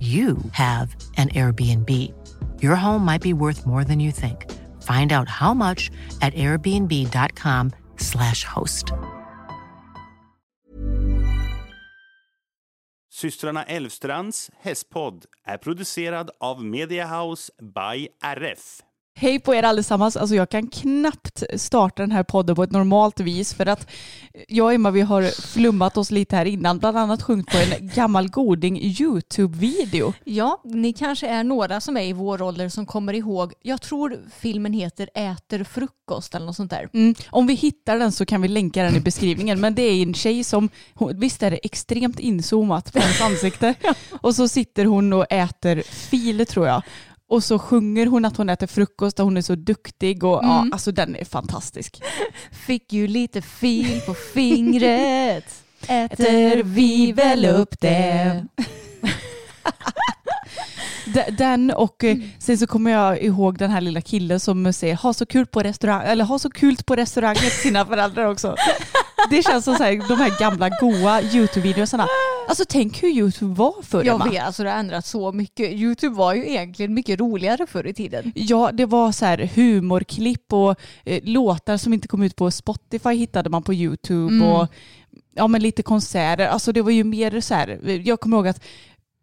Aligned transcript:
you 0.00 0.36
have 0.52 0.96
an 1.16 1.28
Airbnb. 1.28 1.88
Your 2.60 2.74
home 2.74 3.04
might 3.04 3.22
be 3.22 3.32
worth 3.32 3.64
more 3.66 3.84
than 3.84 4.00
you 4.00 4.10
think. 4.10 4.50
Find 4.82 5.12
out 5.12 5.28
how 5.28 5.54
much 5.54 5.92
at 6.20 6.34
airbnb.com/slash 6.34 8.44
host. 8.44 8.92
Systrarna 13.12 13.64
Elvstrands 13.64 14.50
hästpodd 14.60 15.24
är 15.44 15.56
producerad 15.56 16.30
av 16.40 16.64
Mediahouse 16.64 17.52
by 17.60 18.08
RF. 18.20 18.82
Hej 19.14 19.40
på 19.40 19.54
er 19.54 19.62
allesammans. 19.62 20.16
Alltså 20.16 20.36
jag 20.36 20.50
kan 20.50 20.66
knappt 20.66 21.42
starta 21.56 22.02
den 22.02 22.12
här 22.12 22.22
podden 22.22 22.56
på 22.56 22.62
ett 22.62 22.70
normalt 22.70 23.20
vis 23.20 23.54
för 23.54 23.66
att 23.66 23.90
jag 24.48 24.64
och 24.64 24.72
Emma 24.72 24.90
vi 24.90 25.00
har 25.00 25.22
flummat 25.52 25.96
oss 25.96 26.10
lite 26.10 26.36
här 26.36 26.44
innan. 26.44 26.78
Bland 26.78 26.98
annat 26.98 27.22
sjungit 27.22 27.46
på 27.46 27.58
en 27.58 27.88
gammal 27.88 28.28
goding 28.28 28.80
YouTube-video. 28.82 30.12
Ja, 30.24 30.60
ni 30.64 30.92
kanske 30.92 31.26
är 31.28 31.44
några 31.44 31.80
som 31.80 31.96
är 31.96 32.02
i 32.02 32.12
vår 32.12 32.42
ålder 32.42 32.68
som 32.68 32.86
kommer 32.86 33.12
ihåg, 33.12 33.52
jag 33.62 33.82
tror 33.82 34.18
filmen 34.40 34.72
heter 34.72 35.10
Äter 35.14 35.64
frukost 35.64 36.34
eller 36.34 36.46
något 36.46 36.56
sånt 36.56 36.70
där. 36.70 36.88
Mm. 36.92 37.14
Om 37.30 37.46
vi 37.46 37.54
hittar 37.54 37.98
den 37.98 38.12
så 38.12 38.26
kan 38.26 38.42
vi 38.42 38.48
länka 38.48 38.82
den 38.82 38.96
i 38.96 39.00
beskrivningen. 39.00 39.60
Men 39.60 39.74
det 39.74 39.82
är 39.82 40.02
en 40.02 40.14
tjej 40.14 40.44
som, 40.44 40.68
visst 41.14 41.42
är 41.42 41.50
det 41.50 41.66
extremt 41.66 42.18
inzoomat 42.18 42.92
på 42.92 42.98
hennes 42.98 43.20
ansikte. 43.20 43.74
Och 44.20 44.34
så 44.34 44.48
sitter 44.48 44.84
hon 44.84 45.12
och 45.12 45.26
äter 45.30 45.82
fil 45.82 46.46
tror 46.46 46.66
jag. 46.66 46.82
Och 47.32 47.44
så 47.44 47.58
sjunger 47.58 48.06
hon 48.06 48.24
att 48.24 48.36
hon 48.36 48.48
äter 48.48 48.66
frukost 48.66 49.18
och 49.18 49.24
hon 49.24 49.36
är 49.36 49.42
så 49.42 49.54
duktig 49.54 50.24
och 50.24 50.40
ja, 50.44 50.66
alltså 50.72 50.92
den 50.92 51.16
är 51.16 51.24
fantastisk. 51.24 52.02
Fick 52.66 52.92
ju 52.92 53.06
lite 53.06 53.42
fil 53.42 54.00
på 54.06 54.14
fingret, 54.14 55.64
äter 55.88 56.62
vi 56.62 57.12
väl 57.12 57.44
upp 57.44 57.80
det. 57.80 58.46
Den 61.38 61.70
och 61.70 62.04
eh, 62.04 62.16
sen 62.38 62.58
så 62.58 62.66
kommer 62.66 62.90
jag 62.90 63.22
ihåg 63.22 63.58
den 63.58 63.70
här 63.70 63.80
lilla 63.80 64.00
killen 64.00 64.40
som 64.40 64.72
säger 64.72 64.94
ha 64.94 65.12
så 65.12 65.26
kul 65.26 65.46
på 65.46 65.62
restaurang 65.62 66.02
eller 66.06 66.24
ha 66.24 66.38
så 66.38 66.50
kul 66.50 66.76
på 66.86 66.96
restaurangen 66.96 67.40
till 67.40 67.50
sina 67.50 67.86
föräldrar 67.86 68.26
också. 68.26 68.56
Det 69.30 69.42
känns 69.42 69.64
som 69.64 69.74
så 69.74 69.82
här, 69.82 70.08
de 70.08 70.14
här 70.14 70.38
gamla 70.38 70.68
goa 70.68 71.22
YouTube-videorna. 71.22 72.06
Alltså 72.48 72.64
tänk 72.68 73.02
hur 73.02 73.08
YouTube 73.08 73.54
var 73.54 73.82
förr 73.82 74.04
Jag 74.04 74.30
vet, 74.30 74.42
alltså 74.42 74.62
det 74.62 74.70
har 74.70 74.78
ändrats 74.78 75.10
så 75.10 75.32
mycket. 75.32 75.72
YouTube 75.72 76.16
var 76.16 76.34
ju 76.34 76.48
egentligen 76.48 76.94
mycket 76.94 77.20
roligare 77.20 77.66
förr 77.66 77.86
i 77.86 77.94
tiden. 77.94 78.32
Ja, 78.34 78.70
det 78.72 78.86
var 78.86 79.12
så 79.12 79.24
här 79.24 79.50
humorklipp 79.54 80.52
och 80.52 80.80
eh, 81.04 81.20
låtar 81.24 81.76
som 81.76 81.92
inte 81.92 82.08
kom 82.08 82.22
ut 82.22 82.36
på 82.36 82.50
Spotify 82.50 83.14
hittade 83.14 83.50
man 83.50 83.62
på 83.62 83.74
YouTube 83.74 84.44
och 84.44 84.68
ja, 85.34 85.46
men 85.46 85.62
lite 85.62 85.82
konserter. 85.82 86.46
Alltså 86.46 86.72
det 86.72 86.82
var 86.82 86.90
ju 86.90 87.04
mer 87.04 87.40
så 87.40 87.54
här, 87.54 88.00
jag 88.04 88.20
kommer 88.20 88.36
ihåg 88.36 88.48
att 88.48 88.64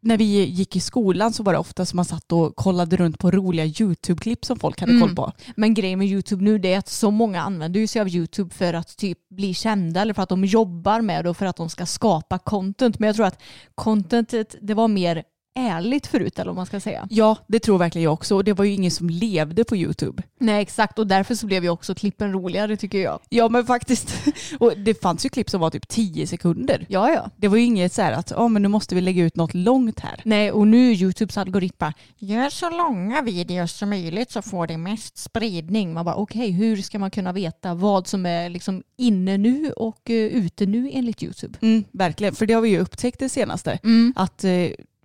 när 0.02 0.18
vi 0.18 0.46
gick 0.46 0.76
i 0.76 0.80
skolan 0.80 1.34
så 1.34 1.44
var 1.44 1.54
det 1.54 1.60
ofta 1.60 1.86
som 1.86 1.96
man 1.96 2.06
satt 2.06 2.32
och 2.32 2.56
kollade 2.56 2.98
runt 2.98 3.20
på 3.20 3.32
roliga 3.32 3.66
YouTube-klipp 3.66 4.46
som 4.46 4.60
folk 4.60 4.82
hade 4.82 5.00
koll 5.00 5.16
på. 5.16 5.32
Men 5.56 5.74
grejen 5.74 6.00
med 6.00 6.08
YouTube 6.08 6.44
nu 6.44 6.58
det 6.58 6.74
är 6.74 6.78
att 6.80 6.88
så 6.88 7.12
många 7.12 7.42
använder 7.42 7.88
sig 7.88 8.02
av 8.02 8.08
YouTube 8.08 8.56
för 8.56 8.74
att 8.74 8.98
typ 8.98 9.30
bli 9.30 9.54
kända 9.54 10.02
eller 10.02 10.14
för 10.14 10.24
att 10.24 10.30
de 10.30 10.46
jobbar 10.46 11.02
med 11.02 11.26
det 11.26 11.30
och 11.30 11.38
för 11.38 11.46
att 11.46 11.56
de 11.56 11.70
ska 11.70 11.86
skapa 11.86 12.40
content. 12.40 13.00
Men 13.00 13.08
jag 13.08 13.16
tror 13.16 13.26
att 13.26 13.42
contentet 13.76 14.56
det 14.62 14.74
var 14.74 14.88
mer 14.88 15.24
ärligt 15.59 16.08
förut 16.08 16.40
eller 16.40 16.50
vad 16.50 16.56
man 16.56 16.66
ska 16.66 16.80
säga. 16.80 17.08
Ja, 17.09 17.38
det 17.47 17.59
tror 17.59 17.78
verkligen 17.78 18.03
jag 18.03 18.14
också. 18.14 18.36
Och 18.36 18.44
det 18.44 18.53
var 18.53 18.66
ju 18.66 18.74
ingen 18.74 18.92
som 18.92 19.09
levde 19.09 19.64
på 19.64 19.75
YouTube. 19.75 20.24
Nej 20.40 20.62
exakt 20.62 21.00
och 21.00 21.08
därför 21.08 21.36
så 21.36 21.46
blev 21.46 21.64
ju 21.64 21.70
också 21.70 21.96
klippen 21.96 22.34
roligare 22.34 22.78
tycker 22.78 22.97
jag. 22.97 23.20
Ja, 23.30 23.50
men 23.50 23.66
faktiskt. 23.66 24.14
Och 24.59 24.78
det 24.78 25.02
fanns 25.02 25.25
ju 25.25 25.30
klipp 25.30 25.50
som 25.50 25.62
var 25.62 25.70
typ 25.70 25.88
10 25.88 26.28
sekunder. 26.28 26.86
Ja 26.90 27.09
ja. 27.12 27.30
Det 27.36 27.47
var 27.47 27.58
ju 27.58 27.64
inget 27.64 27.94
så 27.94 28.02
här 28.02 28.12
att 28.12 28.31
oh, 28.31 28.50
men 28.50 28.62
nu 28.62 28.68
måste 28.68 28.96
vi 28.96 29.02
lägga 29.02 29.24
ut 29.24 29.36
något 29.36 29.53
långt 29.53 30.00
här. 30.00 30.22
Nej 30.25 30.52
och 30.52 30.68
nu 30.68 30.92
är 30.92 30.96
YouTubes 30.96 31.38
algoritm 31.38 31.80
bara 31.80 31.94
gör 32.18 32.50
så 32.50 32.70
långa 32.70 33.22
videos 33.22 33.72
som 33.72 33.90
möjligt 33.90 34.31
så 34.31 34.41
får 34.41 34.68
det 34.68 34.78
mest 34.78 35.18
spridning. 35.18 35.94
Man 35.94 36.06
bara 36.06 36.16
okej 36.16 36.52
hur 36.52 36.78
ska 36.78 37.00
man 37.00 37.12
kunna 37.12 37.31
veta 37.31 37.74
vad 37.74 38.08
som 38.08 38.26
är 38.26 38.50
liksom 38.50 38.84
inne 38.97 39.38
nu 39.38 39.72
och 39.72 40.09
uh, 40.09 40.16
ute 40.16 40.66
nu 40.66 40.90
enligt 40.94 41.24
YouTube? 41.24 41.58
Mm, 41.62 41.84
verkligen, 41.91 42.36
för 42.36 42.46
det 42.46 42.53
har 42.53 42.62
vi 42.62 42.70
ju 42.70 42.80
upptäckt 42.80 43.20
det 43.20 43.30
senaste. 43.30 43.80
Att 44.16 44.44
eh, 44.44 44.52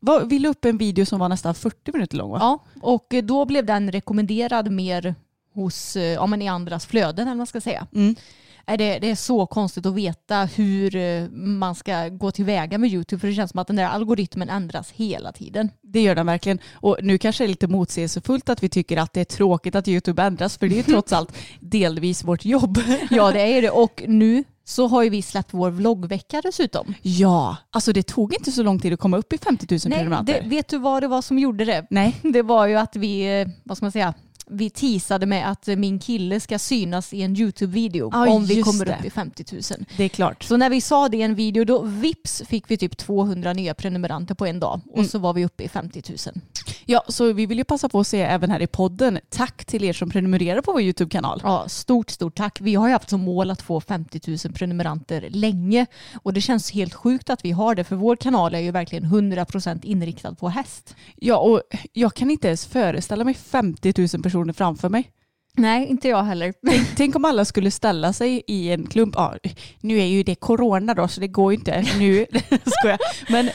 vad, 0.04 0.28
vi 0.28 0.38
la 0.38 0.48
upp 0.48 0.64
en 0.64 0.78
video 0.78 1.06
som 1.06 1.18
var 1.20 1.28
nästan 1.28 1.54
40 1.54 1.92
minuter 1.92 2.16
lång 2.16 2.30
va? 2.30 2.38
Ja 2.40 2.64
och 2.80 3.14
då 3.22 3.44
blev 3.44 3.66
den 3.66 3.92
rekommenderad 3.92 4.72
mer 4.72 5.14
hos, 5.54 5.96
eh, 5.96 6.02
ja 6.02 6.26
men 6.26 6.42
i 6.42 6.48
andras 6.48 6.86
flöden 6.86 7.22
eller 7.22 7.30
vad 7.30 7.36
man 7.36 7.46
ska 7.46 7.60
säga. 7.60 7.86
Mm. 7.94 8.14
Det, 8.66 8.98
det 8.98 9.10
är 9.10 9.14
så 9.14 9.46
konstigt 9.46 9.86
att 9.86 9.94
veta 9.94 10.44
hur 10.44 10.96
eh, 10.96 11.28
man 11.30 11.74
ska 11.74 12.08
gå 12.08 12.30
tillväga 12.30 12.78
med 12.78 12.90
YouTube 12.90 13.20
för 13.20 13.28
det 13.28 13.34
känns 13.34 13.50
som 13.50 13.60
att 13.60 13.66
den 13.66 13.76
där 13.76 13.84
algoritmen 13.84 14.48
ändras 14.48 14.90
hela 14.90 15.32
tiden. 15.32 15.70
Det 15.82 16.00
gör 16.00 16.14
den 16.14 16.26
verkligen. 16.26 16.58
Och 16.72 16.98
nu 17.02 17.18
kanske 17.18 17.44
det 17.44 17.46
är 17.46 17.48
lite 17.48 17.68
motsägelsefullt 17.68 18.48
att 18.48 18.62
vi 18.62 18.68
tycker 18.68 18.96
att 18.96 19.12
det 19.12 19.20
är 19.20 19.24
tråkigt 19.24 19.74
att 19.74 19.88
YouTube 19.88 20.22
ändras 20.22 20.58
för 20.58 20.68
det 20.68 20.74
är 20.74 20.76
ju 20.76 20.82
trots 20.82 21.12
allt 21.12 21.36
delvis 21.60 22.24
vårt 22.24 22.44
jobb. 22.44 22.78
Ja 23.10 23.32
det 23.32 23.40
är 23.40 23.62
det 23.62 23.70
och 23.70 24.02
nu 24.06 24.44
så 24.64 24.86
har 24.88 25.02
ju 25.02 25.08
vi 25.10 25.22
släppt 25.22 25.48
vår 25.54 25.70
vloggvecka 25.70 26.40
dessutom. 26.40 26.94
Ja, 27.02 27.56
alltså 27.70 27.92
det 27.92 28.02
tog 28.02 28.34
inte 28.34 28.52
så 28.52 28.62
lång 28.62 28.78
tid 28.80 28.92
att 28.92 29.00
komma 29.00 29.16
upp 29.16 29.32
i 29.32 29.38
50 29.38 29.66
000 29.70 29.80
Nej, 29.84 29.98
prenumeranter. 29.98 30.42
det, 30.42 30.48
vet 30.48 30.68
du 30.68 30.78
vad 30.78 31.02
det 31.02 31.08
var 31.08 31.22
som 31.22 31.38
gjorde 31.38 31.64
det? 31.64 31.86
Nej. 31.90 32.16
Det 32.22 32.42
var 32.42 32.66
ju 32.66 32.74
att 32.76 32.96
vi, 32.96 33.40
eh, 33.40 33.48
vad 33.64 33.76
ska 33.76 33.84
man 33.84 33.92
säga, 33.92 34.14
vi 34.46 34.70
teasade 34.70 35.26
med 35.26 35.50
att 35.50 35.66
min 35.66 35.98
kille 35.98 36.40
ska 36.40 36.58
synas 36.58 37.12
i 37.12 37.22
en 37.22 37.36
YouTube-video 37.36 38.10
Ja, 38.12 38.30
om 38.30 38.44
vi 38.46 38.62
kommer 38.62 38.84
det. 38.84 38.96
upp 38.98 39.04
i 39.04 39.10
50 39.10 39.44
000. 39.52 39.62
Det 39.96 40.04
är 40.04 40.08
klart. 40.08 40.42
Så 40.42 40.56
när 40.56 40.70
vi 40.70 40.80
sa 40.80 41.08
det 41.08 41.16
i 41.16 41.22
en 41.22 41.34
video 41.34 41.64
då 41.64 41.82
vips 41.82 42.42
fick 42.48 42.70
vi 42.70 42.76
typ 42.76 42.96
200 42.96 43.52
nya 43.52 43.74
prenumeranter 43.74 44.34
på 44.34 44.46
en 44.46 44.60
dag 44.60 44.80
och 44.90 44.98
Mm. 44.98 45.08
så 45.08 45.18
var 45.18 45.32
vi 45.32 45.44
uppe 45.44 45.64
i 45.64 45.68
50 45.68 46.02
000. 46.08 46.18
Ja, 46.86 47.02
så 47.08 47.32
vi 47.32 47.46
vill 47.46 47.58
ju 47.58 47.64
passa 47.64 47.88
på 47.88 48.00
att 48.00 48.06
säga 48.06 48.28
även 48.28 48.50
här 48.50 48.62
i 48.62 48.66
podden, 48.66 49.18
tack 49.28 49.64
till 49.64 49.84
er 49.84 49.92
som 49.92 50.10
prenumererar 50.10 50.60
på 50.60 50.72
vår 50.72 50.80
YouTube-kanal. 50.82 51.40
Ja, 51.44 51.64
stort, 51.68 52.10
stort 52.10 52.34
tack. 52.36 52.58
Vi 52.60 52.74
har 52.74 52.86
ju 52.88 52.92
haft 52.92 53.10
som 53.10 53.20
mål 53.20 53.50
att 53.50 53.62
få 53.62 53.80
50 53.80 54.20
000 54.44 54.54
prenumeranter 54.54 55.26
länge 55.30 55.86
och 56.22 56.32
det 56.32 56.40
känns 56.40 56.70
helt 56.70 56.94
sjukt 56.94 57.30
att 57.30 57.44
vi 57.44 57.50
har 57.50 57.74
det 57.74 57.84
för 57.84 57.96
vår 57.96 58.16
kanal 58.16 58.54
är 58.54 58.58
ju 58.58 58.70
verkligen 58.70 59.04
100% 59.04 59.84
inriktad 59.84 60.34
på 60.34 60.48
häst. 60.48 60.94
Ja, 61.16 61.36
och 61.36 61.62
jag 61.92 62.14
kan 62.14 62.30
inte 62.30 62.46
ens 62.48 62.66
föreställa 62.66 63.24
mig 63.24 63.34
50 63.34 63.94
000 64.14 64.22
personer 64.22 64.33
framför 64.54 64.88
mig. 64.88 65.10
Nej, 65.56 65.86
inte 65.86 66.08
jag 66.08 66.22
heller. 66.22 66.54
Tänk, 66.66 66.96
tänk 66.96 67.16
om 67.16 67.24
alla 67.24 67.44
skulle 67.44 67.70
ställa 67.70 68.12
sig 68.12 68.42
i 68.46 68.72
en 68.72 68.86
klump. 68.86 69.14
Ja, 69.16 69.34
nu 69.80 69.98
är 69.98 70.06
ju 70.06 70.22
det 70.22 70.34
corona 70.34 70.94
då 70.94 71.08
så 71.08 71.20
det 71.20 71.28
går 71.28 71.52
ju 71.52 71.58
inte 71.58 71.84
nu. 71.98 72.26
Skojar. 72.64 72.98
Men 73.32 73.46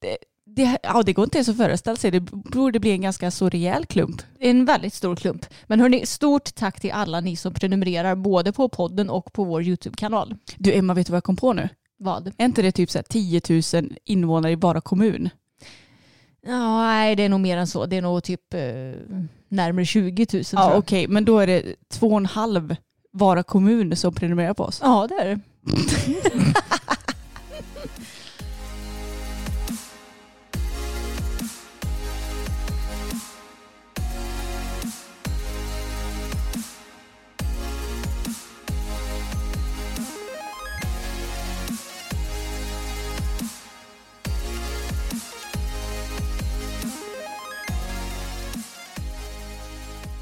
det, 0.00 0.16
det, 0.46 0.78
ja, 0.82 1.02
det 1.02 1.12
går 1.12 1.24
inte 1.24 1.38
ens 1.38 1.48
att 1.48 1.56
föreställa 1.56 1.96
sig. 1.96 2.10
Det 2.10 2.20
borde 2.20 2.80
bli 2.80 2.90
en 2.90 3.00
ganska 3.00 3.30
så 3.30 3.48
rejäl 3.48 3.86
klump. 3.86 4.22
En 4.38 4.64
väldigt 4.64 4.94
stor 4.94 5.16
klump. 5.16 5.46
Men 5.66 5.80
hörni, 5.80 6.06
stort 6.06 6.54
tack 6.54 6.80
till 6.80 6.92
alla 6.92 7.20
ni 7.20 7.36
som 7.36 7.54
prenumererar 7.54 8.14
både 8.14 8.52
på 8.52 8.68
podden 8.68 9.10
och 9.10 9.32
på 9.32 9.44
vår 9.44 9.62
YouTube-kanal. 9.62 10.34
Du 10.56 10.72
Emma, 10.72 10.94
vet 10.94 11.06
du 11.06 11.10
vad 11.10 11.16
jag 11.16 11.24
kom 11.24 11.36
på 11.36 11.52
nu? 11.52 11.68
Vad? 11.98 12.32
Är 12.38 12.44
inte 12.44 12.62
det 12.62 12.72
typ 12.72 12.90
så 12.90 12.98
här 12.98 13.02
10 13.02 13.40
000 13.82 13.96
invånare 14.04 14.52
i 14.52 14.56
bara 14.56 14.80
kommun? 14.80 15.30
Ja, 16.48 16.82
nej, 16.82 17.16
det 17.16 17.22
är 17.22 17.28
nog 17.28 17.40
mer 17.40 17.56
än 17.56 17.66
så. 17.66 17.86
Det 17.86 17.96
är 17.96 18.02
nog 18.02 18.22
typ 18.22 18.54
eh, 18.54 18.60
närmare 19.48 19.84
20 19.84 20.26
000 20.32 20.44
tror 20.44 20.62
Ja, 20.62 20.74
okej, 20.76 21.08
men 21.08 21.24
då 21.24 21.38
är 21.38 21.46
det 21.46 21.62
två 21.92 22.06
och 22.06 22.16
en 22.16 22.26
halv 22.26 22.76
Vara 23.12 23.42
kommun 23.42 23.96
som 23.96 24.14
prenumererar 24.14 24.54
på 24.54 24.64
oss. 24.64 24.80
Ja, 24.82 25.08
det 25.08 25.14
är 25.14 25.26
det. 25.26 25.40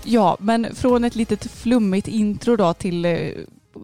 Ja, 0.08 0.37
men 0.41 0.75
från 0.75 1.05
ett 1.05 1.17
litet 1.17 1.50
flummigt 1.50 2.08
intro 2.08 2.56
då 2.56 2.75
till 2.75 3.05
eh, 3.05 3.31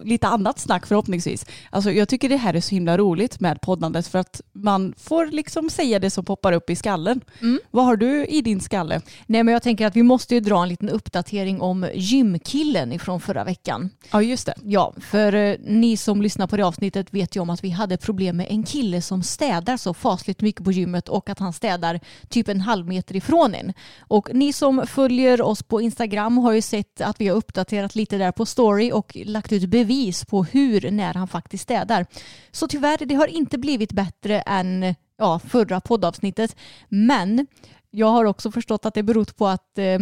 lite 0.05 0.29
annat 0.29 0.59
snack 0.59 0.87
förhoppningsvis. 0.87 1.47
Alltså 1.71 1.91
jag 1.91 2.09
tycker 2.09 2.29
det 2.29 2.37
här 2.37 2.55
är 2.55 2.61
så 2.61 2.75
himla 2.75 2.99
roligt 2.99 3.41
med 3.41 3.61
poddandet 3.61 4.07
för 4.07 4.19
att 4.19 4.41
man 4.63 4.95
får 4.99 5.27
liksom 5.27 5.71
säga 5.71 5.99
det 5.99 6.11
som 6.11 6.25
poppar 6.25 6.53
upp 6.53 6.71
i 6.71 6.77
skallen. 6.77 7.21
Mm. 7.41 7.61
Vad 7.71 7.85
har 7.85 7.97
du 7.97 8.27
i 8.27 8.43
din 8.43 8.61
skalle? 8.61 9.01
Nej 9.27 9.43
men 9.43 9.53
jag 9.53 9.63
tänker 9.63 9.87
att 9.87 9.97
vi 9.97 10.03
måste 10.03 10.35
ju 10.35 10.41
dra 10.41 10.63
en 10.63 10.69
liten 10.69 10.89
uppdatering 10.89 11.61
om 11.61 11.87
gymkillen 11.95 12.93
ifrån 12.93 13.21
förra 13.21 13.45
veckan. 13.45 13.91
Ja 14.13 14.23
just 14.23 14.47
det. 14.47 14.55
Ja, 14.65 14.95
för 15.01 15.35
eh, 15.35 15.57
ni 15.61 15.97
som 15.97 16.23
lyssnar 16.23 16.47
på 16.47 16.57
det 16.57 16.63
avsnittet 16.63 17.15
vet 17.15 17.37
ju 17.37 17.41
om 17.41 17.51
att 17.51 17.65
vi 17.65 17.71
hade 17.71 17.97
problem 17.97 18.37
med 18.37 18.47
en 18.51 18.63
kille 18.65 19.03
som 19.03 19.23
städar 19.23 19.77
så 19.77 19.95
fasligt 19.95 20.41
mycket 20.41 20.65
på 20.65 20.73
gymmet 20.73 21.09
och 21.09 21.31
att 21.31 21.39
han 21.39 21.53
städar 21.53 22.01
typ 22.29 22.49
en 22.49 22.61
halv 22.61 22.89
meter 22.89 23.17
ifrån 23.17 23.55
en. 23.55 23.73
Och 24.01 24.29
ni 24.35 24.53
som 24.53 24.87
följer 24.87 25.43
oss 25.43 25.63
på 25.63 25.81
Instagram 25.81 26.39
har 26.39 26.53
ju 26.53 26.63
sett 26.63 27.01
att 27.01 27.21
vi 27.21 27.29
har 27.29 27.37
uppdaterat 27.37 27.95
lite 27.95 28.19
där 28.19 28.33
på 28.33 28.47
story 28.47 28.93
och 28.93 29.17
lagt 29.25 29.53
ut 29.53 29.65
bevis 29.65 30.25
på 30.25 30.45
hur 30.45 30.91
när 30.91 31.15
han 31.15 31.29
faktiskt 31.29 31.63
städar. 31.63 32.07
Så 32.51 32.69
tyvärr, 32.69 33.07
det 33.07 33.15
har 33.15 33.27
inte 33.27 33.59
blivit 33.59 33.93
bättre 33.93 34.43
än 34.61 34.95
ja, 35.19 35.39
förra 35.39 35.81
poddavsnittet. 35.81 36.57
Men 36.89 37.47
jag 37.91 38.07
har 38.07 38.25
också 38.25 38.51
förstått 38.51 38.87
att 38.87 38.95
det 38.95 39.03
berott 39.03 39.37
på 39.37 39.47
att 39.47 39.79
eh, 39.79 39.99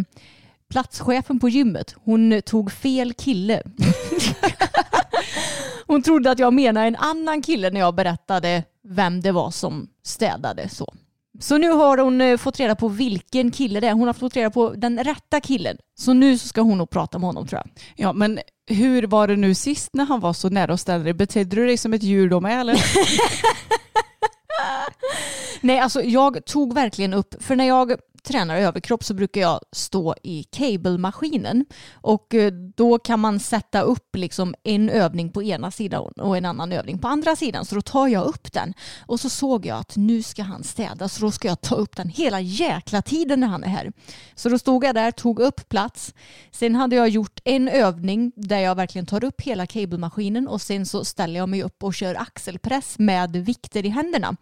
platschefen 0.71 1.41
på 1.41 1.49
gymmet, 1.49 1.95
hon 2.05 2.43
tog 2.43 2.73
fel 2.73 3.13
kille. 3.13 3.63
hon 5.87 6.03
trodde 6.03 6.31
att 6.31 6.39
jag 6.39 6.55
menade 6.55 6.87
en 6.87 6.97
annan 6.97 7.43
kille 7.43 7.71
när 7.71 7.81
jag 7.81 7.95
berättade 7.95 8.65
vem 8.89 9.21
det 9.21 9.33
var 9.33 9.51
som 9.51 9.89
städade. 10.03 10.69
Så. 10.69 10.95
Så 11.41 11.59
nu 11.59 11.71
har 11.71 11.99
hon 11.99 12.21
eh, 12.21 12.37
fått 12.37 12.61
reda 12.61 12.75
på 12.75 12.89
vilken 12.89 13.51
kille 13.51 13.81
det 13.81 13.89
är. 13.89 13.93
Hon 13.93 14.07
har 14.07 14.15
fått 14.15 14.37
reda 14.37 14.51
på 14.51 14.71
den 14.71 15.05
rätta 15.05 15.41
killen. 15.41 15.77
Så 15.99 16.13
nu 16.13 16.39
så 16.39 16.49
ska 16.49 16.61
hon 16.61 16.79
nog 16.79 16.91
prata 16.91 17.19
med 17.19 17.27
honom 17.27 17.47
tror 17.47 17.63
jag. 17.65 17.71
Ja 17.97 18.13
men 18.13 18.39
hur 18.67 19.07
var 19.07 19.29
det 19.29 19.37
nu 19.37 19.55
sist 19.55 19.95
när 19.95 20.05
han 20.05 20.21
var 20.21 20.33
så 20.33 20.49
nära 20.49 20.73
och 20.73 20.81
ställde 20.81 21.05
dig? 21.05 21.13
Betedde 21.13 21.57
du 21.57 21.67
dig 21.67 21.77
som 21.77 21.95
ett 21.95 22.03
djur 22.03 22.31
då 22.31 22.41
med 22.41 22.61
eller? 22.61 22.75
Nej, 25.61 25.79
alltså 25.79 26.03
jag 26.03 26.45
tog 26.45 26.75
verkligen 26.75 27.15
upp, 27.15 27.43
för 27.43 27.57
när 27.57 27.65
jag 27.69 27.93
tränar 28.23 28.57
överkropp 28.57 29.05
så 29.05 29.15
brukar 29.15 29.41
jag 29.41 29.61
stå 29.73 30.15
i 30.23 30.43
cablemaskinen 30.43 31.65
och 31.93 32.35
eh, 32.35 32.53
då 32.53 32.99
kan 32.99 33.21
man 33.21 33.41
sätta 33.41 33.81
upp 33.81 34.17
liksom 34.17 34.55
en 34.63 34.91
övning 34.91 35.31
på 35.31 35.43
ena 35.43 35.71
sidan 35.71 36.13
och 36.13 36.37
en 36.37 36.45
annan 36.45 36.73
övning 36.73 36.99
på 36.99 37.09
andra 37.09 37.37
sidan. 37.37 37.65
Så 37.65 37.75
då 37.75 37.83
tar 37.83 38.09
jag 38.09 38.25
upp 38.27 38.53
den 38.53 38.75
och 39.07 39.21
så 39.21 39.29
såg 39.29 39.67
jag 39.67 39.79
att 39.79 39.97
nu 39.97 40.23
ska 40.23 40.43
han 40.43 40.65
städa 40.65 41.09
så 41.09 41.21
då 41.21 41.31
ska 41.31 41.49
jag 41.49 41.61
ta 41.61 41.75
upp 41.75 41.97
den 41.97 42.09
hela 42.09 42.41
jäkla 42.41 43.03
tiden 43.03 43.41
när 43.41 43.47
han 43.47 43.65
är 43.65 43.69
här. 43.69 43.93
Så 44.35 44.49
då 44.49 44.59
stod 44.59 44.85
jag 44.85 44.95
där, 44.95 45.11
tog 45.11 45.41
upp 45.41 45.69
plats. 45.69 46.15
Sen 46.51 46.75
hade 46.75 46.97
jag 46.97 47.09
gjort 47.09 47.41
en 47.45 47.69
övning 47.69 48.33
där 48.37 48.59
jag 48.59 48.75
verkligen 48.75 49.07
tar 49.07 49.25
upp 49.25 49.41
hela 49.41 49.67
cablemaskinen 49.67 50.49
och 50.49 50.63
sen 50.63 50.87
så 50.87 51.05
ställer 51.05 51.41
jag 51.41 51.49
mig 51.49 51.63
upp 51.63 51.85
och 51.85 51.95
kör 51.95 52.15
axelpress 52.15 52.99
med 52.99 53.37
vikter 53.37 53.87
i 53.87 53.89
händerna. 53.89 54.37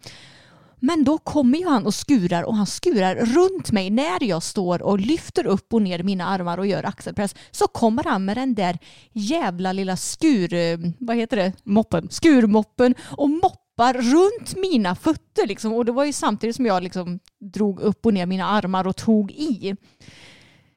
Men 0.79 1.03
då 1.03 1.17
kommer 1.17 1.57
ju 1.57 1.67
han 1.67 1.85
och 1.85 1.93
skurar 1.93 2.43
och 2.43 2.55
han 2.55 2.65
skurar 2.67 3.15
runt 3.15 3.71
mig 3.71 3.89
när 3.89 4.23
jag 4.23 4.43
står 4.43 4.81
och 4.81 4.99
lyfter 4.99 5.45
upp 5.45 5.73
och 5.73 5.81
ner 5.81 6.03
mina 6.03 6.25
armar 6.25 6.57
och 6.57 6.67
gör 6.67 6.83
axelpress. 6.85 7.35
Så 7.51 7.67
kommer 7.67 8.03
han 8.03 8.25
med 8.25 8.37
den 8.37 8.55
där 8.55 8.77
jävla 9.13 9.73
lilla 9.73 9.97
skur... 9.97 10.53
eh, 10.53 10.77
Vad 10.99 11.15
heter 11.15 11.37
det? 11.37 11.53
Moppen. 11.63 12.07
Skurmoppen 12.11 12.95
och 13.01 13.29
moppar 13.29 13.93
runt 13.93 14.55
mina 14.55 14.95
fötter. 14.95 15.47
Liksom. 15.47 15.73
Och 15.73 15.85
det 15.85 15.91
var 15.91 16.05
ju 16.05 16.13
samtidigt 16.13 16.55
som 16.55 16.65
jag 16.65 16.83
liksom 16.83 17.19
drog 17.53 17.79
upp 17.79 18.05
och 18.05 18.13
ner 18.13 18.25
mina 18.25 18.45
armar 18.45 18.87
och 18.87 18.95
tog 18.95 19.31
i. 19.31 19.75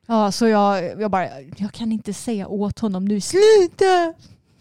Ja, 0.06 0.32
så 0.32 0.48
jag, 0.48 1.00
jag 1.00 1.10
bara, 1.10 1.28
jag 1.56 1.72
kan 1.72 1.92
inte 1.92 2.12
säga 2.14 2.48
åt 2.48 2.78
honom 2.78 3.04
nu, 3.04 3.20
sluta! 3.20 4.14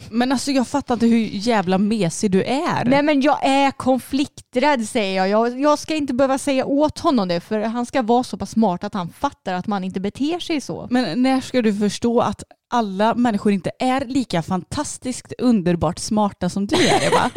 Men 0.10 0.32
alltså 0.32 0.52
jag 0.52 0.68
fattar 0.68 0.94
inte 0.94 1.06
hur 1.06 1.30
jävla 1.32 1.78
mesig 1.78 2.32
du 2.32 2.44
är. 2.44 2.86
Nej 2.86 3.04
men 3.04 3.22
jag 3.22 3.46
är 3.46 3.72
konflikträdd 3.72 4.88
säger 4.88 5.18
jag. 5.18 5.30
jag. 5.30 5.60
Jag 5.60 5.80
ska 5.80 5.96
inte 5.96 6.14
behöva 6.14 6.38
säga 6.38 6.66
åt 6.66 7.00
honom 7.00 7.28
det 7.28 7.40
för 7.40 7.60
han 7.60 7.86
ska 7.86 8.02
vara 8.02 8.24
så 8.24 8.38
pass 8.38 8.52
smart 8.52 8.84
att 8.84 8.94
han 8.94 9.10
fattar 9.10 9.54
att 9.54 9.68
man 9.68 9.84
inte 9.84 10.00
beter 10.00 10.40
sig 10.40 10.62
så. 10.62 10.88
Men 10.90 11.24
när 11.24 11.42
ska 11.42 11.62
du 11.62 11.74
förstå 11.74 12.22
att 12.22 12.44
alla 12.70 13.16
människor 13.16 13.52
inte 13.52 13.72
är 13.80 14.06
lika 14.06 14.42
fantastiskt 14.42 15.34
underbart 15.38 16.00
smarta 16.00 16.50
som 16.50 16.68
du 16.68 16.76
är 16.76 17.08
Eva? 17.08 17.32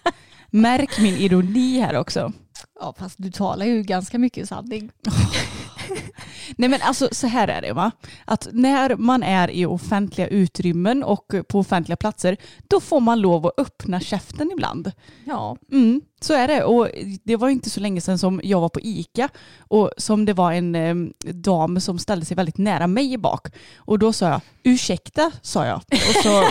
Märk 0.50 0.98
min 1.00 1.16
ironi 1.16 1.80
här 1.80 1.96
också. 1.96 2.32
Ja 2.80 2.94
fast 2.98 3.14
du 3.18 3.30
talar 3.30 3.66
ju 3.66 3.82
ganska 3.82 4.18
mycket 4.18 4.48
sanning. 4.48 4.90
Nej 6.56 6.68
men 6.68 6.82
alltså 6.82 7.08
så 7.12 7.26
här 7.26 7.48
är 7.48 7.62
det 7.62 7.72
va. 7.72 7.90
Att 8.24 8.48
när 8.52 8.96
man 8.96 9.22
är 9.22 9.50
i 9.50 9.66
offentliga 9.66 10.28
utrymmen 10.28 11.04
och 11.04 11.34
på 11.48 11.58
offentliga 11.58 11.96
platser 11.96 12.36
då 12.68 12.80
får 12.80 13.00
man 13.00 13.20
lov 13.20 13.46
att 13.46 13.58
öppna 13.58 14.00
käften 14.00 14.50
ibland. 14.52 14.92
Ja. 15.24 15.56
Mm, 15.72 16.00
så 16.20 16.34
är 16.34 16.48
det. 16.48 16.64
Och 16.64 16.88
det 17.24 17.36
var 17.36 17.48
inte 17.48 17.70
så 17.70 17.80
länge 17.80 18.00
sedan 18.00 18.18
som 18.18 18.40
jag 18.44 18.60
var 18.60 18.68
på 18.68 18.80
ICA 18.80 19.28
och 19.58 19.90
som 19.96 20.24
det 20.24 20.32
var 20.32 20.52
en 20.52 20.74
eh, 20.74 20.94
dam 21.32 21.80
som 21.80 21.98
ställde 21.98 22.26
sig 22.26 22.36
väldigt 22.36 22.58
nära 22.58 22.86
mig 22.86 23.18
bak. 23.18 23.48
Och 23.76 23.98
då 23.98 24.12
sa 24.12 24.28
jag 24.28 24.40
ursäkta, 24.62 25.32
sa 25.42 25.66
jag. 25.66 25.76
Och 25.76 26.22
så 26.22 26.44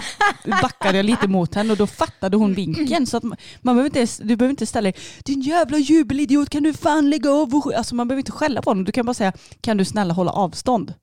backade 0.62 0.98
jag 0.98 1.06
lite 1.06 1.28
mot 1.28 1.56
henne 1.56 1.72
och 1.72 1.78
då 1.78 1.88
fattade 1.88 2.38
hon 2.38 2.54
vinken. 2.54 3.08
Så 3.08 3.18
att 3.18 3.24
man, 3.24 3.38
man 3.62 3.76
behöver 3.76 4.00
inte, 4.00 4.24
du 4.24 4.36
behöver 4.36 4.50
inte 4.52 4.66
ställa 4.66 4.92
dig 4.92 5.02
din 5.26 5.42
jävla 5.42 5.78
jubelidiot 5.78 6.50
kan 6.50 6.64
du 6.64 6.74
fan 6.74 7.10
lägga 7.10 7.32
av 7.32 7.56
och 7.56 7.64
sk-" 7.64 7.76
Alltså 7.78 7.96
man 7.96 8.08
behöver 8.08 8.20
inte 8.20 8.32
skälla 8.32 8.62
på 8.62 8.70
honom. 8.70 8.84
Du 8.84 8.92
kan 8.92 9.06
bara 9.06 9.14
säga 9.14 9.34
kan 9.62 9.78
du 9.78 9.86
snälla 9.86 10.14
hålla 10.14 10.32
avstånd. 10.32 10.94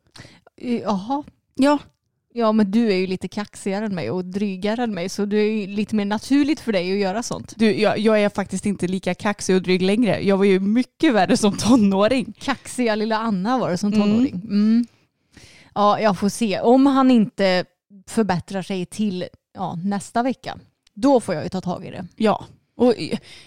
Eh, 0.60 0.80
Jaha. 0.80 1.22
Ja, 1.54 1.78
Ja 2.38 2.52
men 2.52 2.70
du 2.70 2.92
är 2.92 2.96
ju 2.96 3.06
lite 3.06 3.28
kaxigare 3.28 3.84
än 3.86 3.94
mig 3.94 4.10
och 4.10 4.24
drygare 4.24 4.82
än 4.82 4.94
mig 4.94 5.08
så 5.08 5.24
det 5.24 5.36
är 5.36 5.50
ju 5.50 5.66
lite 5.66 5.94
mer 5.94 6.04
naturligt 6.04 6.60
för 6.60 6.72
dig 6.72 6.92
att 6.92 6.98
göra 6.98 7.22
sånt. 7.22 7.54
du, 7.56 7.80
jag, 7.80 7.98
jag 7.98 8.22
är 8.22 8.28
faktiskt 8.28 8.66
inte 8.66 8.86
lika 8.86 9.14
kaxig 9.14 9.56
och 9.56 9.62
dryg 9.62 9.82
längre. 9.82 10.20
Jag 10.22 10.36
var 10.36 10.44
ju 10.44 10.60
mycket 10.60 11.14
värre 11.14 11.36
som 11.36 11.56
tonåring. 11.56 12.32
Kaxiga 12.38 12.94
lilla 12.94 13.16
Anna 13.18 13.58
var 13.58 13.70
det 13.70 13.78
som 13.78 13.92
tonåring. 13.92 14.34
Mm. 14.34 14.86
Ja 15.74 16.00
jag 16.00 16.18
får 16.18 16.28
se. 16.28 16.60
Om 16.60 16.86
han 16.86 17.10
inte 17.10 17.64
förbättrar 18.06 18.62
sig 18.62 18.86
till 18.86 19.24
ja, 19.54 19.78
nästa 19.84 20.22
vecka 20.22 20.58
då 20.94 21.20
får 21.20 21.34
jag 21.34 21.44
ju 21.44 21.48
ta 21.50 21.60
tag 21.60 21.86
i 21.86 21.90
det. 21.90 22.06
Ja. 22.16 22.44
Och 22.76 22.94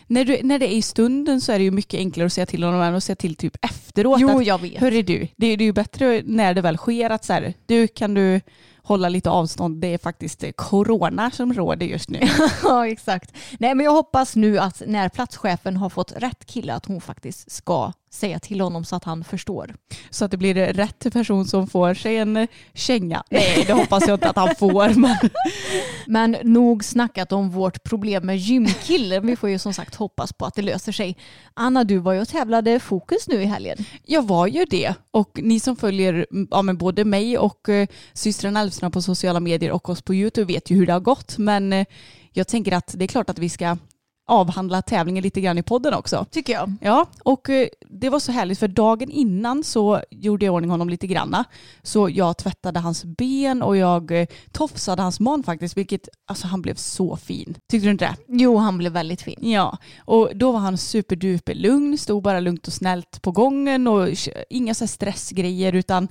när, 0.07 0.25
du, 0.25 0.39
när 0.43 0.59
det 0.59 0.73
är 0.73 0.77
i 0.77 0.81
stunden 0.81 1.41
så 1.41 1.51
är 1.51 1.57
det 1.57 1.63
ju 1.63 1.71
mycket 1.71 1.97
enklare 1.97 2.25
att 2.25 2.33
säga 2.33 2.45
till 2.45 2.63
honom 2.63 2.81
än 2.81 2.95
att 2.95 3.03
säga 3.03 3.15
till 3.15 3.35
typ 3.35 3.65
efteråt. 3.65 4.19
Jo 4.19 4.29
att, 4.39 4.45
jag 4.45 4.61
vet. 4.61 4.77
Hörru 4.77 5.01
du, 5.01 5.27
det, 5.37 5.47
är- 5.47 5.57
det 5.57 5.63
är 5.63 5.65
ju 5.65 5.73
bättre 5.73 6.21
när 6.25 6.53
det 6.53 6.61
väl 6.61 6.77
sker 6.77 7.09
att 7.09 7.25
så 7.25 7.33
här, 7.33 7.53
du 7.65 7.87
kan 7.87 8.13
du 8.13 8.41
hålla 8.83 9.09
lite 9.09 9.29
avstånd. 9.29 9.81
Det 9.81 9.93
är 9.93 9.97
faktiskt 9.97 10.43
eh, 10.43 10.51
corona 10.51 11.31
som 11.31 11.53
råder 11.53 11.85
just 11.85 12.09
nu. 12.09 12.19
Ja 12.63 12.87
exakt. 12.87 13.33
Nej 13.59 13.75
men 13.75 13.83
jag 13.83 13.91
hoppas 13.91 14.35
nu 14.35 14.59
att 14.59 14.81
när 14.85 15.09
platschefen 15.09 15.77
har 15.77 15.89
fått 15.89 16.11
rätt 16.11 16.45
kille 16.45 16.73
att 16.73 16.85
hon 16.85 17.01
faktiskt 17.01 17.51
ska 17.51 17.91
säga 18.09 18.39
till 18.39 18.61
honom 18.61 18.85
så 18.85 18.95
att 18.95 19.03
han 19.03 19.23
förstår. 19.23 19.75
Så 20.09 20.25
att 20.25 20.31
det 20.31 20.37
blir 20.37 20.55
rätt 20.55 21.13
person 21.13 21.45
som 21.45 21.67
får 21.67 21.93
sig 21.93 22.17
en 22.17 22.47
känga. 22.73 23.23
Nej, 23.29 23.63
det 23.67 23.73
hoppas 23.73 24.07
jag 24.07 24.15
inte 24.15 24.29
att 24.29 24.35
han 24.35 24.55
får. 24.55 24.93
Men 24.93 25.15
Men 26.07 26.37
nog 26.43 26.83
snackat 26.83 27.31
om 27.31 27.49
vårt 27.49 27.83
problem 27.83 28.25
med 28.25 28.37
gymkillen. 28.37 29.27
Vi 29.27 29.35
får 29.35 29.49
ju 29.49 29.59
som 29.59 29.73
sagt 29.73 29.95
hoppas 29.95 30.33
på 30.33 30.45
att 30.45 30.55
det 30.55 30.61
löser 30.61 30.91
sig. 30.91 31.17
Anna, 31.53 31.83
du 31.83 31.97
var 31.97 32.13
ju 32.13 32.21
och 32.21 32.27
tävlade 32.27 32.79
fokus 32.79 33.27
nu 33.27 33.41
i 33.41 33.45
helgen. 33.45 33.77
jag 34.05 34.27
var 34.27 34.47
ju 34.47 34.65
det. 34.65 34.93
Och 35.11 35.39
ni 35.43 35.59
som 35.59 35.75
följer 35.75 36.25
mm, 36.31 36.47
ja, 36.51 36.61
men 36.61 36.77
både 36.77 37.05
mig 37.05 37.37
och 37.37 37.69
eh, 37.69 37.87
systern 38.13 38.57
Elfström 38.57 38.91
på 38.91 39.01
sociala 39.01 39.39
medier 39.39 39.71
och 39.71 39.89
oss 39.89 40.01
på 40.01 40.15
YouTube 40.15 40.53
vet 40.53 40.69
ju 40.69 40.75
hur 40.75 40.85
det 40.85 40.93
har 40.93 40.99
gått. 40.99 41.37
Men 41.37 41.73
eh, 41.73 41.85
jag 42.31 42.47
tänker 42.47 42.71
att 42.71 42.93
det 42.97 43.05
är 43.05 43.07
klart 43.07 43.29
att 43.29 43.39
vi 43.39 43.49
ska 43.49 43.77
avhandla 44.29 44.81
tävlingen 44.81 45.23
lite 45.23 45.41
grann 45.41 45.57
i 45.57 45.63
podden 45.63 45.93
också. 45.93 46.25
Tycker 46.31 46.53
jag. 46.53 46.75
Ja, 46.81 47.05
och 47.23 47.49
eh, 47.49 47.67
det 47.89 48.09
var 48.09 48.19
så 48.19 48.31
härligt 48.31 48.59
för 48.59 48.67
dagen 48.67 49.09
innan 49.09 49.63
så 49.63 50.01
gjorde 50.11 50.45
jag 50.45 50.55
ordning 50.55 50.71
honom 50.71 50.89
lite 50.89 51.07
granna. 51.07 51.45
Så 51.83 52.09
jag 52.09 52.37
tvättade 52.37 52.79
hans 52.79 53.05
ben 53.05 53.61
och 53.61 53.77
jag 53.77 54.11
eh, 54.21 54.27
tofsade 54.51 55.01
hans 55.01 55.19
man 55.19 55.43
faktiskt, 55.43 55.77
vilket 55.77 56.09
alltså 56.27 56.47
han 56.47 56.61
blev 56.61 56.75
så 56.75 57.15
fin. 57.15 57.57
Tyckte 57.69 57.87
du 57.87 57.91
inte 57.91 58.05
det? 58.05 58.15
Jo, 58.27 58.57
han 58.57 58.77
blev 58.77 58.91
väldigt 58.91 59.21
fin. 59.21 59.39
Ja, 59.41 59.77
och 59.99 60.29
då 60.35 60.51
var 60.51 60.59
han 60.59 60.77
superduper 60.77 61.53
lugn, 61.53 61.97
stod 61.97 62.23
bara 62.23 62.39
lugnt 62.39 62.67
och 62.67 62.73
snällt 62.73 63.21
på 63.21 63.31
gången 63.31 63.87
och 63.87 64.07
inga 64.49 64.73
så 64.73 64.83
här 64.83 64.89
stressgrejer 64.89 65.73
utan 65.73 66.07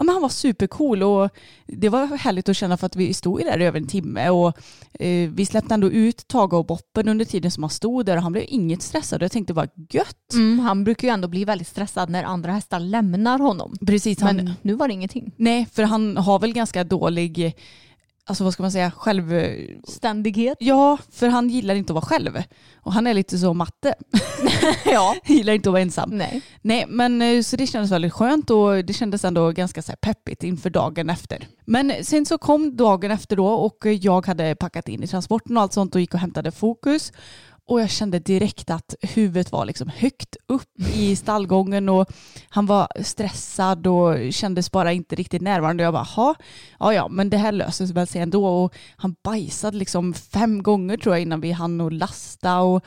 ja, 0.00 0.04
men 0.04 0.12
han 0.12 0.22
var 0.22 0.28
supercool 0.28 1.02
och 1.02 1.30
det 1.66 1.88
var 1.88 2.06
härligt 2.06 2.48
att 2.48 2.56
känna 2.56 2.76
för 2.76 2.86
att 2.86 2.96
vi 2.96 3.14
stod 3.14 3.40
där 3.40 3.60
i 3.60 3.64
över 3.64 3.80
en 3.80 3.86
timme 3.86 4.28
och 4.30 4.58
eh, 5.00 5.30
vi 5.30 5.46
släppte 5.46 5.74
ändå 5.74 5.90
ut 5.90 6.28
Tage 6.28 6.52
och 6.52 6.66
Boppen 6.66 7.08
under 7.08 7.24
tiden 7.24 7.50
som 7.50 7.62
han 7.62 7.70
stod 7.70 8.06
där 8.06 8.16
och 8.16 8.22
han 8.22 8.32
blev 8.32 8.44
inget 8.48 8.82
stressad 8.82 9.22
och 9.22 9.24
jag 9.24 9.32
tänkte 9.32 9.54
bara 9.54 9.68
gött. 9.90 10.32
Mm, 10.32 10.58
han 10.58 10.84
brukar 10.84 11.08
ju 11.08 11.14
ändå 11.14 11.28
bli 11.28 11.44
väldigt 11.44 11.68
stressad 11.68 12.10
när 12.10 12.24
andra 12.24 12.52
hästar 12.52 12.80
lämnar 12.80 13.38
honom. 13.38 13.76
Precis, 13.86 14.20
han, 14.20 14.36
Men 14.36 14.52
nu 14.62 14.74
var 14.74 14.88
det 14.88 14.94
ingenting. 14.94 15.32
nej 15.36 15.66
för 15.72 15.82
han 15.82 16.16
har 16.16 16.38
väl 16.38 16.52
ganska 16.52 16.84
dålig 16.84 17.54
alltså 18.24 18.44
vad 18.44 18.52
ska 18.52 18.62
man 18.62 18.72
säga, 18.72 18.90
själv... 18.90 19.34
Ständighet. 19.84 20.56
Ja, 20.60 20.98
för 21.10 21.28
han 21.28 21.48
gillar 21.48 21.74
inte 21.74 21.92
att 21.92 21.94
vara 21.94 22.04
själv. 22.04 22.42
Och 22.76 22.92
han 22.92 23.06
är 23.06 23.14
lite 23.14 23.38
så 23.38 23.54
matte. 23.54 23.94
ja. 24.84 25.16
gillar 25.24 25.52
inte 25.52 25.68
att 25.68 25.72
vara 25.72 25.82
ensam. 25.82 26.10
Nej. 26.10 26.42
Nej, 26.62 26.84
men 26.88 27.22
eh, 27.22 27.42
så 27.42 27.56
det 27.56 27.66
kändes 27.66 27.92
väldigt 27.92 28.12
skönt 28.12 28.50
och 28.50 28.84
det 28.84 28.92
kändes 28.92 29.24
ändå 29.24 29.50
ganska 29.50 29.82
så 29.82 29.92
här 29.92 29.96
peppigt 29.96 30.42
inför 30.42 30.70
dagen 30.70 31.10
efter. 31.10 31.46
Men 31.64 32.04
sen 32.04 32.26
så 32.26 32.38
kom 32.38 32.76
dagen 32.76 33.10
efter 33.10 33.36
då 33.36 33.46
och 33.46 33.86
jag 33.86 34.26
hade 34.26 34.54
packat 34.54 34.88
in 34.88 35.02
i 35.02 35.06
transporten 35.06 35.56
och 35.56 35.62
allt 35.62 35.72
sånt 35.72 35.94
och 35.94 36.00
gick 36.00 36.14
och 36.14 36.20
hämtade 36.20 36.50
fokus. 36.50 37.12
Och 37.70 37.80
jag 37.80 37.90
kände 37.90 38.18
direkt 38.18 38.70
att 38.70 38.94
huvudet 39.00 39.52
var 39.52 39.64
liksom 39.64 39.88
högt 39.88 40.36
upp 40.46 40.80
i 40.94 41.16
stallgången 41.16 41.88
och 41.88 42.06
han 42.48 42.66
var 42.66 42.88
stressad 43.02 43.86
och 43.86 44.32
kändes 44.32 44.70
bara 44.70 44.92
inte 44.92 45.14
riktigt 45.16 45.42
närvarande. 45.42 45.82
Jag 45.82 45.92
bara, 45.94 46.34
ja 46.78 46.94
ja, 46.94 47.08
men 47.08 47.30
det 47.30 47.36
här 47.36 47.52
löser 47.52 47.86
sig 47.86 47.94
väl 47.94 48.06
sig 48.06 48.20
ändå. 48.20 48.46
Och 48.46 48.74
han 48.96 49.14
bajsade 49.24 49.76
liksom 49.76 50.14
fem 50.14 50.62
gånger 50.62 50.96
tror 50.96 51.14
jag 51.14 51.22
innan 51.22 51.40
vi 51.40 51.52
hann 51.52 51.80
och 51.80 51.92
lasta 51.92 52.60
och 52.60 52.84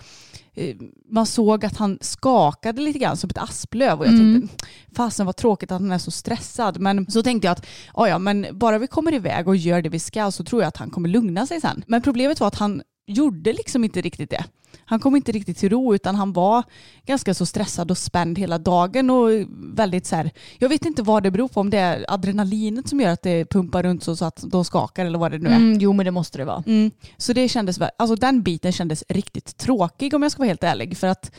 eh, 0.53 0.75
man 1.11 1.25
såg 1.25 1.65
att 1.65 1.77
han 1.77 1.97
skakade 2.01 2.81
lite 2.81 2.99
grann 2.99 3.17
som 3.17 3.29
ett 3.29 3.37
asplöv 3.37 3.99
och 3.99 4.05
jag 4.05 4.13
Mm. 4.13 4.41
tänkte 4.41 4.65
fasen 4.95 5.25
vad 5.25 5.35
tråkigt 5.35 5.71
att 5.71 5.81
han 5.81 5.91
är 5.91 5.97
så 5.97 6.11
stressad 6.11 6.79
men 6.79 7.11
så 7.11 7.23
tänkte 7.23 7.47
jag 7.47 7.51
att 7.51 7.65
ja 7.95 8.17
men 8.17 8.45
bara 8.51 8.77
vi 8.77 8.87
kommer 8.87 9.13
iväg 9.13 9.47
och 9.47 9.55
gör 9.55 9.81
det 9.81 9.89
vi 9.89 9.99
ska 9.99 10.31
så 10.31 10.43
tror 10.43 10.61
jag 10.61 10.67
att 10.67 10.77
han 10.77 10.89
kommer 10.89 11.09
lugna 11.09 11.47
sig 11.47 11.61
sen. 11.61 11.83
Men 11.87 12.01
problemet 12.01 12.39
var 12.39 12.47
att 12.47 12.55
han 12.55 12.81
gjorde 13.05 13.53
liksom 13.53 13.83
inte 13.83 14.01
riktigt 14.01 14.29
det. 14.29 14.45
Han 14.85 14.99
kom 14.99 15.15
inte 15.15 15.31
riktigt 15.31 15.57
till 15.57 15.69
ro 15.69 15.95
utan 15.95 16.15
han 16.15 16.33
var 16.33 16.63
ganska 17.05 17.33
så 17.33 17.45
stressad 17.45 17.91
och 17.91 17.97
spänd 17.97 18.39
hela 18.39 18.57
dagen 18.57 19.09
och 19.09 19.29
väldigt 19.75 20.05
så 20.05 20.15
här, 20.15 20.31
jag 20.57 20.69
vet 20.69 20.85
inte 20.85 21.03
vad 21.03 21.23
det 21.23 21.31
beror 21.31 21.47
på 21.47 21.59
om 21.59 21.69
det 21.69 21.77
är 21.77 22.05
adrenalinet 22.07 22.89
som 22.89 22.99
gör 22.99 23.09
att 23.09 23.21
det 23.21 23.45
pumpar 23.45 23.83
runt 23.83 24.03
så, 24.03 24.15
så 24.15 24.25
att 24.25 24.43
de 24.47 24.65
skakar 24.65 25.05
eller 25.05 25.19
vad 25.19 25.31
det 25.31 25.37
nu 25.37 25.49
är. 25.49 25.55
Mm, 25.55 25.79
jo 25.79 25.93
men 25.93 26.05
det 26.05 26.11
måste 26.11 26.37
det 26.37 26.45
vara. 26.45 26.63
Mm. 26.67 26.91
Så 27.17 27.33
det 27.33 27.49
kändes, 27.49 27.79
alltså 27.97 28.15
den 28.15 28.43
biten 28.43 28.71
kändes 28.71 29.03
riktigt 29.09 29.57
tråkig 29.57 30.13
om 30.13 30.23
jag 30.23 30.31
ska 30.31 30.39
vara 30.39 30.47
helt 30.47 30.63
ärlig. 30.63 30.97
För 30.97 31.07
att 31.07 31.31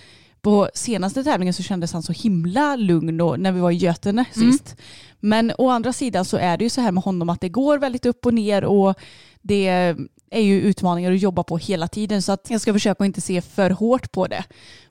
på 0.42 0.68
senaste 0.74 1.24
tävlingen 1.24 1.54
så 1.54 1.62
kändes 1.62 1.92
han 1.92 2.02
så 2.02 2.12
himla 2.12 2.76
lugn 2.76 3.20
och 3.20 3.40
när 3.40 3.52
vi 3.52 3.60
var 3.60 3.70
i 3.70 3.74
Götene 3.74 4.24
sist. 4.32 4.76
Men 5.20 5.52
å 5.58 5.70
andra 5.70 5.92
sidan 5.92 6.24
så 6.24 6.36
är 6.36 6.56
det 6.56 6.64
ju 6.64 6.70
så 6.70 6.80
här 6.80 6.92
med 6.92 7.02
honom 7.02 7.28
att 7.28 7.40
det 7.40 7.48
går 7.48 7.78
väldigt 7.78 8.06
upp 8.06 8.26
och 8.26 8.34
ner 8.34 8.64
och 8.64 8.94
det 9.42 9.96
är 10.34 10.42
ju 10.42 10.60
utmaningar 10.60 11.12
att 11.12 11.22
jobba 11.22 11.42
på 11.42 11.58
hela 11.58 11.88
tiden 11.88 12.22
så 12.22 12.32
att 12.32 12.50
jag 12.50 12.60
ska 12.60 12.72
försöka 12.72 13.04
inte 13.04 13.20
se 13.20 13.40
för 13.40 13.70
hårt 13.70 14.12
på 14.12 14.26
det. 14.26 14.44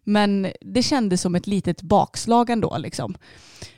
Men 0.03 0.47
det 0.61 0.83
kändes 0.83 1.21
som 1.21 1.35
ett 1.35 1.47
litet 1.47 1.81
bakslag 1.81 2.49
ändå 2.49 2.77
liksom. 2.77 3.15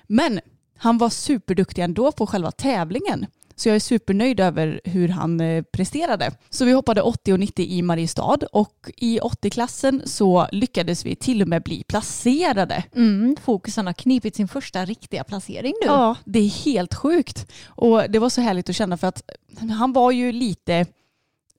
Men 0.08 0.40
han 0.78 0.98
var 0.98 1.10
superduktig 1.10 1.82
ändå 1.82 2.12
på 2.12 2.28
själva 2.28 2.52
tävlingen. 2.52 3.26
Så 3.56 3.70
jag 3.70 3.76
är 3.76 3.80
supernöjd 3.80 4.40
över 4.40 4.82
hur 4.84 5.08
han 5.08 5.42
eh, 5.42 5.64
presterade. 5.64 6.32
Så 6.50 6.66
vi 6.66 6.72
hoppade 6.72 7.02
80 7.02 7.34
och 7.34 7.40
90 7.40 7.66
i 7.66 7.82
Mariestad 7.82 8.38
och 8.52 8.92
i 8.98 9.20
80-klassen 9.20 10.02
så 10.06 10.48
lyckades 10.52 11.06
vi 11.06 11.16
till 11.16 11.42
och 11.42 11.48
med 11.48 11.64
bli 11.64 11.84
placerade. 11.84 12.84
Mm, 12.96 13.36
fokusen 13.44 13.86
har 13.86 13.94
knipit 13.94 14.36
sin 14.36 14.48
första 14.48 14.86
riktiga 14.86 15.24
placering 15.24 15.74
nu. 15.82 15.88
Ja, 15.88 16.16
det 16.26 16.40
är 16.40 16.66
helt 16.66 16.96
sjukt. 16.96 17.52
Och 17.66 18.04
det 18.10 18.20
var 18.20 18.30
så 18.30 18.42
härligt 18.42 18.70
att 18.70 18.76
känna 18.76 18.98
för 18.98 19.08
att 19.08 19.32
han 19.78 19.94
var 19.94 20.12
ju 20.12 20.32
lite 20.32 20.86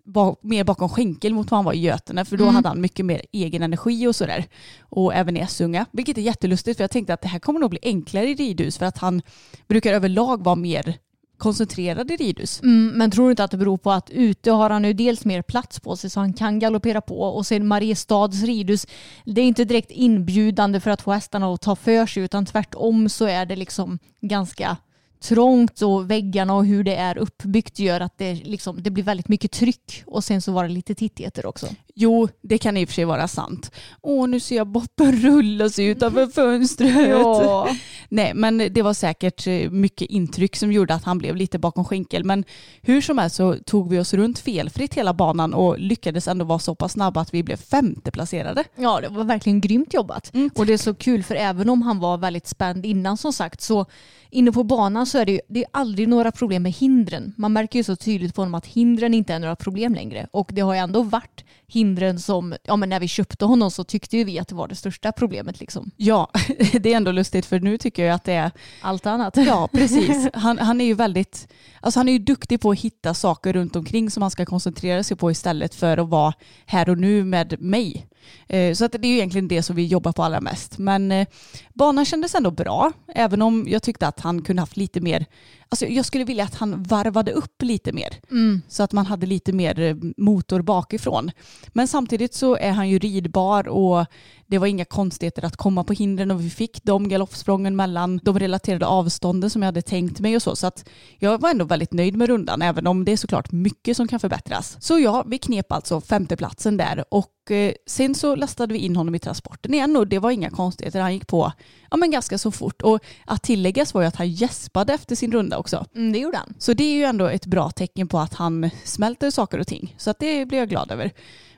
ba- 0.06 0.36
mer 0.40 0.64
bakom 0.64 0.88
skänkel 0.88 1.34
mot 1.34 1.50
vad 1.50 1.58
han 1.58 1.64
var 1.64 1.72
i 1.72 1.78
Götene 1.80 2.24
för 2.24 2.36
då 2.36 2.44
Mm. 2.44 2.54
hade 2.54 2.68
han 2.68 2.80
mycket 2.80 3.06
mer 3.06 3.22
egen 3.32 3.62
energi 3.62 4.06
och 4.06 4.16
sådär. 4.16 4.44
Och 4.80 5.14
även 5.14 5.36
i 5.36 5.40
Essunga, 5.40 5.86
vilket 5.92 6.18
är 6.18 6.22
jättelustigt 6.22 6.76
för 6.76 6.84
jag 6.84 6.90
tänkte 6.90 7.14
att 7.14 7.22
det 7.22 7.28
här 7.28 7.38
kommer 7.38 7.60
nog 7.60 7.70
bli 7.70 7.78
enklare 7.82 8.28
i 8.28 8.34
ridhus 8.34 8.78
för 8.78 8.86
att 8.86 8.98
han 8.98 9.22
brukar 9.68 9.92
överlag 9.92 10.44
vara 10.44 10.56
mer 10.56 10.94
koncentrerad 11.38 12.10
i 12.10 12.16
ridhus. 12.16 12.60
Mm, 12.62 12.92
men 12.94 13.10
tror 13.10 13.24
du 13.24 13.30
inte 13.30 13.44
att 13.44 13.50
det 13.50 13.56
beror 13.56 13.76
på 13.76 13.90
att 13.92 14.10
ute 14.10 14.50
har 14.50 14.70
han 14.70 14.84
ju 14.84 14.92
dels 14.92 15.24
mer 15.24 15.42
plats 15.42 15.80
på 15.80 15.96
sig 15.96 16.10
så 16.10 16.20
han 16.20 16.32
kan 16.32 16.58
galoppera 16.58 17.00
på 17.00 17.20
och 17.22 17.46
sen 17.46 17.66
Mariestads 17.66 18.42
ridhus 18.42 18.86
det 19.24 19.40
är 19.40 19.44
inte 19.44 19.64
direkt 19.64 19.90
inbjudande 19.90 20.80
för 20.80 20.90
att 20.90 21.02
få 21.02 21.12
hästarna 21.12 21.54
att 21.54 21.60
ta 21.60 21.76
för 21.76 22.06
sig 22.06 22.22
utan 22.22 22.46
tvärtom 22.46 23.08
så 23.08 23.24
är 23.24 23.46
det 23.46 23.56
liksom 23.56 23.98
ganska 24.20 24.76
trångt 25.20 25.82
och 25.82 26.10
väggarna 26.10 26.54
och 26.54 26.66
hur 26.66 26.84
det 26.84 26.94
är 26.94 27.18
uppbyggt 27.18 27.78
gör 27.78 28.00
att 28.00 28.18
det, 28.18 28.34
liksom, 28.34 28.82
det 28.82 28.90
blir 28.90 29.04
väldigt 29.04 29.28
mycket 29.28 29.52
tryck 29.52 30.02
och 30.06 30.24
sen 30.24 30.42
så 30.42 30.52
var 30.52 30.62
det 30.62 30.70
lite 30.70 30.94
tittheter 30.94 31.46
också. 31.46 31.66
Jo, 31.94 32.28
det 32.42 32.58
kan 32.58 32.76
i 32.76 32.84
och 32.84 32.88
för 32.88 32.94
sig 32.94 33.04
vara 33.04 33.28
sant. 33.28 33.70
Åh, 34.02 34.28
nu 34.28 34.40
ser 34.40 34.56
jag 34.56 34.66
Boppen 34.66 35.12
rulla 35.12 35.68
sig 35.68 35.86
utanför 35.86 36.26
fönstret. 36.34 37.76
Nej, 38.08 38.32
men 38.34 38.58
det 38.58 38.82
var 38.82 38.94
säkert 38.94 39.46
eh, 39.46 39.70
mycket 39.70 40.10
intryck 40.10 40.56
som 40.56 40.72
gjorde 40.72 40.94
att 40.94 41.04
han 41.04 41.18
blev 41.18 41.36
lite 41.36 41.58
bakom 41.58 41.84
skänkel. 41.84 42.24
Men 42.24 42.44
hur 42.82 43.00
som 43.00 43.18
helst 43.18 43.36
så 43.36 43.54
tog 43.66 43.90
vi 43.90 43.98
oss 43.98 44.14
runt 44.14 44.38
felfritt 44.38 44.94
hela 44.94 45.14
banan 45.14 45.54
och 45.54 45.78
lyckades 45.78 46.28
ändå 46.28 46.44
vara 46.44 46.58
så 46.58 46.74
pass 46.74 46.92
snabba 46.92 47.20
att 47.20 47.34
vi 47.34 47.42
blev 47.42 47.56
femteplacerade. 47.56 48.64
Ja, 48.76 49.00
det 49.00 49.08
var 49.08 49.24
verkligen 49.24 49.60
grymt 49.60 49.94
jobbat. 49.94 50.34
Mm. 50.34 50.50
Och 50.54 50.66
det 50.66 50.72
är 50.72 50.78
så 50.78 50.94
kul 50.94 51.22
för 51.22 51.34
även 51.34 51.68
om 51.68 51.82
han 51.82 51.98
var 51.98 52.18
väldigt 52.18 52.46
spänd 52.46 52.86
innan 52.86 53.16
som 53.16 53.32
sagt 53.32 53.60
så 53.60 53.86
inne 54.30 54.52
på 54.52 54.64
banan 54.64 55.05
så 55.06 55.18
är 55.18 55.26
det 55.26 55.32
ju 55.32 55.40
det 55.48 55.60
är 55.60 55.66
aldrig 55.70 56.08
några 56.08 56.32
problem 56.32 56.62
med 56.62 56.72
hindren. 56.72 57.34
Man 57.36 57.52
märker 57.52 57.78
ju 57.78 57.82
så 57.82 57.96
tydligt 57.96 58.34
på 58.34 58.40
honom 58.40 58.54
att 58.54 58.66
hindren 58.66 59.14
inte 59.14 59.34
är 59.34 59.38
några 59.38 59.56
problem 59.56 59.94
längre. 59.94 60.26
Och 60.30 60.50
det 60.52 60.60
har 60.60 60.74
ju 60.74 60.80
ändå 60.80 61.02
varit 61.02 61.44
hindren 61.66 62.20
som, 62.20 62.54
ja 62.64 62.76
men 62.76 62.88
när 62.88 63.00
vi 63.00 63.08
köpte 63.08 63.44
honom 63.44 63.70
så 63.70 63.84
tyckte 63.84 64.16
ju 64.16 64.24
vi 64.24 64.38
att 64.38 64.48
det 64.48 64.54
var 64.54 64.68
det 64.68 64.74
största 64.74 65.12
problemet 65.12 65.60
liksom. 65.60 65.90
Ja, 65.96 66.30
det 66.72 66.92
är 66.92 66.96
ändå 66.96 67.12
lustigt 67.12 67.46
för 67.46 67.60
nu 67.60 67.78
tycker 67.78 68.04
jag 68.04 68.14
att 68.14 68.24
det 68.24 68.32
är 68.32 68.50
Allt 68.80 69.06
annat. 69.06 69.36
Ja, 69.46 69.68
precis. 69.72 70.28
Han, 70.34 70.58
han 70.58 70.80
är 70.80 70.84
ju 70.84 70.94
väldigt, 70.94 71.48
alltså 71.80 72.00
han 72.00 72.08
är 72.08 72.12
ju 72.12 72.18
duktig 72.18 72.60
på 72.60 72.70
att 72.70 72.80
hitta 72.80 73.14
saker 73.14 73.52
runt 73.52 73.76
omkring 73.76 74.10
som 74.10 74.22
han 74.22 74.30
ska 74.30 74.46
koncentrera 74.46 75.02
sig 75.02 75.16
på 75.16 75.30
istället 75.30 75.74
för 75.74 75.98
att 75.98 76.08
vara 76.08 76.32
här 76.66 76.88
och 76.88 76.98
nu 76.98 77.24
med 77.24 77.60
mig. 77.60 78.06
Eh, 78.48 78.74
så 78.74 78.84
att 78.84 78.92
det 78.92 79.06
är 79.06 79.08
ju 79.08 79.14
egentligen 79.14 79.48
det 79.48 79.62
som 79.62 79.76
vi 79.76 79.86
jobbar 79.86 80.12
på 80.12 80.22
allra 80.22 80.40
mest. 80.40 80.78
Men 80.78 81.12
eh, 81.12 81.26
banan 81.74 82.04
kändes 82.04 82.34
ändå 82.34 82.50
bra, 82.50 82.92
även 83.14 83.42
om 83.42 83.66
jag 83.68 83.82
tyckte 83.82 84.06
att 84.06 84.20
han 84.20 84.42
kunde 84.42 84.62
haft 84.62 84.76
lite 84.76 85.00
mer, 85.00 85.26
alltså 85.68 85.86
jag 85.86 86.04
skulle 86.04 86.24
vilja 86.24 86.44
att 86.44 86.54
han 86.54 86.82
varvade 86.82 87.32
upp 87.32 87.62
lite 87.62 87.92
mer. 87.92 88.20
Mm. 88.30 88.62
Så 88.68 88.82
att 88.82 88.92
man 88.92 89.06
hade 89.06 89.26
lite 89.26 89.52
mer 89.52 89.80
eh, 89.80 89.96
motor 90.16 90.62
bakifrån. 90.62 91.30
Men 91.72 91.88
samtidigt 91.88 92.34
så 92.34 92.56
är 92.56 92.70
han 92.70 92.88
ju 92.88 92.98
ridbar 92.98 93.68
och 93.68 94.06
det 94.46 94.58
var 94.58 94.66
inga 94.66 94.84
konstigheter 94.84 95.44
att 95.44 95.56
komma 95.56 95.84
på 95.84 95.92
hindren 95.92 96.30
och 96.30 96.44
vi 96.44 96.50
fick 96.50 96.82
de 96.82 97.08
galoppsprången 97.08 97.76
mellan 97.76 98.20
de 98.22 98.38
relaterade 98.38 98.86
avstånden 98.86 99.50
som 99.50 99.62
jag 99.62 99.66
hade 99.66 99.82
tänkt 99.82 100.20
mig 100.20 100.36
och 100.36 100.42
så. 100.42 100.56
Så 100.56 100.66
att 100.66 100.88
jag 101.18 101.40
var 101.40 101.50
ändå 101.50 101.64
väldigt 101.64 101.92
nöjd 101.92 102.16
med 102.16 102.28
rundan 102.28 102.62
även 102.62 102.86
om 102.86 103.04
det 103.04 103.12
är 103.12 103.16
såklart 103.16 103.52
mycket 103.52 103.96
som 103.96 104.08
kan 104.08 104.20
förbättras. 104.20 104.76
Så 104.80 104.98
ja, 104.98 105.24
vi 105.26 105.38
knep 105.38 105.72
alltså 105.72 106.00
femteplatsen 106.00 106.76
där 106.76 107.04
och 107.10 107.50
eh, 107.50 107.72
sen 107.86 108.14
så 108.14 108.36
lastade 108.36 108.72
vi 108.72 108.78
in 108.78 108.96
honom 108.96 109.14
i 109.14 109.18
transporten 109.18 109.74
igen 109.74 109.96
och 109.96 110.06
det 110.06 110.18
var 110.18 110.30
inga 110.30 110.50
konstigheter. 110.50 111.00
Han 111.00 111.14
gick 111.14 111.26
på 111.26 111.52
ja, 111.96 111.98
men 111.98 112.10
ganska 112.10 112.38
så 112.38 112.50
fort 112.50 112.82
och 112.82 113.00
att 113.24 113.42
tilläggas 113.42 113.94
var 113.94 114.02
ju 114.02 114.08
att 114.08 114.16
han 114.16 114.30
gäspade 114.30 114.92
efter 114.94 115.16
sin 115.16 115.32
runda 115.32 115.58
också. 115.58 115.86
Mm, 115.94 116.12
det 116.12 116.18
gjorde 116.18 116.36
han. 116.36 116.54
Så 116.58 116.72
det 116.72 116.84
är 116.84 116.94
ju 116.94 117.04
ändå 117.04 117.26
ett 117.26 117.46
bra 117.46 117.70
tecken 117.70 118.08
på 118.08 118.18
att 118.18 118.34
han 118.34 118.70
smälter 118.84 119.30
saker 119.30 119.58
och 119.58 119.66
ting. 119.66 119.94
Så 119.98 120.10
att 120.10 120.18
det 120.18 120.46
blir 120.46 120.58
jag 120.58 120.68
glad 120.68 120.90
över. 120.90 121.12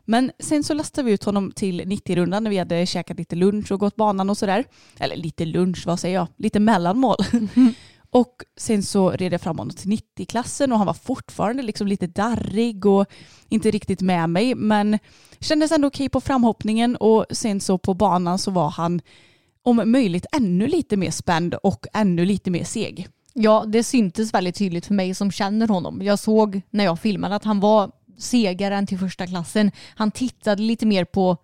Men 0.05 0.33
sen 0.39 0.65
så 0.65 0.75
lastade 0.75 1.07
vi 1.07 1.13
ut 1.13 1.25
honom 1.25 1.53
till 1.53 1.81
90-rundan 1.81 2.45
när 2.45 2.51
vi 2.51 2.59
hade 2.59 2.87
käkat 2.87 3.19
lite 3.19 3.37
lunch 3.37 3.73
och 3.73 3.81
gått 3.81 3.97
banan 3.97 4.31
och 4.31 4.39
sådär. 4.39 4.65
Eller 4.99 5.17
lite 5.17 5.45
lunch, 5.45 5.87
vad 5.87 6.01
säger 6.01 6.15
jag? 6.15 6.27
Lite 6.37 6.61
mellanmål. 6.61 7.17
och 8.11 8.35
sen 8.57 8.83
så 8.83 9.11
red 9.11 9.33
jag 9.33 9.41
fram 9.41 9.59
honom 9.59 9.75
till 9.75 9.91
90-klassen 9.91 10.73
och 10.73 10.79
han 10.79 10.87
var 10.87 10.95
fortfarande 10.95 11.63
liksom 11.63 11.87
lite 11.87 12.07
darrig 12.07 12.87
och 12.87 13.07
inte 13.49 13.71
riktigt 13.71 14.01
med 14.01 14.31
mig. 14.31 14.55
Men 14.55 14.99
kändes 15.41 15.73
ändå 15.73 15.89
okej 15.89 16.09
på 16.09 16.21
framhoppningen 16.21 16.97
och 16.97 17.27
sen 17.31 17.61
så 17.61 17.79
på 17.79 17.95
banan 17.95 18.39
så 18.39 18.51
var 18.51 18.71
han 18.71 19.01
om 19.69 19.83
möjligt 19.93 20.27
ännu 20.33 20.67
lite 20.67 20.97
mer 20.97 21.11
spänd 21.11 21.55
och 21.55 21.87
ännu 21.95 22.25
lite 22.25 22.51
mer 22.51 22.65
seg. 22.65 23.09
Ja, 23.33 23.65
det 23.69 23.85
syntes 23.85 24.35
väldigt 24.35 24.55
tydligt 24.55 24.87
för 24.87 24.95
mig 24.95 25.15
som 25.15 25.31
känner 25.31 25.69
honom. 25.69 26.03
Jag 26.03 26.19
såg 26.19 26.61
när 26.71 26.85
jag 26.85 27.01
filmade 27.01 27.35
att 27.35 27.45
han 27.45 27.61
var 27.61 27.91
segare 28.19 28.77
än 28.77 28.87
till 28.87 28.99
första 28.99 29.27
klassen. 29.27 29.71
Han 29.95 30.11
tittade 30.11 30.63
lite 30.63 30.87
mer 30.87 31.05
på 31.05 31.37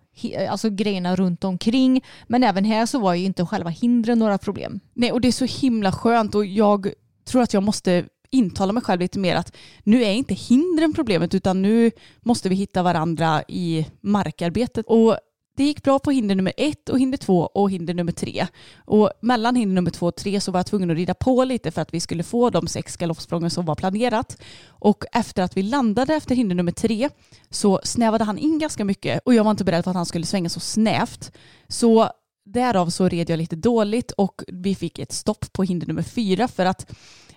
alltså, 0.49 0.69
grejerna 0.69 1.15
runt 1.15 1.43
omkring. 1.43 2.03
Men 2.27 2.43
även 2.43 2.65
här 2.65 2.85
så 2.85 2.99
var 2.99 3.13
ju 3.13 3.25
inte 3.25 3.45
själva 3.45 3.69
hindren 3.69 4.19
några 4.19 4.37
problem. 4.37 4.79
Nej, 4.93 5.11
och 5.11 5.21
det 5.21 5.27
är 5.27 5.31
så 5.31 5.45
himla 5.45 5.91
skönt 5.91 6.35
och 6.35 6.45
jag 6.45 6.89
tror 7.25 7.41
att 7.41 7.53
jag 7.53 7.63
måste 7.63 8.05
intala 8.29 8.73
mig 8.73 8.83
själv 8.83 9.01
lite 9.01 9.19
mer 9.19 9.35
att 9.35 9.55
nu 9.83 10.03
är 10.03 10.11
inte 10.11 10.33
hindren 10.33 10.93
problemet 10.93 11.33
utan 11.33 11.61
nu 11.61 11.91
måste 12.21 12.49
vi 12.49 12.55
hitta 12.55 12.83
varandra 12.83 13.43
i 13.47 13.85
markarbetet. 14.01 14.85
Och 14.87 15.17
det 15.55 15.63
gick 15.63 15.83
bra 15.83 15.99
på 15.99 16.11
hinder 16.11 16.35
nummer 16.35 16.53
ett 16.57 16.89
och 16.89 16.99
hinder 16.99 17.17
två 17.17 17.49
och 17.53 17.71
hinder 17.71 17.93
nummer 17.93 18.11
tre. 18.11 18.47
Och 18.77 19.11
mellan 19.21 19.55
hinder 19.55 19.75
nummer 19.75 19.91
två 19.91 20.05
och 20.05 20.15
tre 20.15 20.41
så 20.41 20.51
var 20.51 20.59
jag 20.59 20.65
tvungen 20.65 20.91
att 20.91 20.97
rida 20.97 21.13
på 21.13 21.43
lite 21.43 21.71
för 21.71 21.81
att 21.81 21.93
vi 21.93 21.99
skulle 21.99 22.23
få 22.23 22.49
de 22.49 22.67
sex 22.67 22.97
galoppsprången 22.97 23.49
som 23.49 23.65
var 23.65 23.75
planerat. 23.75 24.37
Och 24.67 25.05
efter 25.13 25.43
att 25.43 25.57
vi 25.57 25.63
landade 25.63 26.15
efter 26.15 26.35
hinder 26.35 26.55
nummer 26.55 26.71
tre 26.71 27.09
så 27.49 27.79
snävade 27.83 28.23
han 28.23 28.37
in 28.37 28.59
ganska 28.59 28.85
mycket 28.85 29.21
och 29.25 29.33
jag 29.33 29.43
var 29.43 29.51
inte 29.51 29.63
beredd 29.63 29.83
på 29.83 29.89
att 29.89 29.95
han 29.95 30.05
skulle 30.05 30.25
svänga 30.25 30.49
så 30.49 30.59
snävt. 30.59 31.31
Så 31.67 32.09
Därav 32.45 32.89
så 32.89 33.09
red 33.09 33.29
jag 33.29 33.37
lite 33.37 33.55
dåligt 33.55 34.11
och 34.11 34.43
vi 34.47 34.75
fick 34.75 34.99
ett 34.99 35.11
stopp 35.11 35.53
på 35.53 35.63
hinder 35.63 35.87
nummer 35.87 36.01
fyra 36.01 36.47
för 36.47 36.65
att 36.65 36.91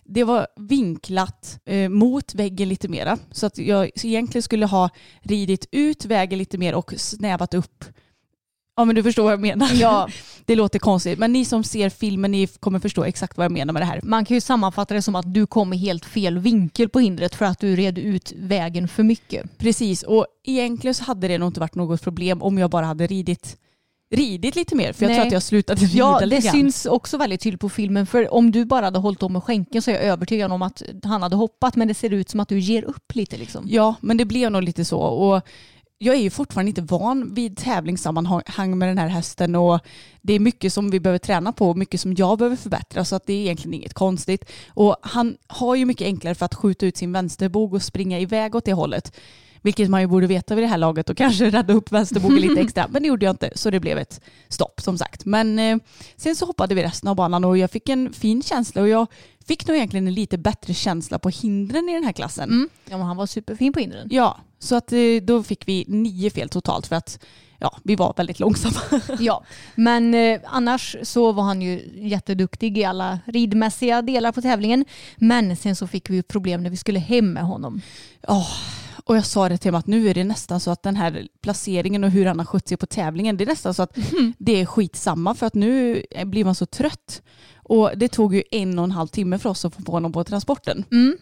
det 0.04 0.24
var 0.24 0.46
vinklat 0.56 1.60
eh, 1.64 1.88
mot 1.88 2.34
väggen 2.34 2.68
lite 2.68 2.88
mera. 2.88 3.18
Så 3.30 3.46
att 3.46 3.58
jag 3.58 3.90
egentligen 4.04 4.42
skulle 4.42 4.66
ha 4.66 4.90
ridit 5.20 5.66
ut 5.72 6.04
vägen 6.04 6.38
lite 6.38 6.58
mer 6.58 6.74
och 6.74 6.94
snävat 6.96 7.54
upp. 7.54 7.84
Ja 8.78 8.84
men 8.84 8.94
du 8.94 9.02
förstår 9.02 9.22
vad 9.22 9.32
jag 9.32 9.40
menar. 9.40 9.68
Ja, 9.74 10.08
Det 10.44 10.54
låter 10.56 10.78
konstigt 10.78 11.18
men 11.18 11.32
ni 11.32 11.44
som 11.44 11.64
ser 11.64 11.88
filmen 11.90 12.30
ni 12.30 12.46
kommer 12.46 12.78
förstå 12.78 13.04
exakt 13.04 13.36
vad 13.36 13.44
jag 13.44 13.52
menar 13.52 13.72
med 13.72 13.82
det 13.82 13.86
här. 13.86 14.00
man 14.02 14.24
kan 14.24 14.34
ju 14.34 14.40
sammanfatta 14.40 14.94
det 14.94 15.02
som 15.02 15.14
att 15.14 15.34
du 15.34 15.46
kom 15.46 15.72
i 15.72 15.76
helt 15.76 16.04
fel 16.04 16.38
vinkel 16.38 16.88
på 16.88 17.00
hindret 17.00 17.34
för 17.34 17.44
att 17.44 17.58
du 17.58 17.76
red 17.76 17.98
ut 17.98 18.32
vägen 18.36 18.88
för 18.88 19.02
mycket. 19.02 19.58
Precis 19.58 20.02
och 20.02 20.26
egentligen 20.44 20.94
så 20.94 21.04
hade 21.04 21.28
det 21.28 21.38
nog 21.38 21.48
inte 21.48 21.60
varit 21.60 21.74
något 21.74 22.02
problem 22.02 22.42
om 22.42 22.58
jag 22.58 22.70
bara 22.70 22.86
hade 22.86 23.06
ridit, 23.06 23.56
ridit 24.14 24.56
lite 24.56 24.74
mer. 24.74 24.92
För 24.92 25.02
jag 25.04 25.08
Nej. 25.08 25.16
tror 25.16 25.26
att 25.26 25.32
jag 25.32 25.42
slutade 25.42 25.80
rida 25.80 25.92
Ja, 25.98 26.20
lite 26.20 26.36
det 26.36 26.42
grann. 26.42 26.52
syns 26.52 26.86
också 26.86 27.16
väldigt 27.16 27.40
tydligt 27.40 27.60
på 27.60 27.68
filmen. 27.68 28.06
För 28.06 28.34
om 28.34 28.50
du 28.50 28.64
bara 28.64 28.84
hade 28.84 28.98
hållit 28.98 29.22
om 29.22 29.32
med 29.32 29.44
skänken 29.44 29.82
så 29.82 29.90
är 29.90 29.94
jag 29.94 30.04
övertygad 30.04 30.52
om 30.52 30.62
att 30.62 30.82
han 31.04 31.22
hade 31.22 31.36
hoppat. 31.36 31.76
Men 31.76 31.88
det 31.88 31.94
ser 31.94 32.12
ut 32.12 32.30
som 32.30 32.40
att 32.40 32.48
du 32.48 32.58
ger 32.58 32.82
upp 32.84 33.14
lite 33.14 33.36
liksom. 33.36 33.64
Ja, 33.68 33.94
men 34.00 34.16
det 34.16 34.24
blev 34.24 34.50
nog 34.52 34.62
lite 34.62 34.84
så. 34.84 34.98
Och 35.00 35.42
jag 35.98 36.14
är 36.14 36.20
ju 36.20 36.30
fortfarande 36.30 36.68
inte 36.68 36.82
van 36.82 37.34
vid 37.34 37.56
tävlingssammanhang 37.56 38.78
med 38.78 38.88
den 38.88 38.98
här 38.98 39.08
hästen 39.08 39.54
och 39.54 39.80
det 40.22 40.32
är 40.32 40.40
mycket 40.40 40.72
som 40.72 40.90
vi 40.90 41.00
behöver 41.00 41.18
träna 41.18 41.52
på 41.52 41.70
och 41.70 41.76
mycket 41.76 42.00
som 42.00 42.14
jag 42.14 42.38
behöver 42.38 42.56
förbättra 42.56 43.04
så 43.04 43.16
att 43.16 43.26
det 43.26 43.32
är 43.32 43.40
egentligen 43.40 43.74
inget 43.74 43.94
konstigt. 43.94 44.44
Och 44.68 44.96
han 45.02 45.36
har 45.46 45.74
ju 45.74 45.84
mycket 45.84 46.04
enklare 46.04 46.34
för 46.34 46.46
att 46.46 46.54
skjuta 46.54 46.86
ut 46.86 46.96
sin 46.96 47.12
vänsterbog 47.12 47.74
och 47.74 47.82
springa 47.82 48.18
iväg 48.18 48.54
åt 48.54 48.64
det 48.64 48.72
hållet. 48.72 49.16
Vilket 49.62 49.90
man 49.90 50.00
ju 50.00 50.06
borde 50.06 50.26
veta 50.26 50.54
vid 50.54 50.64
det 50.64 50.68
här 50.68 50.78
laget 50.78 51.10
och 51.10 51.16
kanske 51.16 51.50
rädda 51.50 51.74
upp 51.74 51.92
vänsterbogen 51.92 52.40
lite 52.40 52.60
extra. 52.60 52.88
Men 52.88 53.02
det 53.02 53.08
gjorde 53.08 53.24
jag 53.24 53.32
inte 53.32 53.50
så 53.54 53.70
det 53.70 53.80
blev 53.80 53.98
ett 53.98 54.20
stopp 54.48 54.80
som 54.80 54.98
sagt. 54.98 55.24
Men 55.24 55.58
eh, 55.58 55.78
sen 56.16 56.36
så 56.36 56.46
hoppade 56.46 56.74
vi 56.74 56.82
resten 56.82 57.08
av 57.08 57.16
banan 57.16 57.44
och 57.44 57.58
jag 57.58 57.70
fick 57.70 57.88
en 57.88 58.12
fin 58.12 58.42
känsla 58.42 58.82
och 58.82 58.88
jag 58.88 59.06
fick 59.46 59.66
nog 59.66 59.76
egentligen 59.76 60.06
en 60.06 60.14
lite 60.14 60.38
bättre 60.38 60.74
känsla 60.74 61.18
på 61.18 61.28
hindren 61.28 61.88
i 61.88 61.94
den 61.94 62.04
här 62.04 62.12
klassen. 62.12 62.50
Mm. 62.50 62.68
Ja, 62.90 62.96
men 62.96 63.06
han 63.06 63.16
var 63.16 63.26
superfin 63.26 63.72
på 63.72 63.80
hindren. 63.80 64.08
Ja, 64.10 64.38
så 64.58 64.76
att 64.76 64.92
eh, 64.92 64.98
då 65.22 65.42
fick 65.42 65.68
vi 65.68 65.84
nio 65.88 66.30
fel 66.30 66.48
totalt 66.48 66.86
för 66.86 66.96
att 66.96 67.24
ja, 67.58 67.78
vi 67.84 67.96
var 67.96 68.14
väldigt 68.16 68.40
långsamma. 68.40 69.00
Ja, 69.18 69.44
men 69.74 70.14
eh, 70.14 70.40
annars 70.44 70.96
så 71.02 71.32
var 71.32 71.42
han 71.42 71.62
ju 71.62 71.90
jätteduktig 71.94 72.78
i 72.78 72.84
alla 72.84 73.18
ridmässiga 73.26 74.02
delar 74.02 74.32
på 74.32 74.42
tävlingen. 74.42 74.84
Men 75.16 75.56
sen 75.56 75.76
så 75.76 75.86
fick 75.86 76.10
vi 76.10 76.22
problem 76.22 76.62
när 76.62 76.70
vi 76.70 76.76
skulle 76.76 76.98
hem 76.98 77.32
med 77.32 77.42
honom. 77.42 77.80
Åh, 78.28 78.50
och 79.04 79.16
jag 79.16 79.26
sa 79.26 79.48
det 79.48 79.58
till 79.58 79.70
honom 79.70 79.78
att 79.78 79.86
nu 79.86 80.08
är 80.08 80.14
det 80.14 80.24
nästan 80.24 80.60
så 80.60 80.70
att 80.70 80.82
den 80.82 80.96
här 80.96 81.28
placeringen 81.40 82.04
och 82.04 82.10
hur 82.10 82.26
han 82.26 82.38
har 82.38 82.46
skött 82.46 82.68
sig 82.68 82.76
på 82.76 82.86
tävlingen, 82.86 83.36
det 83.36 83.44
är 83.44 83.46
nästan 83.46 83.74
så 83.74 83.82
att 83.82 83.98
det 84.38 84.60
är 84.60 84.66
skitsamma 84.66 85.34
för 85.34 85.46
att 85.46 85.54
nu 85.54 86.02
blir 86.24 86.44
man 86.44 86.54
så 86.54 86.66
trött. 86.66 87.22
Och 87.56 87.90
det 87.96 88.08
tog 88.08 88.34
ju 88.34 88.42
en 88.50 88.78
och 88.78 88.84
en 88.84 88.90
halv 88.90 89.08
timme 89.08 89.38
för 89.38 89.50
oss 89.50 89.64
att 89.64 89.74
få 89.74 89.82
på 89.82 89.92
honom 89.92 90.12
på 90.12 90.24
transporten. 90.24 90.84
Mm. 90.90 91.18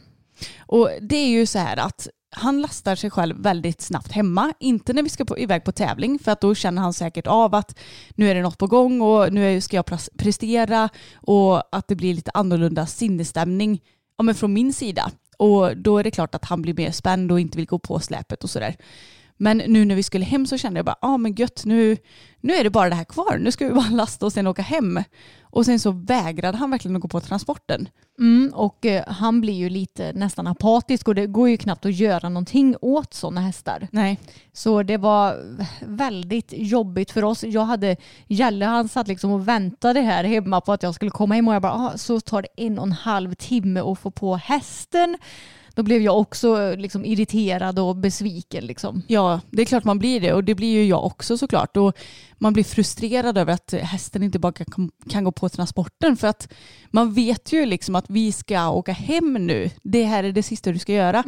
Och 0.59 0.91
det 1.01 1.17
är 1.17 1.29
ju 1.29 1.47
så 1.47 1.59
här 1.59 1.77
att 1.77 2.09
han 2.39 2.61
lastar 2.61 2.95
sig 2.95 3.11
själv 3.11 3.37
väldigt 3.39 3.81
snabbt 3.81 4.13
hemma. 4.13 4.53
Inte 4.61 4.93
när 4.93 5.03
vi 5.03 5.09
ska 5.09 5.25
på, 5.25 5.39
iväg 5.39 5.65
på 5.65 5.73
tävling 5.73 6.19
för 6.19 6.33
att 6.33 6.41
då 6.41 6.55
känner 6.55 6.83
han 6.83 6.93
säkert 6.93 7.27
av 7.27 7.55
att 7.55 7.79
nu 8.15 8.31
är 8.31 8.35
det 8.35 8.43
något 8.43 8.59
på 8.59 8.67
gång 8.67 9.01
och 9.01 9.33
nu 9.33 9.61
ska 9.61 9.77
jag 9.77 9.87
prestera 10.19 10.89
och 11.15 11.77
att 11.77 11.89
det 11.89 11.97
blir 11.97 12.15
lite 12.15 12.31
annorlunda 12.35 12.87
sinnesstämning 12.87 13.83
ja, 14.19 14.23
men 14.23 14.35
från 14.35 14.53
min 14.53 14.73
sida. 14.73 15.11
Och 15.39 15.77
då 15.77 15.99
är 15.99 16.05
det 16.05 16.11
klart 16.11 16.35
att 16.35 16.45
han 16.45 16.63
blir 16.63 16.75
mer 16.75 16.91
spänd 16.91 17.33
och 17.33 17.41
inte 17.41 17.59
vill 17.59 17.67
gå 17.67 17.79
på 17.79 18.01
släpet 18.01 18.45
och 18.45 18.51
sådär. 18.51 18.77
Men 19.37 19.59
nu 19.59 19.85
när 19.85 19.95
vi 19.95 20.03
skulle 20.03 20.25
hem 20.25 20.47
så 20.47 20.59
kände 20.59 20.79
jag 20.79 20.87
bara, 20.87 20.97
ja 21.03 21.09
ah, 21.09 21.17
men 21.17 21.35
gött, 21.35 21.65
nu, 21.65 21.97
nu 22.41 22.53
är 22.53 22.65
det 22.65 22.71
bara 22.71 22.89
det 22.89 22.95
här 22.95 23.05
kvar. 23.05 23.39
Nu 23.39 23.51
ska 23.51 23.69
vi 23.69 23.75
bara 23.75 23.91
lasta 23.91 24.27
och 24.27 24.33
sen 24.33 24.47
åka 24.47 24.63
hem. 24.63 25.03
Och 25.43 25.65
sen 25.65 25.81
så 25.81 25.91
vägrade 25.91 26.59
han 26.59 26.71
verkligen 26.71 26.97
att 26.97 27.03
gå 27.03 27.09
på 27.09 27.21
transporten. 27.21 27.89
Mm, 28.19 28.53
och 28.55 28.87
eh, 28.87 29.05
han 29.07 29.41
blir 29.41 29.55
ju 29.55 29.69
lite 29.69 30.13
nästan 30.13 30.47
apatisk 30.47 31.09
och 31.09 31.15
det 31.15 31.27
går 31.27 31.49
ju 31.49 31.57
knappt 31.57 31.87
att 31.87 31.95
göra 31.95 32.29
någonting 32.29 32.77
åt 32.81 33.15
sådana 33.15 33.41
hästar. 33.41 33.89
Nej. 33.91 34.19
Så 34.53 34.83
det 34.83 34.97
var 34.97 35.37
väldigt 35.81 36.53
jobbigt 36.57 37.11
för 37.11 37.25
oss. 37.25 37.45
Jag 37.45 37.65
hade, 37.65 37.97
Jalle 38.27 38.65
han 38.65 38.89
satt 38.89 39.09
liksom 39.09 39.31
och 39.31 39.49
väntade 39.49 40.01
här 40.01 40.25
hemma 40.25 40.61
på 40.61 40.73
att 40.73 40.83
jag 40.83 40.95
skulle 40.95 41.11
komma 41.11 41.35
hem 41.35 41.49
och 41.49 41.55
jag 41.55 41.63
bara, 41.63 41.73
ah, 41.73 41.93
så 41.97 42.21
tar 42.21 42.43
det 42.43 42.49
en 42.57 42.79
och 42.79 42.87
en 42.87 42.93
halv 42.93 43.35
timme 43.35 43.81
att 43.81 43.99
få 43.99 44.11
på 44.11 44.37
hästen. 44.37 45.19
Då 45.77 45.83
blev 45.83 46.03
jag 46.03 46.19
också 46.19 46.63
eh, 46.63 46.77
liksom 46.77 47.05
irriterad 47.05 47.79
och 47.79 47.97
besviken. 47.97 48.65
Liksom. 48.67 49.03
Ja, 49.07 49.41
det 49.51 49.63
är 49.63 49.67
klart 49.67 49.85
man 49.85 49.99
blir 49.99 50.21
det 50.21 50.33
och 50.33 50.45
det 50.45 50.55
blir 50.55 50.73
ju 50.73 50.85
jag 50.85 51.05
också 51.05 51.39
såklart. 51.39 51.77
Och 51.77 51.97
man 52.39 52.53
blir 52.53 52.65
frustrerad 52.65 53.39
över 53.39 53.53
att 53.53 53.73
hästen 53.73 54.23
inte 54.23 54.39
bara 54.39 54.53
kan, 54.53 54.91
kan 55.11 55.25
gå 55.25 55.33
på 55.33 55.49
transporten 55.49 56.17
för 56.17 56.29
att 56.29 56.53
man 56.91 57.13
vet 57.13 57.53
ju 57.53 57.67
liksom 57.67 57.95
att 57.95 58.05
vi 58.09 58.33
ska 58.33 58.69
åka 58.71 58.93
hem 58.93 59.33
nu. 59.33 59.71
Det 59.83 60.05
här 60.05 60.25
är 60.25 60.33
det 60.33 60.43
sista 60.43 60.73
du 60.73 60.79
ska 60.79 60.93
göra. 60.93 61.23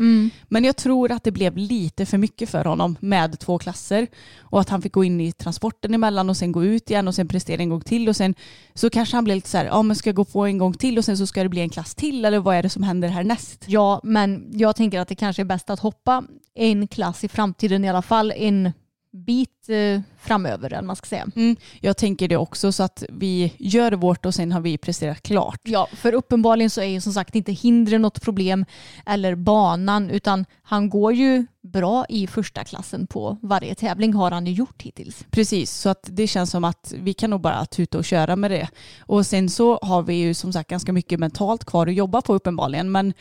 Men 0.48 0.64
jag 0.64 0.76
tror 0.76 1.12
att 1.12 1.24
det 1.24 1.32
blev 1.32 1.56
lite 1.56 2.06
för 2.06 2.18
mycket 2.18 2.50
för 2.50 2.64
honom 2.64 2.96
med 3.00 3.38
två 3.38 3.58
klasser 3.58 4.06
och 4.38 4.60
att 4.60 4.68
han 4.68 4.82
fick 4.82 4.92
gå 4.92 5.04
in 5.04 5.20
i 5.20 5.32
transporten 5.32 5.94
emellan 5.94 6.30
och 6.30 6.36
sen 6.36 6.52
gå 6.52 6.64
ut 6.64 6.90
igen 6.90 7.08
och 7.08 7.14
sen 7.14 7.28
prestera 7.28 7.62
en 7.62 7.68
gång 7.68 7.80
till 7.80 8.08
och 8.08 8.16
sen 8.16 8.34
så 8.74 8.90
kanske 8.90 9.16
han 9.16 9.24
blev 9.24 9.34
lite 9.34 9.48
så 9.48 9.58
här, 9.58 9.64
ja 9.64 9.82
men 9.82 9.96
ska 9.96 10.08
jag 10.08 10.16
gå 10.16 10.24
på 10.24 10.46
en 10.46 10.58
gång 10.58 10.74
till 10.74 10.98
och 10.98 11.04
sen 11.04 11.18
så 11.18 11.26
ska 11.26 11.42
det 11.42 11.48
bli 11.48 11.60
en 11.60 11.70
klass 11.70 11.94
till 11.94 12.24
eller 12.24 12.38
vad 12.38 12.56
är 12.56 12.62
det 12.62 12.68
som 12.68 12.82
händer 12.82 13.08
härnäst? 13.08 13.64
Ja, 13.66 14.00
men 14.04 14.50
jag 14.52 14.76
tänker 14.76 15.00
att 15.00 15.08
det 15.08 15.14
kanske 15.14 15.42
är 15.42 15.44
bäst 15.44 15.70
att 15.70 15.80
hoppa 15.80 16.24
en 16.54 16.88
klass 16.88 17.24
i 17.24 17.28
framtiden 17.28 17.84
i 17.84 17.88
alla 17.88 18.02
fall. 18.02 18.32
En 18.36 18.72
bit 19.12 19.68
eh, 19.68 20.00
framöver, 20.20 20.72
eller 20.72 20.86
man 20.86 20.96
ska 20.96 21.06
säga. 21.06 21.26
Mm, 21.36 21.56
jag 21.80 21.96
tänker 21.96 22.28
det 22.28 22.36
också 22.36 22.72
så 22.72 22.82
att 22.82 23.04
vi 23.08 23.52
gör 23.58 23.92
vårt 23.92 24.26
och 24.26 24.34
sen 24.34 24.52
har 24.52 24.60
vi 24.60 24.78
presterat 24.78 25.22
klart. 25.22 25.60
Ja, 25.62 25.88
för 25.92 26.12
uppenbarligen 26.12 26.70
så 26.70 26.80
är 26.80 26.86
ju 26.86 27.00
som 27.00 27.12
sagt 27.12 27.34
inte 27.34 27.52
hindren 27.52 28.02
något 28.02 28.22
problem 28.22 28.64
eller 29.06 29.34
banan 29.34 30.10
utan 30.10 30.44
han 30.62 30.90
går 30.90 31.12
ju 31.12 31.46
bra 31.60 32.06
i 32.08 32.26
första 32.26 32.64
klassen 32.64 33.06
på 33.06 33.36
varje 33.42 33.74
tävling 33.74 34.14
har 34.14 34.30
han 34.30 34.46
ju 34.46 34.52
gjort 34.52 34.82
hittills. 34.82 35.24
Precis, 35.30 35.72
så 35.72 35.88
att 35.88 36.08
det 36.10 36.26
känns 36.26 36.50
som 36.50 36.64
att 36.64 36.94
vi 36.96 37.14
kan 37.14 37.30
nog 37.30 37.40
bara 37.40 37.66
tuta 37.66 37.98
och 37.98 38.04
köra 38.04 38.36
med 38.36 38.50
det. 38.50 38.68
Och 39.00 39.26
sen 39.26 39.48
så 39.48 39.78
har 39.82 40.02
vi 40.02 40.14
ju 40.14 40.34
som 40.34 40.52
sagt 40.52 40.70
ganska 40.70 40.92
mycket 40.92 41.20
mentalt 41.20 41.64
kvar 41.64 41.86
att 41.86 41.94
jobba 41.94 42.20
på 42.22 42.34
uppenbarligen. 42.34 42.92
Men 42.92 43.12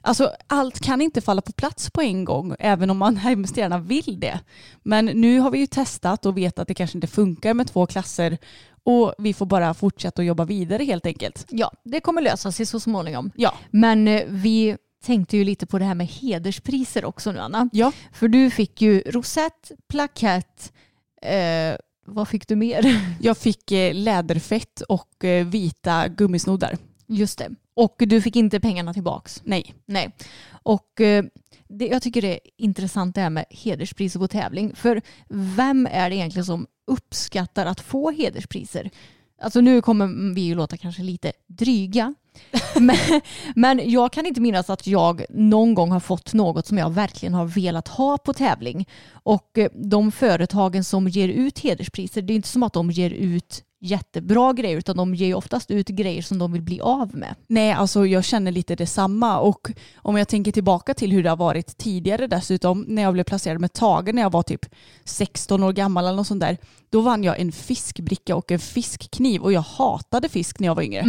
alltså, 0.00 0.32
allt 0.46 0.80
kan 0.80 1.00
inte 1.00 1.20
falla 1.20 1.42
på 1.42 1.52
plats 1.52 1.90
på 1.90 2.02
en 2.02 2.24
gång, 2.24 2.54
även 2.58 2.90
om 2.90 2.98
man 2.98 3.16
hemskt 3.26 3.56
gärna 3.56 3.78
vill 3.78 4.20
det. 4.20 4.40
Men 4.82 5.04
nu 5.06 5.38
har 5.38 5.50
vi 5.50 5.58
ju 5.58 5.66
testat 5.66 6.26
och 6.26 6.36
vet 6.38 6.58
att 6.58 6.68
det 6.68 6.74
kanske 6.74 6.96
inte 6.98 7.06
funkar 7.06 7.54
med 7.54 7.66
två 7.68 7.86
klasser 7.86 8.38
och 8.82 9.14
vi 9.18 9.34
får 9.34 9.46
bara 9.46 9.74
fortsätta 9.74 10.22
att 10.22 10.26
jobba 10.26 10.44
vidare 10.44 10.84
helt 10.84 11.06
enkelt. 11.06 11.46
Ja, 11.50 11.72
det 11.84 12.00
kommer 12.00 12.22
lösa 12.22 12.52
sig 12.52 12.66
så 12.66 12.80
småningom. 12.80 13.30
Ja, 13.36 13.54
Men 13.70 14.08
eh, 14.08 14.22
vi 14.28 14.76
tänkte 15.04 15.36
ju 15.36 15.44
lite 15.44 15.66
på 15.66 15.78
det 15.78 15.84
här 15.84 15.94
med 15.94 16.06
hederspriser 16.06 17.04
också 17.04 17.32
nu 17.32 17.38
Anna. 17.38 17.68
ja. 17.72 17.92
För 18.12 18.28
du 18.28 18.50
fick 18.50 18.82
ju 18.82 19.00
rosett, 19.00 19.72
plakett, 19.88 20.72
eh, 21.22 21.76
vad 22.06 22.28
fick 22.28 22.48
du 22.48 22.56
mer? 22.56 23.00
jag 23.20 23.38
fick 23.38 23.72
eh, 23.72 23.94
läderfett 23.94 24.80
och 24.80 25.24
eh, 25.24 25.46
vita 25.46 26.08
gummisnoddar. 26.08 26.76
Just 27.06 27.38
det. 27.38 27.50
Och 27.78 27.94
du 27.98 28.22
fick 28.22 28.36
inte 28.36 28.60
pengarna 28.60 28.94
tillbaks. 28.94 29.42
Nej. 29.44 29.74
Nej. 29.86 30.14
Och 30.62 31.00
eh, 31.00 31.24
det, 31.68 31.86
jag 31.86 32.02
tycker 32.02 32.22
det 32.22 32.32
är 32.32 32.40
intressant 32.56 33.14
det 33.14 33.20
här 33.20 33.30
med 33.30 33.44
hederspriser 33.50 34.20
på 34.20 34.28
tävling. 34.28 34.74
För 34.74 35.02
vem 35.28 35.88
är 35.90 36.10
det 36.10 36.16
egentligen 36.16 36.44
som 36.44 36.66
uppskattar 36.86 37.66
att 37.66 37.80
få 37.80 38.10
hederspriser? 38.10 38.90
Alltså 39.42 39.60
nu 39.60 39.82
kommer 39.82 40.34
vi 40.34 40.40
ju 40.40 40.54
låta 40.54 40.76
kanske 40.76 41.02
lite 41.02 41.32
dryga. 41.46 42.14
men, 42.80 43.20
men 43.54 43.90
jag 43.90 44.12
kan 44.12 44.26
inte 44.26 44.40
minnas 44.40 44.70
att 44.70 44.86
jag 44.86 45.24
någon 45.30 45.74
gång 45.74 45.90
har 45.90 46.00
fått 46.00 46.34
något 46.34 46.66
som 46.66 46.78
jag 46.78 46.90
verkligen 46.90 47.34
har 47.34 47.46
velat 47.46 47.88
ha 47.88 48.18
på 48.18 48.32
tävling. 48.32 48.88
Och 49.10 49.58
eh, 49.58 49.70
de 49.74 50.12
företagen 50.12 50.84
som 50.84 51.08
ger 51.08 51.28
ut 51.28 51.58
hederspriser, 51.58 52.22
det 52.22 52.32
är 52.32 52.36
inte 52.36 52.48
som 52.48 52.62
att 52.62 52.72
de 52.72 52.90
ger 52.90 53.10
ut 53.10 53.64
jättebra 53.80 54.52
grejer 54.52 54.76
utan 54.76 54.96
de 54.96 55.14
ger 55.14 55.26
ju 55.26 55.34
oftast 55.34 55.70
ut 55.70 55.88
grejer 55.88 56.22
som 56.22 56.38
de 56.38 56.52
vill 56.52 56.62
bli 56.62 56.80
av 56.80 57.14
med. 57.14 57.34
Nej, 57.46 57.72
alltså 57.72 58.06
jag 58.06 58.24
känner 58.24 58.52
lite 58.52 58.74
detsamma 58.74 59.38
och 59.38 59.70
om 59.96 60.16
jag 60.16 60.28
tänker 60.28 60.52
tillbaka 60.52 60.94
till 60.94 61.12
hur 61.12 61.22
det 61.22 61.28
har 61.28 61.36
varit 61.36 61.78
tidigare 61.78 62.26
dessutom 62.26 62.84
när 62.88 63.02
jag 63.02 63.12
blev 63.12 63.24
placerad 63.24 63.60
med 63.60 63.72
Tage 63.72 64.14
när 64.14 64.22
jag 64.22 64.32
var 64.32 64.42
typ 64.42 64.66
16 65.04 65.62
år 65.62 65.72
gammal 65.72 66.04
eller 66.04 66.16
något 66.16 66.26
sånt 66.26 66.40
där. 66.40 66.56
Då 66.90 67.00
vann 67.00 67.24
jag 67.24 67.40
en 67.40 67.52
fiskbricka 67.52 68.36
och 68.36 68.52
en 68.52 68.58
fiskkniv 68.58 69.42
och 69.42 69.52
jag 69.52 69.60
hatade 69.60 70.28
fisk 70.28 70.60
när 70.60 70.68
jag 70.68 70.74
var 70.74 70.82
yngre. 70.82 71.04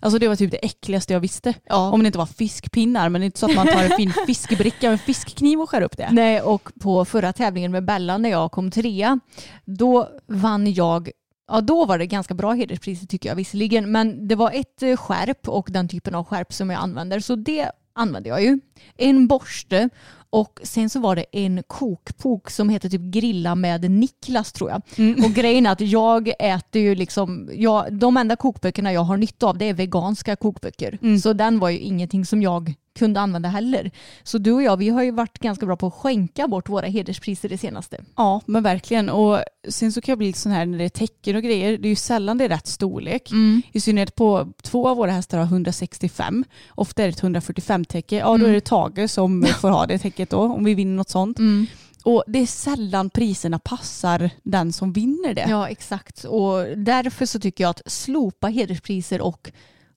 Alltså 0.00 0.18
det 0.18 0.28
var 0.28 0.36
typ 0.36 0.50
det 0.50 0.64
äckligaste 0.64 1.12
jag 1.12 1.20
visste. 1.20 1.54
Ja. 1.64 1.90
Om 1.90 2.02
det 2.02 2.06
inte 2.06 2.18
var 2.18 2.26
fiskpinnar 2.26 3.08
men 3.08 3.20
det 3.20 3.24
är 3.24 3.26
inte 3.26 3.38
så 3.38 3.46
att 3.46 3.56
man 3.56 3.66
tar 3.66 3.84
en 3.84 3.96
fin 3.96 4.12
fiskbricka 4.26 4.86
och 4.86 4.92
en 4.92 4.98
fiskkniv 4.98 5.60
och 5.60 5.70
skär 5.70 5.82
upp 5.82 5.96
det. 5.96 6.08
Nej, 6.12 6.40
och 6.40 6.70
på 6.80 7.04
förra 7.04 7.32
tävlingen 7.32 7.72
med 7.72 7.84
Bella 7.84 8.18
när 8.18 8.30
jag 8.30 8.52
kom 8.52 8.70
trea, 8.70 9.20
då 9.64 10.08
vann 10.26 10.72
jag 10.72 11.10
Ja, 11.48 11.60
då 11.60 11.84
var 11.84 11.98
det 11.98 12.06
ganska 12.06 12.34
bra 12.34 12.52
hederspriser 12.52 13.06
tycker 13.06 13.28
jag 13.28 13.36
visserligen, 13.36 13.92
men 13.92 14.28
det 14.28 14.34
var 14.34 14.52
ett 14.52 14.82
eh, 14.82 14.96
skärp 14.96 15.48
och 15.48 15.68
den 15.70 15.88
typen 15.88 16.14
av 16.14 16.24
skärp 16.24 16.52
som 16.52 16.70
jag 16.70 16.80
använder, 16.80 17.20
så 17.20 17.36
det 17.36 17.70
använde 17.92 18.28
jag 18.28 18.42
ju. 18.42 18.60
En 18.96 19.26
borste 19.26 19.88
och 20.30 20.60
sen 20.62 20.90
så 20.90 21.00
var 21.00 21.16
det 21.16 21.24
en 21.32 21.62
kokbok 21.66 22.50
som 22.50 22.68
heter 22.68 22.88
typ 22.88 23.00
Grilla 23.00 23.54
med 23.54 23.90
Niklas 23.90 24.52
tror 24.52 24.70
jag. 24.70 24.82
Mm. 24.96 25.24
Och 25.24 25.30
grejen 25.30 25.66
är 25.66 25.70
att 25.70 25.80
jag 25.80 26.32
äter 26.38 26.82
ju 26.82 26.94
liksom, 26.94 27.50
jag, 27.52 27.92
de 27.92 28.16
enda 28.16 28.36
kokböckerna 28.36 28.92
jag 28.92 29.00
har 29.00 29.16
nytta 29.16 29.46
av 29.46 29.58
det 29.58 29.64
är 29.64 29.74
veganska 29.74 30.36
kokböcker. 30.36 30.98
Mm. 31.02 31.18
Så 31.18 31.32
den 31.32 31.58
var 31.58 31.68
ju 31.68 31.78
ingenting 31.78 32.26
som 32.26 32.42
jag 32.42 32.74
kunde 32.98 33.20
använda 33.20 33.48
heller. 33.48 33.90
Så 34.22 34.38
du 34.38 34.52
och 34.52 34.62
jag, 34.62 34.76
vi 34.76 34.88
har 34.88 35.02
ju 35.02 35.10
varit 35.10 35.38
ganska 35.38 35.66
bra 35.66 35.76
på 35.76 35.86
att 35.86 35.94
skänka 35.94 36.48
bort 36.48 36.68
våra 36.68 36.86
hederspriser 36.86 37.48
det 37.48 37.58
senaste. 37.58 38.04
Ja, 38.16 38.40
men 38.46 38.62
verkligen. 38.62 39.08
Och 39.08 39.38
sen 39.68 39.92
så 39.92 40.00
kan 40.00 40.12
jag 40.12 40.18
bli 40.18 40.26
lite 40.26 40.38
sån 40.38 40.52
här 40.52 40.66
när 40.66 40.78
det 40.78 40.84
är 40.84 40.88
tecken 40.88 41.36
och 41.36 41.42
grejer. 41.42 41.78
Det 41.78 41.88
är 41.88 41.90
ju 41.90 41.96
sällan 41.96 42.38
det 42.38 42.44
är 42.44 42.48
rätt 42.48 42.66
storlek. 42.66 43.30
I 43.72 43.80
synnerhet 43.80 44.14
på 44.14 44.52
två 44.62 44.88
av 44.88 44.96
våra 44.96 45.10
hästar 45.10 45.38
har 45.38 45.44
165. 45.44 46.44
Ofta 46.70 47.02
är 47.02 47.06
det 47.06 47.12
ett 47.12 47.22
145 47.22 47.84
täcke. 47.84 48.16
Ja, 48.16 48.38
då 48.38 48.46
är 48.46 48.52
det 48.52 48.60
Tage 48.60 49.10
som 49.10 49.46
får 49.60 49.70
ha 49.70 49.86
det 49.86 49.98
täcket 49.98 50.17
då 50.24 50.40
om 50.40 50.64
vi 50.64 50.74
vinner 50.74 50.96
något 50.96 51.10
sånt. 51.10 51.38
Och 52.04 52.24
det 52.26 52.38
är 52.38 52.46
sällan 52.46 53.10
priserna 53.10 53.58
passar 53.58 54.30
den 54.42 54.72
som 54.72 54.92
vinner 54.92 55.34
det. 55.34 55.46
Ja, 55.48 55.68
exakt. 55.68 56.24
Och 56.24 56.64
därför 56.76 57.26
så 57.26 57.40
tycker 57.40 57.64
jag 57.64 57.70
att 57.70 57.82
slopa 57.86 58.46
hederspriser 58.46 59.20
och 59.20 59.50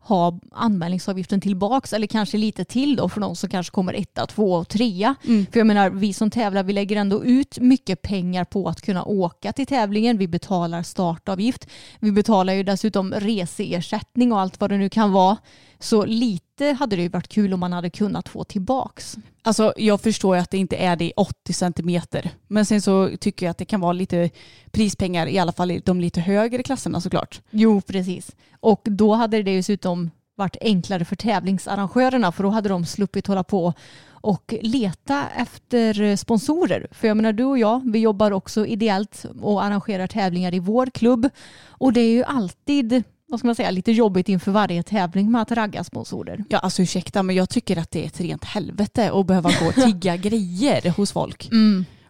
ha 0.04 0.40
anmälningsavgiften 0.52 1.42
tillbaks 1.42 1.94
eller 1.94 2.08
kanske 2.08 2.38
lite 2.38 2.66
till 2.66 2.96
då 2.96 3.10
för 3.10 3.22
de 3.22 3.36
som 3.36 3.50
kanske 3.50 3.72
kommer 3.72 3.94
etta, 3.94 4.26
två 4.26 4.54
och 4.54 4.68
trea. 4.68 5.16
För 5.52 5.60
jag 5.60 5.68
menar, 5.68 5.90
vi 5.90 6.14
som 6.14 6.30
tävlar 6.32 6.64
vi 6.64 6.74
lägger 6.74 6.96
ändå 6.96 7.24
ut 7.24 7.60
mycket 7.60 8.02
pengar 8.02 8.46
på 8.46 8.70
att 8.70 8.82
kunna 8.82 9.04
åka 9.04 9.54
till 9.54 9.66
tävlingen. 9.66 10.18
Vi 10.18 10.28
betalar 10.28 10.84
startavgift. 10.84 11.68
Vi 12.00 12.12
betalar 12.12 12.54
ju 12.54 12.64
dessutom 12.64 13.14
reseersättning 13.14 14.32
och 14.32 14.40
allt 14.40 14.60
vad 14.60 14.70
det 14.70 14.78
nu 14.78 14.90
kan 14.90 15.12
vara. 15.12 15.38
Så 15.80 16.06
lite 16.06 16.51
hade 16.66 16.96
det 16.96 17.02
ju 17.02 17.10
varit 17.10 17.28
kul 17.28 17.54
om 17.54 17.60
man 17.60 17.74
hade 17.74 17.90
kunnat 17.90 18.30
få 18.30 18.44
tillbaks. 18.44 19.18
Alltså 19.42 19.74
jag 19.78 20.02
förstår 20.02 20.36
ju 20.36 20.42
att 20.42 20.52
det 20.52 20.58
inte 20.58 20.76
är 20.76 20.96
det 20.96 21.06
i 21.06 21.14
80 21.16 21.54
centimeter. 21.54 22.32
Men 22.48 22.66
sen 22.66 22.82
så 22.82 23.10
tycker 23.20 23.46
jag 23.46 23.52
att 23.52 23.58
det 23.58 23.66
kan 23.66 23.80
vara 23.80 23.94
lite 23.94 24.30
prispengar 24.72 25.28
i 25.28 25.40
alla 25.40 25.52
fall 25.52 25.72
i 25.72 25.82
de 25.86 26.02
lite 26.02 26.22
högre 26.22 26.64
klasserna 26.64 27.02
såklart. 27.02 27.42
Jo, 27.50 27.82
precis. 27.82 28.36
Och 28.60 28.82
då 28.84 29.14
hade 29.14 29.44
det 29.44 29.56
dessutom 29.56 30.10
varit 30.36 30.58
enklare 30.62 31.06
för 31.06 31.16
tävlingsarrangörerna 31.16 32.32
för 32.32 32.44
då 32.44 32.50
hade 32.50 32.70
de 32.70 32.86
sluppit 32.86 33.28
hålla 33.28 33.44
på 33.44 33.74
och 34.22 34.54
leta 34.62 35.28
efter 35.38 36.16
sponsorer. 36.16 36.88
För 36.92 37.08
jag 37.08 37.18
menar 37.18 37.34
du 37.34 37.44
och 37.44 37.58
jag, 37.58 37.92
vi 37.92 38.00
jobbar 38.00 38.32
också 38.32 38.66
ideellt 38.66 39.26
och 39.42 39.64
arrangerar 39.64 40.08
tävlingar 40.08 40.54
i 40.54 40.60
vår 40.60 40.86
klubb 40.86 41.30
och 41.68 41.94
det 41.94 42.02
är 42.02 42.12
ju 42.12 42.24
alltid 42.24 43.04
vad 43.32 43.40
ska 43.40 43.48
man 43.48 43.56
säga, 43.56 43.72
lite 43.72 43.92
jobbigt 43.92 44.30
inför 44.30 44.52
varje 44.52 44.84
tävling 44.84 45.32
med 45.32 45.42
att 45.42 45.52
ragga 45.52 45.84
sponsorer. 45.84 46.44
Ja 46.50 46.60
alltså 46.60 46.82
ursäkta 46.82 47.24
men 47.24 47.36
jag 47.36 47.50
tycker 47.50 47.78
att 47.78 47.92
det 47.92 48.04
är 48.04 48.08
ett 48.08 48.22
rent 48.22 48.44
helvete 48.44 49.12
att 49.14 49.26
behöva 49.26 49.52
gå 49.60 49.68
och 49.68 49.74
tigga 49.74 50.18
grejer 50.28 50.90
hos 50.90 51.12
folk. 51.12 51.50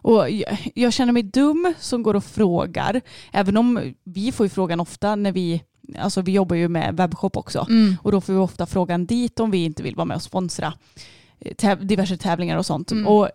Och 0.02 0.30
jag, 0.30 0.70
jag 0.74 0.92
känner 0.92 1.12
mig 1.12 1.22
dum 1.22 1.74
som 1.78 2.02
går 2.02 2.16
och 2.16 2.24
frågar. 2.24 3.00
Även 3.32 3.56
om 3.56 3.94
vi 4.04 4.32
får 4.32 4.46
ju 4.46 4.50
frågan 4.50 4.80
ofta 4.80 5.16
när 5.16 5.32
vi, 5.32 5.62
alltså 5.98 6.22
vi 6.22 6.32
jobbar 6.32 6.56
ju 6.56 6.68
med 6.68 6.96
webbshop 6.96 7.36
också. 7.36 7.66
Och 8.02 8.12
då 8.12 8.20
får 8.20 8.32
vi 8.32 8.38
ofta 8.38 8.66
frågan 8.66 9.06
dit 9.06 9.40
om 9.40 9.50
vi 9.50 9.64
inte 9.64 9.82
vill 9.82 9.96
vara 9.96 10.04
med 10.04 10.14
och 10.14 10.22
sponsra 10.22 10.72
täv- 11.58 11.84
diverse 11.84 12.16
tävlingar 12.16 12.56
och 12.56 12.66
sånt. 12.66 12.92
Och 13.06 13.28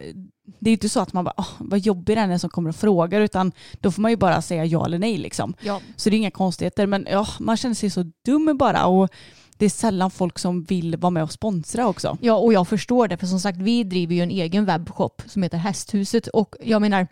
det 0.60 0.70
är 0.70 0.72
ju 0.72 0.76
inte 0.76 0.90
så 0.90 1.00
att 1.00 1.14
man 1.14 1.24
bara, 1.26 1.34
"Åh, 1.38 1.48
vad 1.60 1.80
jobbig 1.80 2.18
den 2.18 2.32
är 2.32 2.38
som 2.38 2.50
kommer 2.50 2.70
och 2.70 2.76
frågar 2.76 3.22
utan 3.22 3.52
då 3.82 3.92
får 3.92 4.02
man 4.02 4.12
ju 4.12 4.18
bara 4.18 4.42
säga 4.42 4.66
ja 4.66 4.86
eller 4.86 5.00
nej 5.00 5.18
liksom. 5.18 5.54
Ja. 5.62 5.82
Så 5.96 6.10
det 6.10 6.16
är 6.16 6.18
inga 6.18 6.32
konstigheter 6.32 6.88
men 6.88 7.08
ja, 7.12 7.28
man 7.40 7.58
känner 7.58 7.76
sig 7.76 7.90
så 7.90 8.12
dum 8.26 8.58
bara 8.58 8.86
och 8.86 9.10
det 9.58 9.66
är 9.66 9.70
sällan 9.70 10.12
folk 10.12 10.40
som 10.40 10.64
vill 10.64 10.98
vara 10.98 11.10
med 11.10 11.24
och 11.24 11.32
sponsra 11.32 11.88
också. 11.88 12.18
Ja, 12.22 12.34
och 12.36 12.54
jag 12.54 12.68
förstår 12.68 13.08
det. 13.08 13.18
För 13.18 13.28
som 13.28 13.40
sagt, 13.40 13.58
vi 13.58 13.84
driver 13.84 14.16
ju 14.16 14.22
en 14.22 14.32
egen 14.32 14.66
webbshop 14.66 15.22
som 15.26 15.44
heter 15.44 15.58
Hästhuset. 15.58 16.28
Och 16.28 16.56
jag 16.64 16.82
menar, 16.82 17.08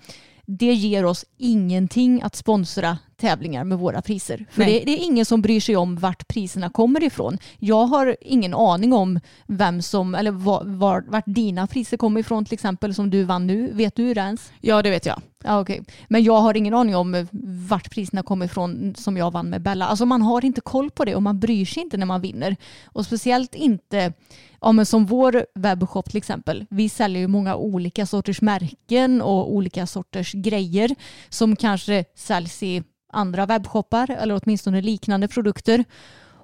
det 0.46 0.74
ger 0.74 1.06
oss 1.06 1.26
ingenting 1.38 2.22
att 2.22 2.36
sponsra 2.36 2.98
tävlingar 3.26 3.64
med 3.64 3.78
våra 3.78 4.02
priser. 4.02 4.46
För 4.50 4.66
det, 4.66 4.80
det 4.86 4.92
är 4.92 5.06
ingen 5.06 5.26
som 5.26 5.42
bryr 5.42 5.60
sig 5.60 5.76
om 5.76 5.96
vart 5.96 6.28
priserna 6.28 6.70
kommer 6.70 7.04
ifrån. 7.04 7.38
Jag 7.60 7.86
har 7.86 8.18
ingen 8.22 8.54
aning 8.54 8.94
om 8.94 9.20
vem 9.48 9.82
som, 9.82 10.16
eller 10.16 10.32
var, 10.32 10.64
var, 10.66 11.06
vart 11.08 11.24
dina 11.26 11.68
priser 11.68 11.98
kommer 11.98 12.20
ifrån 12.20 12.46
till 12.46 12.54
exempel 12.54 12.96
som 12.96 13.10
du 13.10 13.24
vann 13.24 13.48
nu. 13.48 13.70
Vet 13.74 13.96
du 13.96 14.14
det 14.14 14.22
ens? 14.22 14.52
Ja 14.62 14.82
det 14.82 14.90
vet 14.90 15.06
jag. 15.06 15.22
Ja, 15.44 15.60
okej. 15.60 15.84
Men 16.08 16.24
jag 16.24 16.40
har 16.40 16.58
ingen 16.58 16.74
aning 16.74 16.96
om 16.96 17.28
vart 17.70 17.92
priserna 17.92 18.24
kommer 18.24 18.46
ifrån 18.46 18.96
som 18.98 19.18
jag 19.18 19.32
vann 19.32 19.50
med 19.50 19.62
Bella. 19.62 19.88
Alltså 19.88 20.06
man 20.06 20.22
har 20.22 20.46
inte 20.46 20.62
koll 20.62 20.92
på 20.92 21.06
det 21.06 21.16
och 21.16 21.24
man 21.24 21.40
bryr 21.40 21.66
sig 21.66 21.84
inte 21.84 21.98
när 21.98 22.06
man 22.06 22.22
vinner. 22.22 22.56
Och 22.86 23.06
speciellt 23.06 23.56
inte 23.56 24.14
ja, 24.62 24.72
men 24.72 24.86
som 24.86 25.06
vår 25.06 25.46
webbshop 25.56 26.10
till 26.10 26.18
exempel. 26.18 26.66
Vi 26.70 26.90
säljer 26.90 27.20
ju 27.22 27.28
många 27.28 27.56
olika 27.56 28.06
sorters 28.06 28.42
märken 28.42 29.22
och 29.22 29.54
olika 29.54 29.88
sorters 29.88 30.32
grejer 30.32 30.96
som 31.30 31.56
kanske 31.56 32.06
säljs 32.16 32.64
i 32.64 32.84
andra 33.16 33.46
webbshoppar 33.46 34.12
eller 34.12 34.42
åtminstone 34.44 34.82
liknande 34.82 35.28
produkter. 35.28 35.86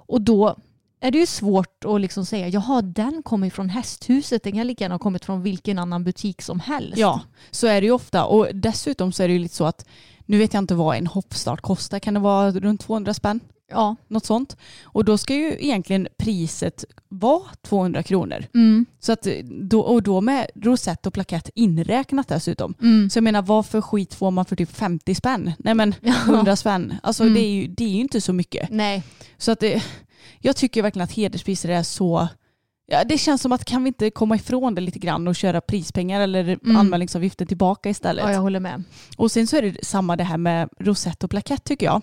Och 0.06 0.22
då 0.22 0.56
är 1.00 1.10
det 1.10 1.18
ju 1.18 1.26
svårt 1.26 1.84
att 1.84 2.00
liksom 2.00 2.26
säga 2.26 2.48
jaha 2.48 2.82
den 2.82 3.22
kommer 3.22 3.50
från 3.50 3.68
hästhuset, 3.68 4.42
den 4.42 4.52
kan 4.52 4.66
lika 4.66 4.84
gärna 4.84 4.94
ha 4.94 4.98
kommit 4.98 5.24
från 5.24 5.42
vilken 5.42 5.78
annan 5.78 6.04
butik 6.04 6.42
som 6.42 6.60
helst. 6.60 6.98
Ja, 6.98 7.20
så 7.50 7.66
är 7.66 7.80
det 7.80 7.84
ju 7.84 7.92
ofta. 7.92 8.24
Och 8.24 8.48
dessutom 8.54 9.12
så 9.12 9.22
är 9.22 9.28
det 9.28 9.34
ju 9.34 9.40
lite 9.40 9.54
så 9.54 9.64
att 9.64 9.86
nu 10.26 10.38
vet 10.38 10.54
jag 10.54 10.62
inte 10.62 10.74
vad 10.74 10.96
en 10.96 11.06
hoppstart 11.06 11.60
kostar. 11.60 11.98
Kan 11.98 12.14
det 12.14 12.20
vara 12.20 12.50
runt 12.50 12.80
200 12.80 13.14
spänn? 13.14 13.40
Ja. 13.72 13.96
Något 14.08 14.24
sånt. 14.26 14.56
Och 14.84 15.04
då 15.04 15.18
ska 15.18 15.34
ju 15.34 15.56
egentligen 15.60 16.08
priset 16.18 16.84
vara 17.08 17.42
200 17.62 18.02
kronor. 18.02 18.44
Mm. 18.54 18.86
Så 19.00 19.12
att 19.12 19.26
då, 19.70 19.80
och 19.80 20.02
då 20.02 20.20
med 20.20 20.46
rosett 20.54 21.06
och 21.06 21.14
plakett 21.14 21.50
inräknat 21.54 22.28
dessutom. 22.28 22.74
Mm. 22.82 23.10
Så 23.10 23.16
jag 23.16 23.24
menar 23.24 23.42
vad 23.42 23.66
för 23.66 23.80
skit 23.80 24.14
får 24.14 24.30
man 24.30 24.44
för 24.44 24.56
typ 24.56 24.70
50 24.76 25.14
spänn? 25.14 25.52
Nej 25.58 25.74
men 25.74 25.94
100 26.02 26.56
spänn. 26.56 26.94
Alltså 27.02 27.22
Mm. 27.22 27.34
det, 27.34 27.40
är 27.40 27.50
ju, 27.50 27.66
det 27.66 27.84
är 27.84 27.88
ju 27.88 28.00
inte 28.00 28.20
så 28.20 28.32
mycket. 28.32 28.70
Nej. 28.70 29.02
Så 29.38 29.52
att 29.52 29.60
det, 29.60 29.82
jag 30.40 30.56
tycker 30.56 30.82
verkligen 30.82 31.04
att 31.04 31.12
hederspriser 31.12 31.68
är 31.68 31.82
så 31.82 32.28
Ja, 32.86 33.04
det 33.04 33.18
känns 33.18 33.42
som 33.42 33.52
att 33.52 33.64
kan 33.64 33.84
vi 33.84 33.88
inte 33.88 34.10
komma 34.10 34.36
ifrån 34.36 34.74
det 34.74 34.80
lite 34.80 34.98
grann 34.98 35.28
och 35.28 35.36
köra 35.36 35.60
prispengar 35.60 36.20
eller 36.20 36.58
anmälningsavgifter 36.76 37.46
tillbaka 37.46 37.90
istället. 37.90 38.24
Ja, 38.24 38.32
jag 38.32 38.40
håller 38.40 38.60
med. 38.60 38.84
Och 39.16 39.32
sen 39.32 39.46
så 39.46 39.56
är 39.56 39.62
det 39.62 39.84
samma 39.84 40.16
det 40.16 40.24
här 40.24 40.36
med 40.38 40.68
rosett 40.78 41.24
och 41.24 41.30
plakett 41.30 41.64
tycker 41.64 41.86
jag. 41.86 42.02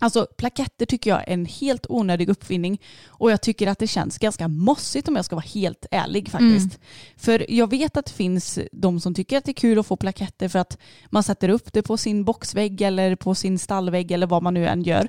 Alltså 0.00 0.26
plaketter 0.36 0.86
tycker 0.86 1.10
jag 1.10 1.20
är 1.20 1.32
en 1.32 1.46
helt 1.46 1.86
onödig 1.88 2.28
uppfinning 2.28 2.80
och 3.06 3.30
jag 3.30 3.40
tycker 3.40 3.66
att 3.66 3.78
det 3.78 3.86
känns 3.86 4.18
ganska 4.18 4.48
mossigt 4.48 5.08
om 5.08 5.16
jag 5.16 5.24
ska 5.24 5.36
vara 5.36 5.46
helt 5.54 5.86
ärlig 5.90 6.30
faktiskt. 6.30 6.78
För 7.16 7.46
jag 7.48 7.70
vet 7.70 7.96
att 7.96 8.06
det 8.06 8.12
finns 8.12 8.58
de 8.72 9.00
som 9.00 9.14
tycker 9.14 9.38
att 9.38 9.44
det 9.44 9.50
är 9.50 9.54
kul 9.54 9.78
att 9.78 9.86
få 9.86 9.96
plaketter 9.96 10.48
för 10.48 10.58
att 10.58 10.78
man 11.10 11.22
sätter 11.22 11.48
upp 11.48 11.72
det 11.72 11.82
på 11.82 11.96
sin 11.96 12.24
boxvägg 12.24 12.82
eller 12.82 13.16
på 13.16 13.34
sin 13.34 13.58
stallvägg 13.58 14.12
eller 14.12 14.26
vad 14.26 14.42
man 14.42 14.54
nu 14.54 14.66
än 14.66 14.82
gör. 14.82 15.08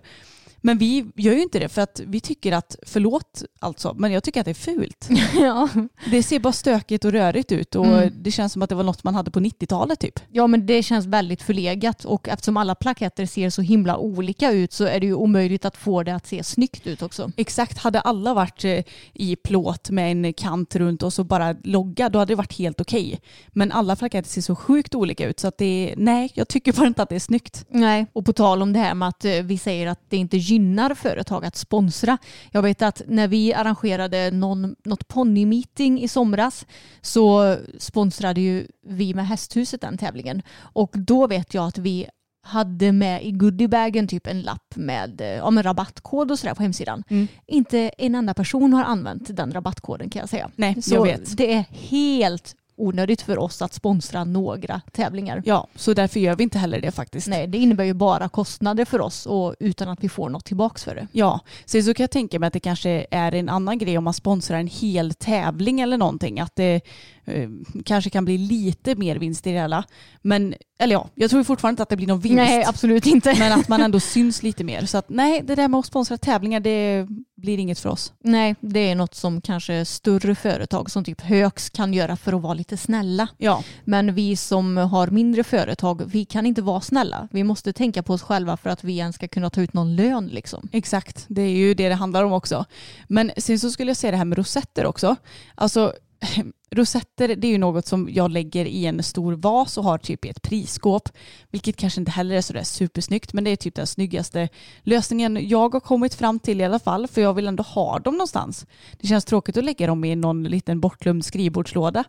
Men 0.61 0.77
vi 0.77 1.05
gör 1.15 1.33
ju 1.33 1.41
inte 1.41 1.59
det 1.59 1.69
för 1.69 1.81
att 1.81 2.01
vi 2.05 2.19
tycker 2.19 2.51
att, 2.51 2.75
förlåt 2.85 3.43
alltså, 3.59 3.93
men 3.97 4.11
jag 4.11 4.23
tycker 4.23 4.39
att 4.39 4.45
det 4.45 4.51
är 4.51 4.53
fult. 4.53 5.09
ja. 5.33 5.69
Det 6.11 6.23
ser 6.23 6.39
bara 6.39 6.53
stökigt 6.53 7.05
och 7.05 7.11
rörigt 7.11 7.51
ut 7.51 7.75
och 7.75 7.85
det 8.11 8.31
känns 8.31 8.53
som 8.53 8.61
att 8.61 8.69
det 8.69 8.75
var 8.75 8.83
något 8.83 9.03
man 9.03 9.15
hade 9.15 9.31
på 9.31 9.39
90-talet 9.39 9.99
typ. 9.99 10.19
ja, 10.31 10.47
men 10.47 10.65
det 10.65 10.83
känns 10.83 11.05
väldigt 11.05 11.41
förlegat 11.41 12.05
och 12.05 12.29
eftersom 12.29 12.57
alla 12.57 12.75
plaketter 12.75 13.25
ser 13.25 13.49
så 13.49 13.61
himla 13.61 13.97
olika 13.97 14.51
ut 14.51 14.73
så 14.73 14.85
är 14.85 14.99
det 14.99 15.05
ju 15.05 15.13
omöjligt 15.13 15.65
att 15.65 15.77
få 15.77 16.03
det 16.03 16.15
att 16.15 16.27
se 16.27 16.43
snyggt 16.43 16.87
ut 16.87 17.01
också. 17.01 17.31
Exakt, 17.37 17.77
hade 17.77 17.99
alla 17.99 18.33
varit 18.33 18.65
eh, 18.65 18.83
i 19.13 19.35
plåt 19.35 19.89
med 19.89 20.11
en 20.11 20.33
kant 20.33 20.75
runt 20.75 21.03
och 21.03 21.13
så 21.13 21.23
bara 21.23 21.55
logga, 21.63 22.09
då 22.09 22.19
hade 22.19 22.31
det 22.31 22.35
varit 22.35 22.57
helt 22.57 22.81
okej. 22.81 23.19
Men 23.47 23.71
alla 23.71 23.95
plaketter 23.95 24.29
ser 24.29 24.41
så 24.41 24.55
sjukt 24.55 24.95
olika 24.95 25.27
ut 25.27 25.39
så 25.39 25.47
att 25.47 25.57
det 25.57 25.93
nej, 25.97 26.31
jag 26.33 26.47
tycker 26.47 26.73
bara 26.73 26.87
inte 26.87 27.03
att 27.03 27.09
det 27.09 27.15
är 27.15 27.19
snyggt. 27.19 27.65
Nej, 27.69 28.05
och 28.13 28.25
på 28.25 28.33
tal 28.33 28.61
om 28.61 28.73
det 28.73 28.79
här 28.79 28.93
med 28.93 29.07
att 29.07 29.25
eh, 29.25 29.31
vi 29.31 29.57
säger 29.57 29.87
att 29.87 29.99
det 30.09 30.17
inte 30.17 30.37
gynnar 30.49 30.93
företag 30.93 31.45
att 31.45 31.55
sponsra. 31.55 32.17
Jag 32.51 32.61
vet 32.61 32.81
att 32.81 33.01
när 33.07 33.27
vi 33.27 33.53
arrangerade 33.53 34.31
någon, 34.31 34.75
något 34.85 35.07
ponnymeeting 35.07 36.01
i 36.01 36.07
somras 36.07 36.65
så 37.01 37.57
sponsrade 37.77 38.41
ju 38.41 38.67
vi 38.87 39.13
med 39.13 39.27
Hästhuset 39.27 39.81
den 39.81 39.97
tävlingen. 39.97 40.41
Och 40.59 40.91
då 40.93 41.27
vet 41.27 41.53
jag 41.53 41.67
att 41.67 41.77
vi 41.77 42.07
hade 42.41 42.91
med 42.91 43.25
i 43.25 43.31
goodiebagen 43.31 44.07
typ 44.07 44.27
en 44.27 44.41
lapp 44.41 44.75
med, 44.75 45.21
eh, 45.21 45.27
ja, 45.27 45.51
med 45.51 45.65
rabattkod 45.65 46.31
och 46.31 46.39
sådär 46.39 46.53
på 46.55 46.63
hemsidan. 46.63 47.03
Inte 47.47 47.79
en 47.97 48.15
enda 48.15 48.33
person 48.33 48.73
har 48.73 48.83
använt 48.83 49.35
den 49.37 49.51
rabattkoden 49.51 50.09
kan 50.09 50.19
jag 50.19 50.29
säga. 50.29 50.51
Nej, 50.55 50.81
Så 50.81 50.95
jag 50.95 51.03
vet. 51.03 51.37
det 51.37 51.53
är 51.53 51.65
helt 51.71 52.55
onödigt 52.79 53.21
för 53.21 53.39
oss 53.39 53.61
att 53.61 53.73
sponsra 53.73 54.23
några 54.23 54.81
tävlingar. 54.91 55.41
Ja, 55.45 55.67
så 55.75 55.93
därför 55.93 56.19
gör 56.19 56.35
vi 56.35 56.43
inte 56.43 56.57
heller 56.57 56.81
det 56.81 56.91
faktiskt. 56.91 57.27
Nej, 57.27 57.47
det 57.47 57.57
innebär 57.57 57.83
ju 57.83 57.93
bara 57.93 58.29
kostnader 58.29 58.85
för 58.85 59.01
oss 59.01 59.25
och 59.25 59.55
utan 59.59 59.89
att 59.89 60.03
vi 60.03 60.09
får 60.09 60.29
något 60.29 60.45
tillbaks 60.45 60.83
för 60.83 60.95
det. 60.95 61.07
Ja, 61.11 61.39
sen 61.65 61.83
så 61.83 61.93
kan 61.93 62.03
jag 62.03 62.11
tänka 62.11 62.39
mig 62.39 62.47
att 62.47 62.53
det 62.53 62.59
kanske 62.59 63.05
är 63.11 63.33
en 63.33 63.49
annan 63.49 63.77
grej 63.77 63.97
om 63.97 64.03
man 64.03 64.13
sponsrar 64.13 64.59
en 64.59 64.67
hel 64.67 65.13
tävling 65.13 65.81
eller 65.81 65.97
någonting. 65.97 66.39
Att 66.39 66.55
det, 66.55 66.81
eh, 67.29 67.49
kanske 67.85 68.09
kan 68.09 68.25
bli 68.25 68.37
lite 68.37 68.95
mer 68.95 69.15
vinst 69.15 69.47
i 69.47 69.51
det 69.51 69.59
hela. 69.59 69.83
Men, 70.21 70.55
eller 70.79 70.93
ja, 70.93 71.09
jag 71.15 71.29
tror 71.29 71.43
fortfarande 71.43 71.73
inte 71.73 71.83
att 71.83 71.89
det 71.89 71.95
blir 71.95 72.07
någon 72.07 72.19
vinst. 72.19 72.35
Nej, 72.35 72.63
absolut 72.67 73.05
inte. 73.05 73.35
Men 73.39 73.59
att 73.59 73.67
man 73.67 73.81
ändå 73.81 73.99
syns 73.99 74.43
lite 74.43 74.63
mer. 74.63 74.85
Så 74.85 74.97
att 74.97 75.09
nej, 75.09 75.41
det 75.43 75.55
där 75.55 75.67
med 75.67 75.79
att 75.79 75.85
sponsra 75.85 76.17
tävlingar, 76.17 76.59
det 76.59 77.07
blir 77.37 77.57
inget 77.57 77.79
för 77.79 77.89
oss. 77.89 78.13
Nej, 78.19 78.55
det 78.59 78.79
är 78.79 78.95
något 78.95 79.15
som 79.15 79.41
kanske 79.41 79.85
större 79.85 80.35
företag 80.35 80.91
som 80.91 81.03
typ 81.03 81.21
Högs 81.21 81.69
kan 81.69 81.93
göra 81.93 82.15
för 82.15 82.33
att 82.33 82.41
vara 82.41 82.53
lite 82.53 82.77
snälla. 82.77 83.27
Ja, 83.37 83.63
Men 83.83 84.13
vi 84.13 84.35
som 84.35 84.77
har 84.77 85.07
mindre 85.07 85.43
företag, 85.43 86.01
vi 86.05 86.25
kan 86.25 86.45
inte 86.45 86.61
vara 86.61 86.81
snälla. 86.81 87.27
Vi 87.31 87.43
måste 87.43 87.73
tänka 87.73 88.03
på 88.03 88.13
oss 88.13 88.21
själva 88.21 88.57
för 88.57 88.69
att 88.69 88.83
vi 88.83 88.97
ens 88.97 89.15
ska 89.15 89.27
kunna 89.27 89.49
ta 89.49 89.61
ut 89.61 89.73
någon 89.73 89.95
lön 89.95 90.27
liksom. 90.27 90.69
exakt. 90.71 91.25
Det 91.27 91.41
är 91.41 91.49
ju 91.49 91.73
det 91.73 91.89
det 91.89 91.95
handlar 91.95 92.23
om 92.23 92.33
också. 92.33 92.65
Men 93.07 93.31
sen 93.37 93.59
så 93.59 93.71
skulle 93.71 93.89
jag 93.89 93.97
säga 93.97 94.11
det 94.11 94.17
här 94.17 94.25
med 94.25 94.37
rosetter 94.37 94.85
också. 94.85 95.15
Alltså, 95.55 95.93
rosetter 96.71 97.35
det 97.35 97.47
är 97.47 97.51
ju 97.51 97.57
något 97.57 97.85
som 97.85 98.09
jag 98.11 98.31
lägger 98.31 98.65
i 98.65 98.85
en 98.85 99.03
stor 99.03 99.33
vas 99.33 99.77
och 99.77 99.83
har 99.83 99.97
typ 99.97 100.25
i 100.25 100.29
ett 100.29 100.41
prisskåp. 100.41 101.09
Vilket 101.49 101.75
kanske 101.75 102.01
inte 102.01 102.11
heller 102.11 102.35
är 102.35 102.41
sådär 102.41 102.63
supersnyggt 102.63 103.33
men 103.33 103.43
det 103.43 103.49
är 103.49 103.55
typ 103.55 103.75
den 103.75 103.87
snyggaste 103.87 104.49
lösningen 104.83 105.47
jag 105.47 105.73
har 105.73 105.79
kommit 105.79 106.15
fram 106.15 106.39
till 106.39 106.61
i 106.61 106.63
alla 106.63 106.79
fall. 106.79 107.07
För 107.07 107.21
jag 107.21 107.33
vill 107.33 107.47
ändå 107.47 107.63
ha 107.63 107.99
dem 107.99 108.13
någonstans. 108.13 108.65
Det 108.99 109.07
känns 109.07 109.25
tråkigt 109.25 109.57
att 109.57 109.63
lägga 109.63 109.87
dem 109.87 110.03
i 110.03 110.15
någon 110.15 110.43
liten 110.43 110.79
bortglömd 110.79 111.25
skrivbordslåda. 111.25 112.03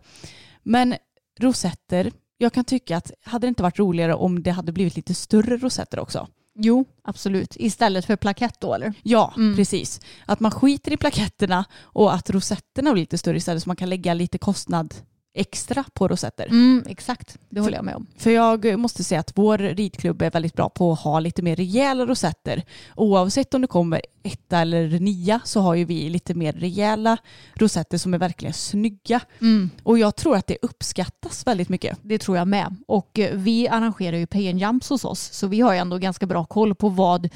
Men 0.63 0.95
rosetter, 1.41 2.13
jag 2.39 2.53
kan 2.53 2.65
tycka 2.65 2.97
att 2.97 3.13
hade 3.23 3.47
det 3.47 3.49
inte 3.49 3.63
varit 3.63 3.79
roligare 3.79 4.15
om 4.15 4.43
det 4.43 4.51
hade 4.51 4.73
blivit 4.73 4.97
lite 4.97 5.15
större 5.15 5.57
rosetter 5.57 5.99
också. 5.99 6.29
Jo, 6.63 6.85
absolut. 7.03 7.57
Istället 7.57 8.05
för 8.05 8.17
plakett 8.17 8.61
då 8.61 8.75
eller? 8.75 8.95
Ja, 9.03 9.33
Mm. 9.37 9.57
precis. 9.57 10.01
Att 10.27 10.41
man 10.41 10.51
skiter 10.51 10.93
i 10.93 10.97
plaketterna 10.97 11.65
och 11.83 12.15
att 12.15 12.31
rosetterna 12.31 12.93
blir 12.93 13.03
lite 13.03 13.19
större 13.19 13.37
istället 13.37 13.63
så 13.63 13.69
man 13.69 13.77
kan 13.77 13.89
lägga 13.89 14.15
lite 14.15 14.39
kostnad 14.39 14.95
extra 15.35 15.85
på 15.93 16.09
rosetter. 16.09 16.47
Mm, 16.47 16.85
exakt, 16.89 17.39
det 17.49 17.61
håller 17.61 17.77
jag 17.77 17.85
med 17.85 17.95
om. 17.95 18.07
För 18.17 18.31
jag 18.31 18.79
måste 18.79 19.05
säga 19.05 19.21
att 19.21 19.33
vår 19.35 19.59
ridklubb 19.59 20.23
är 20.23 20.31
väldigt 20.31 20.55
bra 20.55 20.69
på 20.69 20.93
att 20.93 21.01
ha 21.01 21.21
lite 21.21 21.43
mer 21.43 21.57
rejäla 21.57 22.07
rosetter. 22.07 22.63
Oavsett 22.97 23.55
om 23.55 23.61
det 23.61 23.67
kommer 23.67 24.03
etta 24.23 24.59
eller 24.59 25.01
nia 25.01 25.41
så 25.45 25.61
har 25.61 25.75
ju 25.75 25.85
vi 25.85 26.09
lite 26.09 26.35
mer 26.35 26.53
rejäla 26.53 27.17
rosetter 27.55 27.99
som 27.99 28.15
är 28.15 28.19
verkligen 28.19 28.55
snygga. 28.55 29.21
Och 29.83 29.99
jag 29.99 30.17
tror 30.17 30.37
att 30.37 30.47
det 30.47 30.57
uppskattas 30.63 31.47
väldigt 31.47 31.69
mycket. 31.69 31.99
Det 32.03 32.19
tror 32.19 32.37
jag 32.37 32.49
med. 32.49 32.77
Och 32.87 33.19
eh, 33.19 33.37
vi 33.37 33.69
arrangerar 33.69 34.17
ju 34.17 34.27
pay 34.27 34.51
and 34.51 34.61
jumps 34.61 34.89
hos 34.89 35.05
oss 35.05 35.21
så 35.33 35.47
vi 35.47 35.61
har 35.61 35.73
ju 35.73 35.79
ändå 35.79 35.99
ganska 35.99 36.27
bra 36.27 36.45
koll 36.45 36.75
på 36.75 36.89
vad 36.89 37.29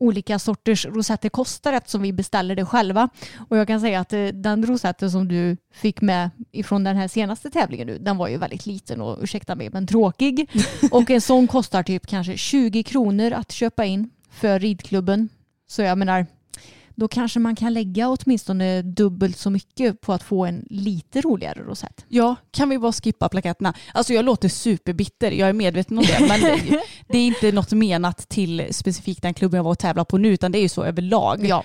olika 0.00 0.38
sorters 0.38 0.86
rosetter 0.86 1.28
kostar 1.28 1.72
eftersom 1.72 2.02
vi 2.02 2.12
beställer 2.12 2.56
det 2.56 2.64
själva. 2.64 3.08
Och 3.48 3.56
jag 3.56 3.66
kan 3.66 3.80
säga 3.80 4.00
att 4.00 4.12
eh, 4.12 4.24
den 4.24 4.66
rosetten 4.66 5.10
som 5.10 5.28
du 5.28 5.56
fick 5.74 6.00
med 6.00 6.30
ifrån 6.52 6.84
den 6.84 6.96
här 6.96 7.08
senaste 7.08 7.50
tävlingen 7.50 7.86
nu, 7.86 7.98
den 7.98 8.16
var 8.16 8.28
ju 8.28 8.36
väldigt 8.36 8.66
liten 8.66 9.00
och 9.00 9.18
ursäkta 9.22 9.54
mig 9.54 9.70
men 9.70 9.86
tråkig. 9.86 10.50
Och 10.90 11.10
en 11.10 11.20
sån 11.20 11.46
kostar 11.46 11.82
typ 11.82 12.06
kanske 12.06 12.36
20 12.36 12.82
kronor 12.82 13.32
att 13.32 13.52
köpa 13.52 13.84
in 13.84 14.10
för 14.30 14.58
ridklubben. 14.58 15.28
Så 15.66 15.82
jag 15.82 15.98
menar, 15.98 16.26
då 17.00 17.08
kanske 17.08 17.40
man 17.40 17.56
kan 17.56 17.74
lägga 17.74 18.08
åtminstone 18.08 18.82
dubbelt 18.82 19.38
så 19.38 19.50
mycket 19.50 20.00
på 20.00 20.12
att 20.12 20.22
få 20.22 20.44
en 20.46 20.66
lite 20.70 21.20
roligare 21.20 21.62
rosett. 21.62 22.04
Ja, 22.08 22.36
kan 22.50 22.68
vi 22.68 22.78
bara 22.78 22.92
skippa 22.92 23.28
plaketterna? 23.28 23.74
Alltså 23.94 24.12
jag 24.12 24.24
låter 24.24 24.48
superbitter, 24.48 25.30
jag 25.30 25.48
är 25.48 25.52
medveten 25.52 25.98
om 25.98 26.04
det. 26.04 26.20
Men 26.28 26.40
det, 26.40 26.82
det 27.08 27.18
är 27.18 27.26
inte 27.26 27.52
något 27.52 27.72
menat 27.72 28.28
till 28.28 28.66
specifikt 28.70 29.22
den 29.22 29.34
klubben 29.34 29.56
jag 29.56 29.64
var 29.64 29.70
och 29.70 29.78
tävlade 29.78 30.06
på 30.06 30.18
nu, 30.18 30.28
utan 30.28 30.52
det 30.52 30.58
är 30.58 30.62
ju 30.62 30.68
så 30.68 30.84
överlag. 30.84 31.46
Ja, 31.46 31.64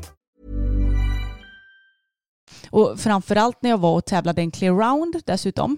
Och 2.71 2.99
framförallt 2.99 3.61
när 3.61 3.69
jag 3.69 3.77
var 3.77 3.95
och 3.95 4.05
tävlade 4.05 4.41
en 4.41 4.51
clear 4.51 4.73
round 4.73 5.21
dessutom, 5.25 5.77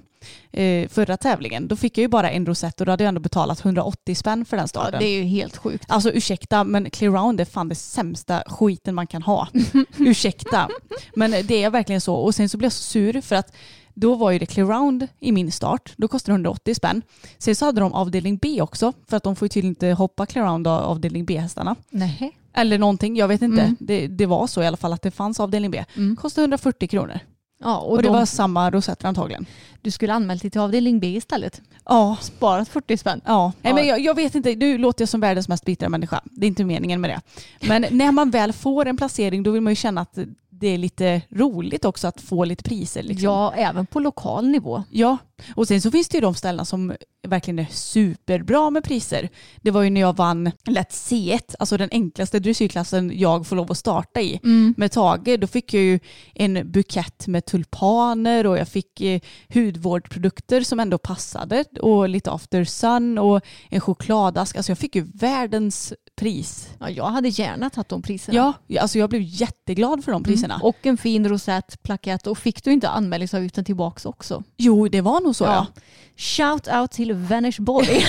eh, 0.51 0.87
förra 0.89 1.17
tävlingen, 1.17 1.67
då 1.67 1.75
fick 1.75 1.97
jag 1.97 2.01
ju 2.01 2.07
bara 2.07 2.31
en 2.31 2.45
rosett 2.45 2.79
och 2.79 2.85
då 2.85 2.91
hade 2.91 3.03
jag 3.03 3.09
ändå 3.09 3.21
betalat 3.21 3.65
180 3.65 4.15
spänn 4.15 4.45
för 4.45 4.57
den 4.57 4.63
ja, 4.63 4.67
staden. 4.67 4.99
det 4.99 5.05
är 5.05 5.17
ju 5.17 5.23
helt 5.23 5.57
sjukt. 5.57 5.85
Alltså 5.87 6.11
ursäkta, 6.11 6.63
men 6.63 6.89
clear 6.89 7.11
round 7.11 7.41
är 7.41 7.45
fan 7.45 7.69
det 7.69 7.75
sämsta 7.75 8.43
skiten 8.47 8.95
man 8.95 9.07
kan 9.07 9.21
ha. 9.23 9.47
ursäkta. 9.97 10.69
Men 11.15 11.31
det 11.31 11.63
är 11.63 11.69
verkligen 11.69 12.01
så. 12.01 12.15
Och 12.15 12.35
sen 12.35 12.49
så 12.49 12.57
blev 12.57 12.65
jag 12.65 12.73
så 12.73 12.83
sur 12.83 13.21
för 13.21 13.35
att 13.35 13.53
då 13.93 14.15
var 14.15 14.31
ju 14.31 14.39
det 14.39 14.45
clear 14.45 14.67
round 14.67 15.07
i 15.19 15.31
min 15.31 15.51
start. 15.51 15.93
Då 15.97 16.07
kostade 16.07 16.31
det 16.31 16.35
180 16.35 16.75
spänn. 16.75 17.01
Sen 17.37 17.55
så 17.55 17.65
hade 17.65 17.81
de 17.81 17.93
avdelning 17.93 18.37
B 18.37 18.61
också, 18.61 18.93
för 19.07 19.17
att 19.17 19.23
de 19.23 19.35
får 19.35 19.45
ju 19.45 19.49
tydligen 19.49 19.71
inte 19.71 19.87
hoppa 19.87 20.25
clear 20.25 20.45
round 20.45 20.67
av 20.67 20.83
avdelning 20.83 21.25
B-hästarna. 21.25 21.75
Nej. 21.89 22.37
Eller 22.53 22.77
någonting, 22.77 23.15
jag 23.15 23.27
vet 23.27 23.41
inte. 23.41 23.61
Mm. 23.61 23.75
Det, 23.79 24.07
det 24.07 24.25
var 24.25 24.47
så 24.47 24.61
i 24.63 24.67
alla 24.67 24.77
fall 24.77 24.93
att 24.93 25.01
det 25.01 25.11
fanns 25.11 25.39
avdelning 25.39 25.71
B. 25.71 25.85
Mm. 25.95 26.15
Kostade 26.15 26.43
140 26.43 26.87
kronor. 26.87 27.19
Ja, 27.63 27.77
och, 27.77 27.91
Och, 27.91 27.97
det 27.97 28.03
de, 28.03 28.13
var 28.13 28.25
samma 28.25 28.71
rosetter 28.71 29.07
antagligen. 29.07 29.45
du 29.81 29.91
skulle 29.91 30.13
anmält 30.13 30.41
dig 30.41 30.51
till 30.51 30.61
avdelning 30.61 30.99
B 30.99 31.07
istället. 31.07 31.61
Ja. 31.85 32.17
Sparat 32.21 32.69
40 32.69 32.97
spänn. 32.97 33.21
Ja, 33.25 33.51
Nej, 33.61 33.69
Ja. 33.71 33.75
men 33.75 33.87
jag, 33.87 33.99
jag 33.99 34.15
vet 34.15 34.35
inte, 34.35 34.55
nu 34.55 34.77
låter 34.77 35.01
jag 35.01 35.09
som 35.09 35.21
världens 35.21 35.47
mest 35.47 35.65
bittra 35.65 35.89
människa. 35.89 36.21
Det 36.25 36.45
är 36.45 36.47
inte 36.47 36.63
meningen 36.63 37.01
med 37.01 37.09
det. 37.09 37.21
Men 37.67 37.85
när 37.91 38.11
man 38.11 38.29
väl 38.29 38.53
får 38.53 38.85
en 38.85 38.97
placering 38.97 39.43
då 39.43 39.51
vill 39.51 39.61
man 39.61 39.71
ju 39.71 39.75
känna 39.75 40.01
att 40.01 40.17
det 40.63 40.69
är 40.69 40.77
lite 40.77 41.21
roligt 41.29 41.85
också 41.85 42.07
att 42.07 42.21
få 42.21 42.45
lite 42.45 42.63
priser. 42.63 43.03
Liksom. 43.03 43.23
Ja, 43.23 43.53
även 43.53 43.85
på 43.85 43.99
lokal 43.99 44.47
nivå. 44.47 44.83
ja, 44.89 45.17
och 45.55 45.67
sen 45.67 45.81
så 45.81 45.91
finns 45.91 46.09
det 46.09 46.17
ju 46.17 46.21
de 46.21 46.35
ställena 46.35 46.65
som 46.65 46.93
verkligen 47.27 47.59
är 47.59 47.67
superbra 47.71 48.69
med 48.69 48.83
priser. 48.83 49.29
Det 49.61 49.71
var 49.71 49.81
ju 49.81 49.89
när 49.89 50.01
jag 50.01 50.15
vann 50.15 50.51
lätt 50.65 50.89
C1, 50.89 51.55
alltså 51.59 51.77
den 51.77 51.89
enklaste 51.91 52.39
dressyrklassen 52.39 53.19
jag 53.19 53.47
får 53.47 53.55
lov 53.55 53.71
att 53.71 53.77
starta 53.77 54.21
i 54.21 54.39
med 54.77 54.91
Tage. 54.91 55.39
Då 55.39 55.47
fick 55.47 55.73
jag 55.73 55.83
ju 55.83 55.99
en 56.33 56.71
bukett 56.71 57.27
med 57.27 57.45
tulpaner 57.45 58.47
och 58.47 58.57
jag 58.57 58.67
fick 58.67 59.01
eh, 59.01 59.19
hudvårdsprodukter 59.53 60.61
som 60.61 60.79
ändå 60.79 60.97
passade 60.97 61.65
och 61.81 62.09
lite 62.09 62.31
after 62.31 62.63
sun 62.63 63.17
och 63.17 63.41
en 63.69 63.81
chokladask. 63.81 64.55
Alltså 64.55 64.71
jag 64.71 64.77
fick 64.77 64.95
ju 64.95 65.05
världens 65.13 65.93
pris. 66.15 66.69
Ja, 66.79 66.89
jag 66.89 67.05
hade 67.05 67.29
gärna 67.29 67.69
tagit 67.69 67.89
de 67.89 68.01
priserna. 68.01 68.53
Ja, 68.67 68.81
alltså 68.81 68.99
jag 68.99 69.09
blev 69.09 69.21
jätteglad 69.25 70.03
för 70.03 70.11
de 70.11 70.23
priserna. 70.23 70.59
Och 70.63 70.85
en 70.85 70.97
fin 70.97 71.29
rosett, 71.29 71.83
plakett 71.83 72.27
och 72.27 72.37
fick 72.37 72.63
du 72.63 72.71
inte 72.71 72.89
anmälningsavgiften 72.89 73.65
tillbaks 73.65 74.05
också? 74.05 74.43
Jo, 74.57 74.87
det 74.87 75.01
var 75.01 75.21
nog 75.21 75.35
så 75.35 75.43
ja. 75.43 75.67
Shout 76.15 76.67
out 76.67 76.91
till 76.91 77.13
Vänersborg. 77.13 77.87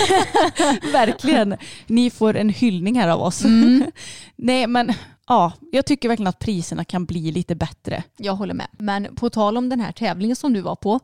Verkligen. 0.92 1.56
Ni 1.86 2.10
får 2.10 2.36
en 2.36 2.48
hyllning 2.48 3.00
här 3.00 3.08
av 3.08 3.20
oss. 3.20 3.42
Nej, 4.36 4.66
men 4.66 4.92
ja, 5.26 5.52
jag 5.72 5.86
tycker 5.86 6.08
verkligen 6.08 6.28
att 6.28 6.38
priserna 6.38 6.84
kan 6.84 7.04
bli 7.04 7.32
lite 7.32 7.54
bättre. 7.54 8.02
jag 8.16 8.34
håller 8.34 8.54
med. 8.54 8.66
Men 8.72 9.14
på 9.16 9.30
tal 9.30 9.56
om 9.56 9.68
den 9.68 9.80
här 9.80 9.92
tävlingen 9.92 10.36
som 10.36 10.52
du 10.52 10.60
var 10.60 10.76
på 10.76 11.00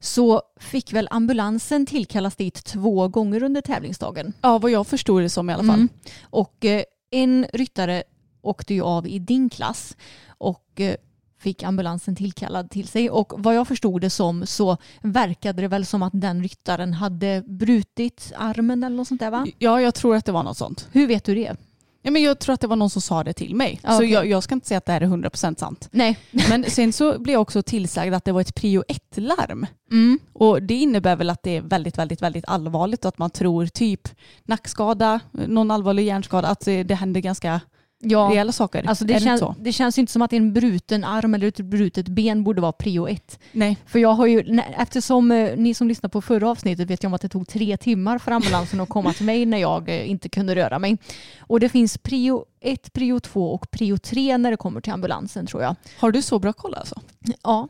så 0.00 0.42
fick 0.60 0.92
väl 0.92 1.08
ambulansen 1.10 1.86
tillkallas 1.86 2.36
dit 2.36 2.64
två 2.64 3.08
gånger 3.08 3.42
under 3.42 3.60
tävlingsdagen. 3.60 4.32
Ja, 4.40 4.58
vad 4.58 4.70
jag 4.70 4.86
förstod 4.86 5.22
det 5.22 5.28
som 5.28 5.50
i 5.50 5.52
alla 5.52 5.64
fall. 5.64 5.74
Mm. 5.74 5.88
Och 6.22 6.64
eh, 6.64 6.82
en 7.10 7.46
ryttare 7.52 8.02
åkte 8.42 8.74
ju 8.74 8.82
av 8.82 9.06
i 9.06 9.18
din 9.18 9.50
klass 9.50 9.96
och 10.38 10.80
eh, 10.80 10.94
fick 11.38 11.62
ambulansen 11.62 12.16
tillkallad 12.16 12.70
till 12.70 12.88
sig. 12.88 13.10
Och 13.10 13.32
vad 13.36 13.54
jag 13.54 13.68
förstod 13.68 14.00
det 14.00 14.10
som 14.10 14.46
så 14.46 14.76
verkade 15.02 15.62
det 15.62 15.68
väl 15.68 15.86
som 15.86 16.02
att 16.02 16.12
den 16.14 16.42
ryttaren 16.42 16.94
hade 16.94 17.42
brutit 17.46 18.32
armen 18.36 18.84
eller 18.84 18.96
något 18.96 19.08
sånt 19.08 19.20
där 19.20 19.30
va? 19.30 19.46
Ja, 19.58 19.80
jag 19.80 19.94
tror 19.94 20.16
att 20.16 20.24
det 20.24 20.32
var 20.32 20.42
något 20.42 20.56
sånt. 20.56 20.88
Hur 20.92 21.06
vet 21.06 21.24
du 21.24 21.34
det? 21.34 21.56
Ja, 22.02 22.10
men 22.10 22.22
jag 22.22 22.38
tror 22.38 22.54
att 22.54 22.60
det 22.60 22.66
var 22.66 22.76
någon 22.76 22.90
som 22.90 23.02
sa 23.02 23.24
det 23.24 23.32
till 23.32 23.54
mig. 23.54 23.80
Ja, 23.82 23.96
Så 23.96 24.04
jag, 24.04 24.26
jag 24.26 24.42
ska 24.42 24.54
inte 24.54 24.66
säga 24.66 24.78
att 24.78 24.86
det 24.86 24.92
här 24.92 25.00
är 25.00 25.06
100% 25.06 25.58
sant. 25.58 25.88
Nej. 25.92 26.18
Men 26.30 26.64
sen 26.64 26.92
så 26.92 27.18
blev 27.18 27.32
jag 27.32 27.42
också 27.42 27.62
tillsagd 27.62 28.14
att 28.14 28.24
det 28.24 28.32
var 28.32 28.40
ett 28.40 28.54
prio 28.54 28.82
1-larm. 28.88 29.66
Mm. 29.90 30.18
Och 30.32 30.62
det 30.62 30.74
innebär 30.74 31.16
väl 31.16 31.30
att 31.30 31.42
det 31.42 31.56
är 31.56 31.60
väldigt, 31.60 31.98
väldigt, 31.98 32.22
väldigt 32.22 32.44
allvarligt 32.48 33.04
och 33.04 33.08
att 33.08 33.18
man 33.18 33.30
tror 33.30 33.66
typ 33.66 34.08
nackskada, 34.44 35.20
någon 35.32 35.70
allvarlig 35.70 36.04
hjärnskada, 36.06 36.48
att 36.48 36.64
det 36.64 36.82
det 36.82 36.94
händer 36.94 37.20
ganska 37.20 37.60
Ja. 38.00 38.28
rejäla 38.30 38.52
saker. 38.52 38.88
Alltså 38.88 39.04
det, 39.04 39.14
det 39.14 39.20
känns, 39.20 39.40
så? 39.40 39.54
det 39.60 39.72
känns 39.72 39.98
inte 39.98 40.12
som 40.12 40.22
att 40.22 40.32
en 40.32 40.52
bruten 40.52 41.04
arm 41.04 41.34
eller 41.34 41.48
ett 41.48 41.60
brutet 41.60 42.08
ben 42.08 42.44
borde 42.44 42.60
vara 42.60 42.72
prio 42.72 43.08
ett. 43.08 43.38
Nej. 43.52 43.76
För 43.86 43.98
jag 43.98 44.12
har 44.12 44.26
ju, 44.26 44.60
eftersom 44.78 45.32
eh, 45.32 45.56
ni 45.56 45.74
som 45.74 45.88
lyssnade 45.88 46.12
på 46.12 46.22
förra 46.22 46.50
avsnittet 46.50 46.90
vet 46.90 47.04
ju 47.04 47.06
om 47.06 47.14
att 47.14 47.20
det 47.20 47.28
tog 47.28 47.48
tre 47.48 47.76
timmar 47.76 48.18
för 48.18 48.32
ambulansen 48.32 48.80
att 48.80 48.88
komma 48.88 49.12
till 49.12 49.26
mig 49.26 49.46
när 49.46 49.58
jag 49.58 49.88
eh, 49.88 50.10
inte 50.10 50.28
kunde 50.28 50.54
röra 50.54 50.78
mig. 50.78 50.98
Och 51.40 51.60
det 51.60 51.68
finns 51.68 51.98
prio 51.98 52.44
ett, 52.60 52.92
prio 52.92 53.20
två 53.20 53.54
och 53.54 53.70
prio 53.70 53.98
tre 53.98 54.38
när 54.38 54.50
det 54.50 54.56
kommer 54.56 54.80
till 54.80 54.92
ambulansen 54.92 55.46
tror 55.46 55.62
jag. 55.62 55.76
Har 55.98 56.10
du 56.10 56.22
så 56.22 56.38
bra 56.38 56.52
koll 56.52 56.74
alltså? 56.74 57.00
Ja, 57.42 57.68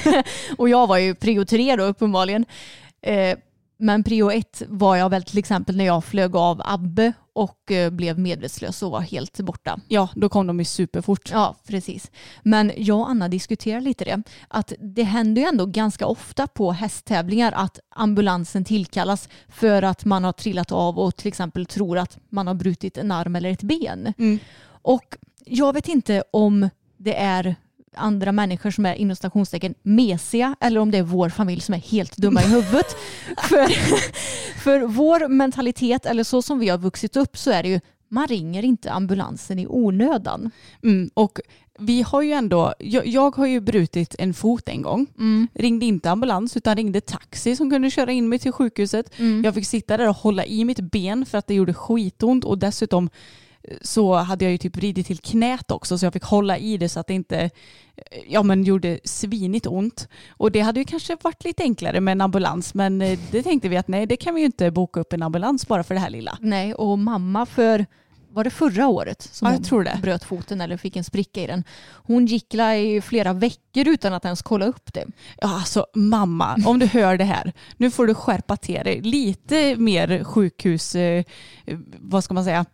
och 0.58 0.68
jag 0.68 0.86
var 0.86 0.98
ju 0.98 1.14
prio 1.14 1.44
tre 1.44 1.76
då 1.76 1.84
uppenbarligen. 1.84 2.44
Eh, 3.02 3.38
men 3.78 4.04
prio 4.04 4.30
ett 4.30 4.62
var 4.68 4.96
jag 4.96 5.10
väl 5.10 5.22
till 5.22 5.38
exempel 5.38 5.76
när 5.76 5.84
jag 5.84 6.04
flög 6.04 6.36
av 6.36 6.62
Abbe 6.64 7.12
och 7.36 7.72
eh, 7.72 7.90
blev 7.90 8.18
medvetslös 8.18 8.82
och 8.82 8.90
var 8.90 9.00
helt 9.00 9.40
borta. 9.40 9.80
Ja, 9.88 10.08
då 10.14 10.28
kom 10.28 10.46
de 10.46 10.58
ju 10.58 10.64
superfort. 10.64 11.30
Ja, 11.32 11.54
precis. 11.66 12.10
Men 12.42 12.72
jag 12.76 12.98
och 12.98 13.10
Anna 13.10 13.28
diskuterar 13.28 13.80
lite 13.80 14.04
det. 14.04 14.22
Att 14.48 14.72
det 14.78 15.02
händer 15.02 15.42
ju 15.42 15.48
ändå 15.48 15.66
ganska 15.66 16.06
ofta 16.06 16.46
på 16.46 16.72
hästtävlingar 16.72 17.52
att 17.52 17.80
ambulansen 17.90 18.64
tillkallas 18.64 19.28
för 19.48 19.82
att 19.82 20.04
man 20.04 20.24
har 20.24 20.32
trillat 20.32 20.72
av 20.72 20.98
och 20.98 21.16
till 21.16 21.28
exempel 21.28 21.66
tror 21.66 21.98
att 21.98 22.18
man 22.28 22.46
har 22.46 22.54
brutit 22.54 22.98
en 22.98 23.10
arm 23.10 23.36
eller 23.36 23.50
ett 23.50 23.62
ben. 23.62 24.12
Mm. 24.18 24.38
Och 24.66 25.16
jag 25.44 25.72
vet 25.72 25.88
inte 25.88 26.24
om 26.30 26.68
det 26.96 27.16
är 27.16 27.56
andra 27.96 28.32
människor 28.32 28.70
som 28.70 28.86
är 28.86 28.94
inom 28.94 29.16
stationstecken 29.16 29.74
mesiga 29.82 30.56
eller 30.60 30.80
om 30.80 30.90
det 30.90 30.98
är 30.98 31.02
vår 31.02 31.28
familj 31.28 31.60
som 31.60 31.74
är 31.74 31.78
helt 31.78 32.16
dumma 32.16 32.42
i 32.42 32.46
huvudet. 32.46 32.96
för, 33.48 33.68
för 34.60 34.80
vår 34.80 35.28
mentalitet 35.28 36.06
eller 36.06 36.24
så 36.24 36.42
som 36.42 36.58
vi 36.58 36.68
har 36.68 36.78
vuxit 36.78 37.16
upp 37.16 37.38
så 37.38 37.50
är 37.50 37.62
det 37.62 37.68
ju 37.68 37.80
man 38.08 38.26
ringer 38.26 38.64
inte 38.64 38.92
ambulansen 38.92 39.58
i 39.58 39.66
onödan. 39.66 40.50
Mm, 40.82 41.10
och 41.14 41.40
vi 41.78 42.02
har 42.02 42.22
ju 42.22 42.32
ändå, 42.32 42.74
jag, 42.78 43.06
jag 43.06 43.36
har 43.36 43.46
ju 43.46 43.60
brutit 43.60 44.14
en 44.18 44.34
fot 44.34 44.68
en 44.68 44.82
gång. 44.82 45.06
Ringde 45.54 45.86
inte 45.86 46.10
ambulans 46.10 46.56
utan 46.56 46.76
ringde 46.76 47.00
taxi 47.00 47.56
som 47.56 47.70
kunde 47.70 47.90
köra 47.90 48.12
in 48.12 48.28
mig 48.28 48.38
till 48.38 48.52
sjukhuset. 48.52 49.10
Jag 49.44 49.54
fick 49.54 49.66
sitta 49.66 49.96
där 49.96 50.08
och 50.08 50.16
hålla 50.16 50.44
i 50.46 50.64
mitt 50.64 50.80
ben 50.80 51.26
för 51.26 51.38
att 51.38 51.46
det 51.46 51.54
gjorde 51.54 51.74
skitont 51.74 52.44
och 52.44 52.58
dessutom 52.58 53.10
så 53.82 54.14
hade 54.14 54.44
jag 54.44 54.52
ju 54.52 54.58
typ 54.58 54.76
vridit 54.76 55.06
till 55.06 55.18
knät 55.18 55.70
också 55.70 55.98
så 55.98 56.06
jag 56.06 56.12
fick 56.12 56.24
hålla 56.24 56.58
i 56.58 56.76
det 56.76 56.88
så 56.88 57.00
att 57.00 57.06
det 57.06 57.14
inte 57.14 57.50
ja, 58.26 58.42
men 58.42 58.64
gjorde 58.64 59.00
svinigt 59.04 59.66
ont. 59.66 60.08
Och 60.30 60.52
det 60.52 60.60
hade 60.60 60.80
ju 60.80 60.84
kanske 60.84 61.16
varit 61.22 61.44
lite 61.44 61.62
enklare 61.62 62.00
med 62.00 62.12
en 62.12 62.20
ambulans 62.20 62.74
men 62.74 63.02
eh, 63.02 63.18
det 63.30 63.42
tänkte 63.42 63.68
vi 63.68 63.76
att 63.76 63.88
nej 63.88 64.06
det 64.06 64.16
kan 64.16 64.34
vi 64.34 64.40
ju 64.40 64.46
inte 64.46 64.70
boka 64.70 65.00
upp 65.00 65.12
en 65.12 65.22
ambulans 65.22 65.68
bara 65.68 65.84
för 65.84 65.94
det 65.94 66.00
här 66.00 66.10
lilla. 66.10 66.38
Nej, 66.40 66.74
och 66.74 66.98
mamma 66.98 67.46
för 67.46 67.86
var 68.36 68.44
det 68.44 68.50
förra 68.50 68.88
året 68.88 69.22
som 69.32 69.46
Ja, 69.46 69.52
jag 69.52 69.58
hon 69.58 69.64
tror 69.64 69.84
det. 69.84 69.98
bröt 70.02 70.24
foten 70.24 70.60
eller 70.60 70.76
fick 70.76 70.96
en 70.96 71.04
spricka 71.04 71.42
i 71.42 71.46
den. 71.46 71.64
Hon 71.92 72.26
gick 72.26 72.54
i 72.54 73.00
flera 73.04 73.32
veckor 73.32 73.88
utan 73.88 74.12
att 74.12 74.24
ens 74.24 74.42
kolla 74.42 74.66
upp 74.66 74.92
det. 74.92 75.04
Ja, 75.40 75.54
alltså 75.54 75.86
mamma, 75.94 76.56
om 76.66 76.78
du 76.78 76.86
hör 76.86 77.16
det 77.18 77.24
här, 77.24 77.52
nu 77.76 77.90
får 77.90 78.06
du 78.06 78.14
skärpa 78.14 78.56
till 78.56 78.74
dig. 78.84 79.00
Lite 79.00 79.76
mer 79.76 80.24
sjukhus, 80.24 80.94
eh, 80.94 81.24
vad 81.98 82.24
ska 82.24 82.34
man 82.34 82.44
säga, 82.44 82.64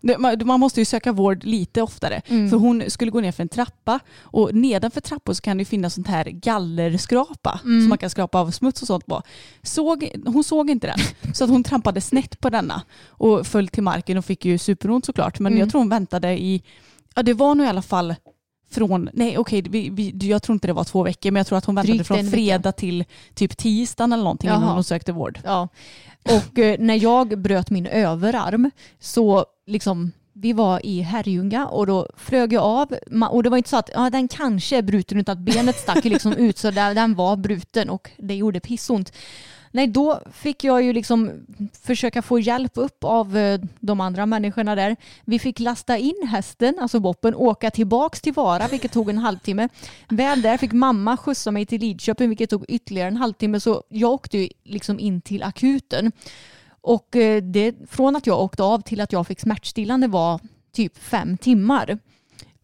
man, 0.45 0.61
måste 0.61 0.81
ju 0.81 0.85
söka 0.85 1.13
vård 1.13 1.45
lite 1.45 1.83
oftare. 1.83 2.23
För 2.27 2.57
hon 2.57 2.83
skulle 2.89 3.11
gå 3.11 3.21
ner 3.21 3.33
för 3.33 3.43
en 3.43 3.49
trappa 3.49 4.01
och 4.21 4.55
nedanför 4.55 5.01
trappor 5.01 5.33
så 5.33 5.43
kan 5.43 5.59
det 5.59 5.65
finnas 5.65 5.95
sånt 5.95 6.09
här 6.09 6.25
gallerskrapa 6.25 7.59
som 7.63 7.89
man 7.89 7.99
kan 7.99 8.11
skrapa 8.11 8.39
av 8.41 8.51
smuts 8.51 8.83
och 8.83 8.87
sånt 8.87 9.07
på. 9.07 9.23
Såg, 9.63 10.11
hon 10.27 10.45
såg 10.45 10.71
inte 10.71 10.87
den, 10.87 11.35
så 11.35 11.45
att 11.45 11.51
hon 11.51 11.65
trampade 11.65 12.01
snett 12.01 12.41
på 12.41 12.51
denna 12.51 12.83
och 13.09 13.47
föll 13.47 13.69
till 13.69 13.83
marken 13.83 14.19
och 14.19 14.25
fick 14.25 14.45
ju 14.45 14.59
superont 14.59 15.05
såklart. 15.07 15.39
Men 15.39 15.52
jag 15.59 15.71
tror 15.71 15.81
hon 15.81 15.89
väntade 15.89 16.33
i, 16.33 16.63
ja 17.15 17.23
det 17.23 17.35
var 17.35 17.55
nog 17.55 17.67
i 17.67 17.69
alla 17.69 17.83
fall 17.83 18.15
från, 18.71 19.09
nej 19.13 19.39
okej, 19.39 19.63
vi, 19.63 19.91
vi, 19.91 20.29
jag 20.29 20.43
tror 20.43 20.55
inte 20.55 20.67
det 20.67 20.73
var 20.73 20.85
två 20.85 21.03
veckor, 21.03 21.31
men 21.31 21.41
jag 21.41 21.47
tror 21.47 21.59
att 21.59 21.65
hon 21.65 21.75
väntade 21.75 21.93
Drygt 21.93 22.07
från 22.07 22.31
fredag 22.31 22.73
till 22.73 23.05
typ 23.35 23.57
tisdagen 23.57 24.13
eller 24.13 24.25
någonting 24.25 24.51
innan 24.51 24.63
Jaha. 24.63 24.75
hon 24.75 24.85
sökte 24.85 25.13
vård. 25.13 25.39
Ja. 25.45 25.69
Och 26.23 26.59
eh, 26.59 26.77
när 26.79 27.03
jag 27.03 27.39
bröt 27.39 27.71
min 27.71 27.87
överarm 27.87 28.71
så 29.01 29.47
liksom 29.67 30.13
vi 30.33 30.53
var 30.53 30.87
i 30.87 31.01
Herrljunga 31.01 31.67
och 31.67 31.87
då 31.87 32.09
flög 32.17 32.53
jag 32.53 32.63
av 32.63 32.95
och 33.31 33.43
det 33.43 33.51
var 33.51 33.57
inte 33.57 33.71
så 33.71 33.77
att 33.77 33.91
ja, 33.95 34.11
den 34.11 34.29
kanske 34.29 34.77
är 34.79 34.83
bruten 34.83 35.19
utan 35.19 35.33
att 35.33 35.45
benet 35.45 35.77
stack 35.77 36.05
liksom 36.05 36.33
ut 36.33 36.59
så 36.59 36.71
där, 36.71 36.95
den 36.95 37.15
var 37.15 37.37
bruten 37.37 37.91
och 37.91 38.11
det 38.17 38.35
gjorde 38.35 38.61
pissont. 38.61 39.13
Nej, 39.75 39.87
då 39.87 40.21
fick 40.33 40.65
jag 40.65 40.83
ju 40.83 40.93
liksom 40.93 41.47
försöka 41.83 42.23
få 42.23 42.39
hjälp 42.39 42.73
upp 42.75 43.05
av 43.05 43.37
eh, 43.37 43.61
de 43.81 44.01
andra 44.01 44.27
människorna 44.27 44.75
där. 44.75 44.97
Vi 45.25 45.39
fick 45.39 45.61
lasta 45.61 45.99
in 45.99 46.29
hästen, 46.31 46.75
alltså 46.81 47.01
boppen, 47.01 47.35
åka 47.35 47.71
tillbaks 47.71 48.21
till 48.21 48.33
Vara, 48.33 48.69
vilket 48.69 48.93
tog 48.93 49.11
en 49.11 49.19
halvtimme. 49.19 49.69
Väl 50.09 50.43
där 50.43 50.57
fick 50.57 50.73
mamma 50.73 51.17
skjutsa 51.17 51.51
mig 51.51 51.67
till 51.67 51.81
Lidköping, 51.81 52.29
vilket 52.29 52.51
tog 52.51 52.65
ytterligare 52.69 53.09
en 53.09 53.17
halvtimme. 53.17 53.61
Så 53.61 53.83
jag 53.89 54.11
åkte 54.11 54.39
ju 54.39 54.49
liksom 54.65 55.01
in 55.01 55.21
till 55.21 55.43
akuten. 55.43 56.13
Och 56.81 57.17
eh, 57.17 57.43
det, 57.43 57.75
från 57.91 58.17
att 58.17 58.27
jag 58.27 58.41
åkte 58.41 58.63
av 58.63 58.81
till 58.81 59.01
att 59.01 59.13
jag 59.13 59.27
fick 59.27 59.41
smärtstillande 59.41 60.09
var 60.09 60.41
typ 60.73 60.99
fem 60.99 61.37
timmar. 61.39 61.99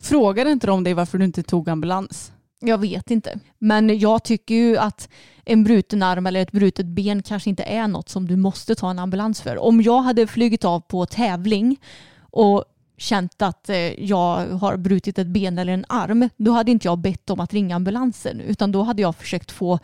Frågade 0.00 0.50
inte 0.50 0.66
de 0.66 0.84
dig 0.84 0.94
varför 0.94 1.18
du 1.18 1.24
inte 1.24 1.42
tog 1.42 1.68
ambulans? 1.68 2.32
Jag 2.60 2.78
vet 2.78 3.10
inte. 3.10 3.38
Men 3.58 3.98
jag 3.98 4.24
tycker 4.24 4.54
ju 4.54 4.76
att 4.76 5.08
en 5.48 5.64
bruten 5.64 6.02
arm 6.02 6.26
eller 6.26 6.40
ett 6.40 6.52
brutet 6.52 6.86
ben 6.86 7.22
kanske 7.22 7.50
inte 7.50 7.62
är 7.62 7.88
något 7.88 8.08
som 8.08 8.28
du 8.28 8.36
måste 8.36 8.74
ta 8.74 8.90
en 8.90 8.98
ambulans 8.98 9.40
för. 9.40 9.58
Om 9.58 9.82
jag 9.82 10.02
hade 10.02 10.26
flugit 10.26 10.64
av 10.64 10.80
på 10.80 11.06
tävling 11.06 11.80
och 12.20 12.64
känt 12.96 13.42
att 13.42 13.68
eh, 13.68 14.04
jag 14.04 14.46
har 14.46 14.76
brutit 14.76 15.18
ett 15.18 15.26
ben 15.26 15.58
eller 15.58 15.72
en 15.72 15.84
arm, 15.88 16.28
då 16.36 16.52
hade 16.52 16.70
inte 16.70 16.88
jag 16.88 16.98
bett 16.98 17.30
om 17.30 17.40
att 17.40 17.52
ringa 17.52 17.76
ambulansen, 17.76 18.40
utan 18.40 18.72
då 18.72 18.82
hade 18.82 19.02
jag 19.02 19.16
försökt 19.16 19.50
få 19.50 19.78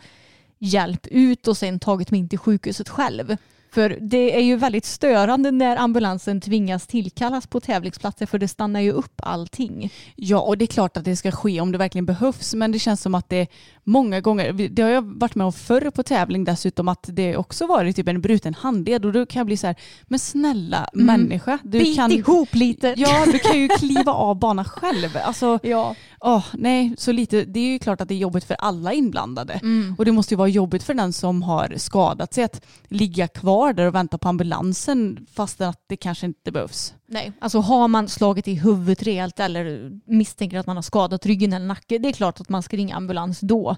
hjälp 0.59 1.07
ut 1.07 1.47
och 1.47 1.57
sen 1.57 1.79
tagit 1.79 2.11
mig 2.11 2.19
in 2.19 2.29
till 2.29 2.39
sjukhuset 2.39 2.89
själv. 2.89 3.37
För 3.75 3.97
det 4.01 4.37
är 4.37 4.41
ju 4.41 4.55
väldigt 4.55 4.85
störande 4.85 5.51
när 5.51 5.77
ambulansen 5.77 6.41
tvingas 6.41 6.87
tillkallas 6.87 7.47
på 7.47 7.59
tävlingsplatser 7.59 8.25
för 8.25 8.39
det 8.39 8.47
stannar 8.47 8.79
ju 8.79 8.91
upp 8.91 9.13
allting. 9.17 9.93
Ja, 10.15 10.39
och 10.39 10.57
det 10.57 10.65
är 10.65 10.67
klart 10.67 10.97
att 10.97 11.05
det 11.05 11.15
ska 11.15 11.31
ske 11.31 11.61
om 11.61 11.71
det 11.71 11.77
verkligen 11.77 12.05
behövs, 12.05 12.53
men 12.53 12.71
det 12.71 12.79
känns 12.79 13.01
som 13.01 13.15
att 13.15 13.29
det 13.29 13.47
många 13.85 14.21
gånger, 14.21 14.53
det 14.53 14.81
har 14.81 14.89
jag 14.89 15.19
varit 15.19 15.35
med 15.35 15.45
om 15.45 15.53
förr 15.53 15.91
på 15.91 16.03
tävling 16.03 16.43
dessutom, 16.43 16.87
att 16.87 17.09
det 17.13 17.37
också 17.37 17.67
varit 17.67 17.95
typ 17.95 18.07
en 18.07 18.21
bruten 18.21 18.53
handled 18.53 19.05
och 19.05 19.13
då 19.13 19.25
kan 19.25 19.39
jag 19.39 19.45
bli 19.45 19.57
så 19.57 19.67
här, 19.67 19.75
men 20.03 20.19
snälla 20.19 20.89
människa, 20.93 21.59
du 21.63 21.79
Bit 21.79 21.95
kan, 21.95 22.11
ihop 22.11 22.55
lite! 22.55 22.93
ja, 22.97 23.25
du 23.25 23.39
kan 23.39 23.59
ju 23.59 23.67
kliva 23.79 24.11
av 24.11 24.39
banan 24.39 24.65
själv. 24.65 25.09
Alltså, 25.23 25.59
ja. 25.63 25.95
åh, 26.19 26.45
nej, 26.53 26.95
så 26.97 27.11
lite, 27.11 27.45
det 27.45 27.59
är 27.59 27.67
ju 27.67 27.79
klart 27.79 28.01
att 28.01 28.07
det 28.07 28.13
är 28.13 28.19
jobbigt 28.19 28.43
för 28.43 28.55
alla 28.59 28.93
inblandade. 28.93 29.53
Mm. 29.53 29.95
Och 29.97 30.05
det 30.05 30.11
måste 30.11 30.33
ju 30.33 30.37
vara 30.37 30.47
jobbigt 30.47 30.83
för 30.83 30.93
den 30.93 31.13
som 31.13 31.43
har 31.43 31.73
skadat 31.77 32.33
sig 32.33 32.43
att 32.43 32.65
ligga 32.87 33.27
kvar 33.27 33.73
där 33.73 33.87
och 33.87 33.95
vänta 33.95 34.17
på 34.17 34.29
ambulansen 34.29 35.27
fast 35.33 35.61
att 35.61 35.83
det 35.87 35.97
kanske 35.97 36.25
inte 36.25 36.51
behövs. 36.51 36.93
Nej, 37.07 37.31
alltså 37.39 37.59
har 37.59 37.87
man 37.87 38.07
slagit 38.07 38.47
i 38.47 38.53
huvudet 38.53 39.03
rejält 39.03 39.39
eller 39.39 39.91
misstänker 40.05 40.57
att 40.57 40.67
man 40.67 40.77
har 40.77 40.83
skadat 40.83 41.25
ryggen 41.25 41.53
eller 41.53 41.65
nacken, 41.65 42.01
det 42.01 42.09
är 42.09 42.13
klart 42.13 42.41
att 42.41 42.49
man 42.49 42.63
ska 42.63 42.77
ringa 42.77 42.95
ambulans 42.95 43.39
då. 43.39 43.75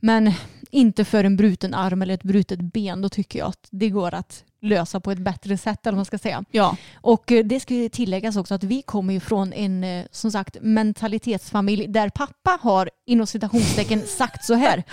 Men 0.00 0.32
inte 0.70 1.04
för 1.04 1.24
en 1.24 1.36
bruten 1.36 1.74
arm 1.74 2.02
eller 2.02 2.14
ett 2.14 2.22
brutet 2.22 2.60
ben, 2.60 3.02
då 3.02 3.08
tycker 3.08 3.38
jag 3.38 3.48
att 3.48 3.68
det 3.70 3.90
går 3.90 4.14
att 4.14 4.44
lösa 4.60 5.00
på 5.00 5.10
ett 5.10 5.18
bättre 5.18 5.58
sätt 5.58 5.86
eller 5.86 5.96
man 5.96 6.04
ska 6.04 6.18
säga. 6.18 6.44
Ja, 6.50 6.76
Och 6.94 7.32
eh, 7.32 7.44
det 7.44 7.60
ska 7.60 7.88
tilläggas 7.92 8.36
också 8.36 8.54
att 8.54 8.64
vi 8.64 8.82
kommer 8.82 9.14
ju 9.14 9.20
från 9.20 9.52
en 9.52 9.84
eh, 9.84 10.04
som 10.10 10.30
sagt 10.30 10.56
mentalitetsfamilj 10.60 11.86
där 11.86 12.08
pappa 12.08 12.58
har 12.62 12.90
inom 13.06 13.26
citationstecken 13.26 14.02
sagt 14.06 14.44
så 14.44 14.54
här. 14.54 14.84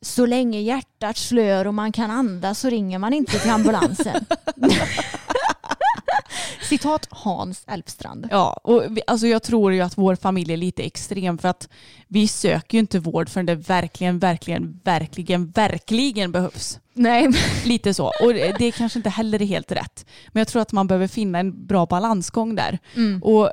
Så 0.00 0.26
länge 0.26 0.60
hjärtat 0.60 1.16
slör 1.16 1.66
och 1.66 1.74
man 1.74 1.92
kan 1.92 2.10
andas 2.10 2.58
så 2.58 2.70
ringer 2.70 2.98
man 2.98 3.12
inte 3.12 3.38
till 3.38 3.50
ambulansen. 3.50 4.26
Citat 6.62 7.08
Hans 7.10 7.64
Elfstrand. 7.66 8.28
Ja, 8.30 8.52
och 8.64 8.84
vi, 8.90 9.02
alltså 9.06 9.26
jag 9.26 9.42
tror 9.42 9.72
ju 9.72 9.80
att 9.80 9.98
vår 9.98 10.16
familj 10.16 10.52
är 10.52 10.56
lite 10.56 10.82
extrem 10.82 11.38
för 11.38 11.48
att 11.48 11.68
vi 12.08 12.28
söker 12.28 12.78
ju 12.78 12.80
inte 12.80 12.98
vård 12.98 13.28
förrän 13.28 13.46
det 13.46 13.54
verkligen, 13.54 14.18
verkligen, 14.18 14.80
verkligen, 14.84 15.50
verkligen 15.50 16.32
behövs. 16.32 16.78
Nej, 16.94 17.28
Lite 17.64 17.94
så. 17.94 18.12
Och 18.22 18.34
det 18.34 18.56
det 18.58 18.72
kanske 18.72 18.98
inte 18.98 19.10
heller 19.10 19.42
är 19.42 19.46
helt 19.46 19.72
rätt. 19.72 20.06
Men 20.28 20.40
jag 20.40 20.48
tror 20.48 20.62
att 20.62 20.72
man 20.72 20.86
behöver 20.86 21.06
finna 21.06 21.38
en 21.38 21.66
bra 21.66 21.86
balansgång 21.86 22.54
där. 22.54 22.78
Och 23.22 23.50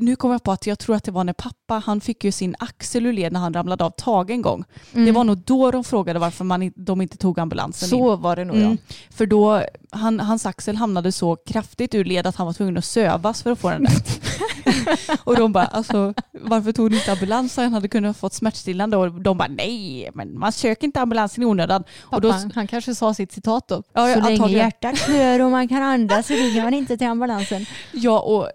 nu 0.00 0.16
kommer 0.16 0.34
jag 0.34 0.42
på 0.42 0.52
att 0.52 0.66
jag 0.66 0.78
tror 0.78 0.96
att 0.96 1.04
det 1.04 1.10
var 1.10 1.24
när 1.24 1.32
pappa, 1.32 1.82
han 1.86 2.00
fick 2.00 2.24
ju 2.24 2.32
sin 2.32 2.54
axel 2.58 3.06
ur 3.06 3.12
led 3.12 3.32
när 3.32 3.40
han 3.40 3.54
ramlade 3.54 3.84
av 3.84 3.90
tag 3.90 4.30
en 4.30 4.42
gång. 4.42 4.64
Mm. 4.92 5.06
Det 5.06 5.12
var 5.12 5.24
nog 5.24 5.38
då 5.38 5.70
de 5.70 5.84
frågade 5.84 6.18
varför 6.18 6.44
man, 6.44 6.72
de 6.76 7.00
inte 7.00 7.16
tog 7.16 7.38
ambulansen 7.38 7.86
in. 7.86 7.90
Så 7.90 8.16
var 8.16 8.36
det 8.36 8.44
nog 8.44 8.56
Mm. 8.56 8.70
ja. 8.70 8.94
För 9.10 9.26
då, 9.26 9.64
han, 9.90 10.20
hans 10.20 10.46
axel 10.46 10.76
hamnade 10.76 11.12
så 11.12 11.36
kraftigt 11.36 11.94
ur 11.94 12.04
led 12.04 12.26
att 12.26 12.36
han 12.36 12.46
var 12.46 12.54
tvungen 12.54 12.76
att 12.78 12.84
sövas 12.84 13.42
för 13.42 13.50
att 13.52 13.58
få 13.58 13.70
den 13.70 13.86
rätt. 13.86 14.20
och 15.24 15.36
de 15.36 15.52
bara, 15.52 15.66
alltså 15.66 16.14
varför 16.32 16.72
tog 16.72 16.90
ni 16.90 16.96
inte 16.96 17.12
ambulans? 17.12 17.56
Han 17.56 17.72
hade 17.72 17.88
kunnat 17.88 18.16
fått 18.16 18.32
smärtstillande 18.32 18.96
och 18.96 19.20
de 19.20 19.38
bara, 19.38 19.48
nej, 19.48 20.10
men 20.14 20.38
man 20.38 20.52
söker 20.52 20.84
inte 20.86 21.00
ambulansen 21.00 21.42
i 21.42 21.46
onödan. 21.46 21.84
Pappa, 21.84 22.16
Och 22.16 22.22
då, 22.22 22.34
han 22.54 22.66
kanske 22.66 22.94
sa 22.94 23.14
sitt 23.14 23.32
citat 23.32 23.68
då. 23.68 23.82
Ja, 23.92 24.14
så 24.14 24.20
länge 24.20 24.48
hjärtat 24.48 24.98
klör 24.98 25.40
och 25.40 25.50
man 25.50 25.68
kan 25.68 25.82
andas 25.82 26.26
så 26.26 26.34
ringer 26.34 26.62
man 26.62 26.74
inte 26.74 26.96
till 26.96 27.06
ambulansen. 27.06 27.66
ja, 27.92 28.20
och 28.20 28.48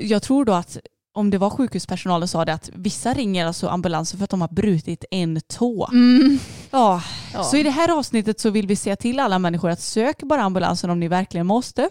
jag 0.00 0.22
tror 0.22 0.44
då 0.44 0.52
att 0.52 0.78
om 1.16 1.30
det 1.30 1.38
var 1.38 1.50
sjukhuspersonalen 1.50 2.28
sa 2.28 2.44
det 2.44 2.52
att 2.52 2.70
vissa 2.74 3.14
ringer 3.14 3.46
alltså 3.46 3.68
ambulansen 3.68 4.18
för 4.18 4.24
att 4.24 4.30
de 4.30 4.40
har 4.40 4.48
brutit 4.48 5.04
en 5.10 5.40
tå. 5.40 5.88
Mm. 5.92 6.38
Ja. 6.70 7.02
Ja. 7.32 7.44
Så 7.44 7.56
i 7.56 7.62
det 7.62 7.70
här 7.70 7.98
avsnittet 7.98 8.40
så 8.40 8.50
vill 8.50 8.66
vi 8.66 8.76
säga 8.76 8.96
till 8.96 9.20
alla 9.20 9.38
människor 9.38 9.70
att 9.70 9.80
sök 9.80 10.22
bara 10.22 10.42
ambulansen 10.42 10.90
om 10.90 11.00
ni 11.00 11.08
verkligen 11.08 11.46
måste. 11.46 11.88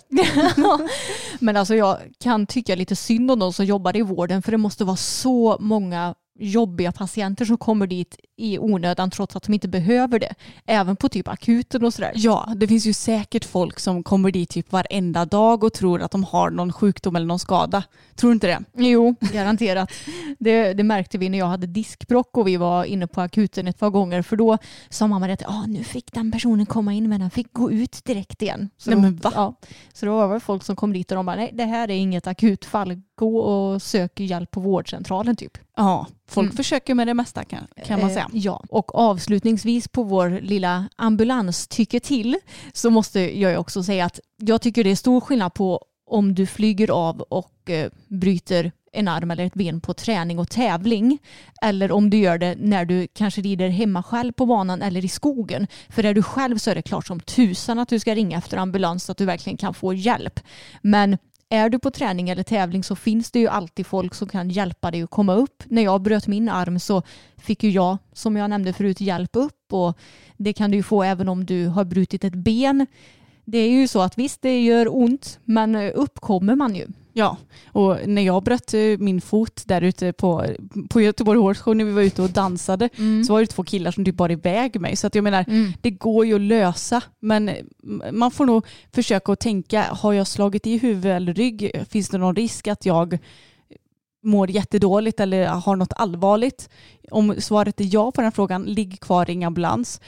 Men 1.40 1.58
alltså 1.58 1.76
jag 1.76 1.98
kan 2.20 2.48
tycka 2.48 2.76
lite 2.76 2.96
synd 2.96 3.32
om 3.32 3.40
de 3.40 3.54
som 3.54 3.66
jobbar 3.66 3.98
i 3.98 4.02
vården 4.02 4.42
för 4.42 4.52
det 4.52 4.58
måste 4.58 4.84
vara 4.84 4.98
så 4.98 5.58
många 5.60 6.16
jobbiga 6.40 6.92
patienter 6.92 7.46
som 7.46 7.58
kommer 7.58 7.88
dit 7.88 8.18
i 8.38 8.60
onödan 8.60 9.12
trots 9.12 9.36
att 9.36 9.44
de 9.44 9.54
inte 9.54 9.68
behöver 9.68 10.20
det. 10.20 10.34
Även 10.66 10.96
på 10.96 11.10
typ 11.10 11.28
akuten 11.28 11.86
och 11.86 11.94
sådär. 11.94 12.12
Ja, 12.16 12.54
det 12.56 12.68
finns 12.68 12.86
ju 12.86 12.94
säkert 12.94 13.46
folk 13.46 13.80
som 13.80 14.04
kommer 14.04 14.32
dit 14.32 14.50
typ 14.50 14.72
varenda 14.72 15.26
dag 15.26 15.64
och 15.64 15.74
tror 15.74 16.02
att 16.02 16.12
de 16.12 16.24
har 16.24 16.50
någon 16.50 16.74
sjukdom 16.74 17.16
eller 17.16 17.26
någon 17.26 17.40
skada. 17.40 17.84
Tror 18.16 18.30
du 18.30 18.34
inte 18.34 18.48
det? 18.48 18.64
Jo, 18.74 19.16
garanterat. 19.34 19.92
Det, 20.40 20.74
det 20.74 20.84
märkte 20.84 21.18
vi 21.18 21.30
när 21.30 21.38
jag 21.38 21.46
hade 21.46 21.68
diskbrock 21.68 22.38
och 22.38 22.48
vi 22.48 22.58
var 22.58 22.84
inne 22.84 23.08
på 23.08 23.22
akuten 23.22 23.68
ett 23.68 23.80
par 23.80 23.90
gånger 23.90 24.22
för 24.22 24.36
då 24.36 24.58
sa 24.90 25.08
mamma 25.08 25.34
att 25.34 25.46
ah, 25.46 25.66
nu 25.68 25.84
fick 25.84 26.14
den 26.14 26.32
personen 26.32 26.66
komma 26.66 26.94
in 26.94 27.10
men 27.10 27.20
den 27.20 27.30
fick 27.30 27.54
gå 27.54 27.72
ut 27.72 28.06
direkt 28.06 28.42
igen. 28.42 28.70
Så 28.78 28.90
Nej, 28.90 29.00
men 29.00 29.16
va? 29.16 29.32
Ja, 29.36 29.56
så 29.94 30.06
då 30.06 30.28
var 30.28 30.34
det 30.34 30.40
folk 30.40 30.64
som 30.64 30.76
kom 30.76 30.94
dit 30.94 31.12
och 31.12 31.16
de 31.16 31.26
bara 31.26 31.36
nej 31.36 31.52
det 31.54 31.66
här 31.66 31.92
är 31.92 31.96
inget 31.96 32.28
akutfall. 32.28 33.02
Gå 33.16 33.38
och 33.38 33.82
sök 33.82 34.20
hjälp 34.20 34.52
på 34.52 34.60
vårdcentralen 34.60 35.36
typ. 35.36 35.58
Ja, 35.76 36.08
folk 36.28 36.46
Mm. 36.46 36.58
försöker 36.58 36.94
med 36.96 37.08
det 37.08 37.14
mesta 37.14 37.44
kan, 37.44 37.68
kan 37.86 38.00
man 38.00 38.10
Eh, 38.10 38.14
säga. 38.14 38.30
Ja, 38.34 38.64
och 38.70 38.96
avslutningsvis 38.96 39.88
på 39.88 40.04
vår 40.04 40.42
lilla 40.42 40.90
ambulans 40.96 41.68
tycker 41.68 42.00
till 42.00 42.36
så 42.74 42.90
måste 42.90 43.20
jag 43.40 43.52
ju 43.52 43.58
också 43.58 43.84
säga 43.84 44.06
att 44.06 44.20
jag 44.38 44.62
tycker 44.62 44.84
det 44.84 44.92
är 44.92 44.96
stor 44.96 45.22
skillnad 45.22 45.54
på 45.54 45.82
om 46.12 46.36
du 46.36 46.46
flyger 46.46 46.92
av 46.92 47.22
och 47.22 47.70
eh, 47.70 47.90
bryter 48.08 48.72
en 48.92 49.08
arm 49.08 49.32
eller 49.32 49.46
ett 49.46 49.54
ben 49.54 49.82
på 49.82 49.94
träning 49.94 50.40
och 50.40 50.50
tävling 50.50 51.18
eller 51.62 51.92
om 51.92 52.10
du 52.10 52.18
gör 52.18 52.38
det 52.38 52.56
när 52.60 52.86
du 52.86 53.08
kanske 53.14 53.42
rider 53.42 53.70
hemma 53.70 54.04
själv 54.04 54.32
på 54.32 54.46
banan 54.46 54.82
eller 54.82 55.06
i 55.06 55.08
skogen. 55.10 55.68
För 55.90 56.04
är 56.06 56.14
du 56.14 56.24
själv 56.24 56.58
så 56.58 56.72
är 56.72 56.76
det 56.76 56.82
klart 56.82 57.08
som 57.08 57.20
tusan 57.20 57.80
att 57.80 57.90
du 57.90 58.00
ska 58.00 58.16
ringa 58.16 58.38
efter 58.38 58.58
ambulans 58.58 59.04
så 59.04 59.12
att 59.12 59.18
du 59.18 59.26
verkligen 59.26 59.58
kan 59.58 59.74
få 59.74 59.94
hjälp. 59.94 60.40
Men 60.82 61.18
är 61.50 61.70
du 61.70 61.80
på 61.80 61.92
träning 61.92 62.30
eller 62.30 62.44
tävling 62.44 62.84
så 62.84 62.96
finns 62.96 63.32
det 63.32 63.40
ju 63.40 63.48
alltid 63.48 63.88
folk 63.88 64.14
som 64.14 64.28
kan 64.28 64.50
hjälpa 64.50 64.92
dig 64.92 65.04
att 65.04 65.10
komma 65.10 65.34
upp. 65.34 65.64
När 65.66 65.82
jag 65.82 66.02
bröt 66.02 66.28
min 66.28 66.50
arm 66.50 66.80
så 66.80 67.02
fick 67.38 67.64
ju 67.64 67.70
jag, 67.70 67.98
som 68.14 68.36
jag 68.36 68.50
nämnde 68.50 68.74
förut, 68.74 69.02
hjälp 69.02 69.30
upp 69.34 69.74
och 69.74 69.98
det 70.38 70.54
kan 70.54 70.72
du 70.72 70.78
ju 70.78 70.84
få 70.84 71.04
även 71.04 71.30
om 71.30 71.46
du 71.46 71.68
har 71.68 71.86
brutit 71.86 72.24
ett 72.24 72.36
ben. 72.36 72.88
Det 73.46 73.58
är 73.58 73.70
ju 73.70 73.88
så 73.88 74.02
att 74.02 74.18
visst, 74.18 74.42
det 74.42 74.62
gör 74.64 74.96
ont, 74.98 75.40
men 75.46 75.76
upp 75.76 76.20
kommer 76.20 76.56
man 76.56 76.76
ju. 76.76 76.88
Ja, 77.18 77.38
och 77.68 77.98
när 78.06 78.22
jag 78.22 78.44
bröt 78.44 78.74
eh, 78.74 78.82
min 79.00 79.22
fot 79.22 79.64
där 79.66 79.82
ute 79.82 80.14
på, 80.14 80.46
på 80.90 81.02
Göteborg 81.02 81.40
Horse 81.40 81.74
när 81.74 81.86
vi 81.86 81.92
var 81.92 82.02
ute 82.02 82.22
och 82.22 82.30
dansade 82.30 82.90
så 83.28 83.34
var 83.34 83.40
det 83.40 83.48
två 83.48 83.64
killar 83.64 83.92
som 83.92 84.06
typ 84.06 84.16
bar 84.16 84.32
iväg 84.32 84.82
mig. 84.82 84.96
Så 84.96 85.08
att 85.08 85.16
jag 85.16 85.24
menar, 85.24 85.46
Mm. 85.48 85.72
det 85.82 85.92
går 85.92 86.26
ju 86.26 86.36
att 86.36 86.42
lösa. 86.42 87.02
Men 87.20 87.50
eh, 87.50 87.56
man 88.12 88.32
får 88.32 88.46
nog 88.46 88.66
försöka 88.94 89.32
att 89.32 89.40
tänka, 89.40 89.84
har 89.84 90.14
jag 90.14 90.28
slagit 90.28 90.68
i 90.68 90.78
huvud 90.78 91.12
eller 91.12 91.34
rygg? 91.34 91.72
Finns 91.90 92.10
det 92.10 92.18
någon 92.18 92.36
risk 92.36 92.68
att 92.68 92.86
jag 92.86 93.18
mår 94.24 94.52
jättedåligt 94.52 95.20
eller 95.20 95.46
har 95.48 95.76
något 95.76 95.94
allvarligt? 95.96 96.70
Om 97.12 97.36
svaret 97.40 97.82
är 97.82 97.88
ja 97.94 98.12
på 98.12 98.22
den 98.22 98.32
frågan, 98.32 98.64
ligg 98.64 99.00
kvar, 99.00 99.26
ring 99.26 99.44
ambulans. 99.44 100.02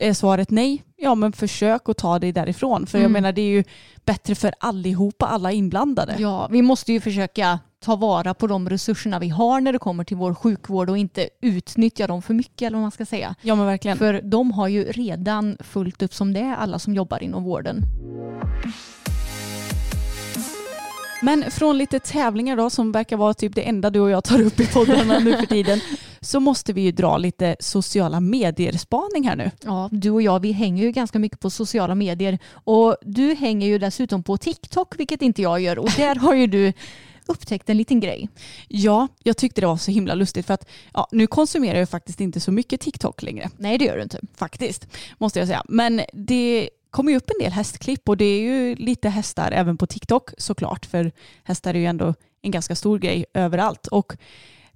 Är 0.00 0.12
svaret 0.12 0.50
nej, 0.50 0.82
ja 0.96 1.14
men 1.14 1.32
försök 1.32 1.88
att 1.88 1.96
ta 1.96 2.18
dig 2.18 2.32
därifrån. 2.32 2.86
För 2.86 2.98
jag 2.98 3.02
Mm. 3.02 3.12
menar 3.12 3.32
det 3.32 3.42
är 3.42 3.46
ju 3.50 3.64
bättre 4.04 4.34
för 4.34 4.54
allihopa, 4.60 5.26
alla 5.26 5.52
inblandade. 5.52 6.16
Ja, 6.18 6.48
vi 6.50 6.62
måste 6.62 6.92
ju 6.92 7.00
försöka 7.00 7.58
ta 7.84 7.96
vara 7.96 8.34
på 8.34 8.46
de 8.46 8.68
resurserna 8.70 9.18
vi 9.18 9.28
har 9.28 9.60
när 9.60 9.72
det 9.72 9.78
kommer 9.78 10.04
till 10.04 10.16
vår 10.16 10.34
sjukvård 10.34 10.90
och 10.90 10.98
inte 10.98 11.28
utnyttja 11.40 12.06
dem 12.06 12.22
för 12.22 12.34
mycket 12.34 12.62
eller 12.66 12.76
vad 12.76 12.82
man 12.82 12.90
ska 12.90 13.06
säga. 13.06 13.34
Ja 13.42 13.54
men 13.54 13.66
verkligen. 13.66 13.98
För 13.98 14.20
de 14.24 14.52
har 14.52 14.68
ju 14.68 14.84
redan 14.84 15.56
fullt 15.60 16.02
upp 16.02 16.14
som 16.14 16.32
det 16.32 16.40
är, 16.40 16.54
alla 16.56 16.78
som 16.78 16.94
jobbar 16.94 17.22
inom 17.22 17.44
vården. 17.44 17.82
Men 21.22 21.50
från 21.50 21.78
lite 21.78 21.98
tävlingar 21.98 22.56
då 22.56 22.70
som 22.70 22.92
verkar 22.92 23.16
vara 23.16 23.34
typ 23.34 23.54
det 23.54 23.62
enda 23.68 23.90
du 23.90 24.00
och 24.00 24.10
jag 24.10 24.24
tar 24.24 24.40
upp 24.40 24.60
i 24.60 24.66
poddarna 24.66 25.18
nu 25.18 25.36
för 25.36 25.46
tiden 25.46 25.80
så 26.22 26.40
måste 26.40 26.72
vi 26.72 26.80
ju 26.80 26.92
dra 26.92 27.16
lite 27.16 27.56
sociala 27.60 28.20
medier-spaning 28.20 29.28
här 29.28 29.36
nu. 29.36 29.50
Ja, 29.64 29.88
du 29.92 30.10
och 30.10 30.22
jag 30.22 30.40
vi 30.40 30.52
hänger 30.52 30.82
ju 30.84 30.92
ganska 30.92 31.18
mycket 31.18 31.40
på 31.40 31.50
sociala 31.50 31.94
medier 31.94 32.38
och 32.52 32.96
du 33.02 33.34
hänger 33.34 33.66
ju 33.66 33.78
dessutom 33.78 34.22
på 34.22 34.36
TikTok 34.36 34.98
vilket 34.98 35.22
inte 35.22 35.42
jag 35.42 35.60
gör 35.60 35.78
och 35.78 35.90
där 35.96 36.14
har 36.14 36.34
ju 36.34 36.46
du 36.46 36.72
upptäckt 37.26 37.70
en 37.70 37.76
liten 37.76 38.00
grej. 38.00 38.28
Ja, 38.68 39.08
jag 39.22 39.36
tyckte 39.36 39.60
det 39.60 39.66
var 39.66 39.76
så 39.76 39.90
himla 39.90 40.14
lustigt 40.14 40.46
för 40.46 40.54
att 40.54 40.68
ja, 40.94 41.08
nu 41.12 41.26
konsumerar 41.26 41.78
jag 41.78 41.88
faktiskt 41.88 42.20
inte 42.20 42.40
så 42.40 42.52
mycket 42.52 42.80
TikTok 42.80 43.22
längre. 43.22 43.50
Nej 43.56 43.78
det 43.78 43.84
gör 43.84 43.96
du 43.96 44.02
inte. 44.02 44.20
Faktiskt, 44.36 44.86
måste 45.18 45.38
jag 45.38 45.48
säga. 45.48 45.62
Men 45.68 46.00
det 46.12 46.70
kommer 46.90 47.12
ju 47.12 47.16
upp 47.16 47.30
en 47.30 47.44
del 47.44 47.52
hästklipp 47.52 48.08
och 48.08 48.16
det 48.16 48.24
är 48.24 48.40
ju 48.40 48.74
lite 48.74 49.08
hästar 49.08 49.52
även 49.52 49.76
på 49.76 49.86
TikTok 49.86 50.30
såklart 50.38 50.86
för 50.86 51.12
hästar 51.44 51.74
är 51.74 51.78
ju 51.78 51.86
ändå 51.86 52.14
en 52.42 52.50
ganska 52.50 52.76
stor 52.76 52.98
grej 52.98 53.24
överallt. 53.34 53.86
Och 53.86 54.16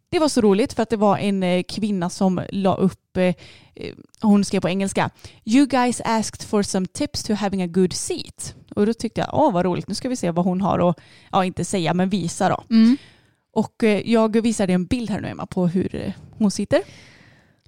det 0.09 0.19
var 0.19 0.29
så 0.29 0.41
roligt 0.41 0.73
för 0.73 0.83
att 0.83 0.91
det 0.91 0.97
var 0.97 1.19
en 1.19 1.43
eh, 1.43 1.63
kvinna 1.63 2.11
som 2.11 2.41
la 2.51 2.75
upp, 2.75 3.17
eh, 3.17 3.35
eh, 3.75 3.95
hon 4.21 4.45
skrev 4.45 4.61
på 4.61 4.69
engelska, 4.69 5.11
You 5.45 5.67
guys 5.67 6.01
asked 6.05 6.43
for 6.49 6.63
some 6.63 6.87
tips 6.87 7.23
to 7.23 7.35
having 7.35 7.63
a 7.63 7.67
good 7.67 7.93
seat. 7.93 8.55
Och 8.77 8.87
då 8.87 8.95
tyckte 8.95 9.21
jag, 9.21 9.31
åh 9.33 9.53
vad 9.53 9.65
roligt, 9.65 9.89
nu 9.89 9.95
ska 9.95 10.09
vi 10.09 10.17
se 10.17 10.31
vad 10.31 10.45
hon 10.45 10.61
har 10.61 10.79
och, 10.79 11.01
ja 11.33 11.45
inte 11.45 11.65
säga 11.65 11.95
men 11.95 12.09
visa 12.09 12.49
då. 12.49 12.63
Och 13.53 13.85
eh, 13.85 14.11
jag 14.11 14.43
visar 14.43 14.67
dig 14.67 14.75
en 14.75 14.85
bild 14.87 15.11
här 15.11 15.21
nu 15.21 15.29
Emma 15.29 15.47
på 15.47 15.67
hur 15.67 16.13
hon 16.39 16.51
sitter. 16.51 16.81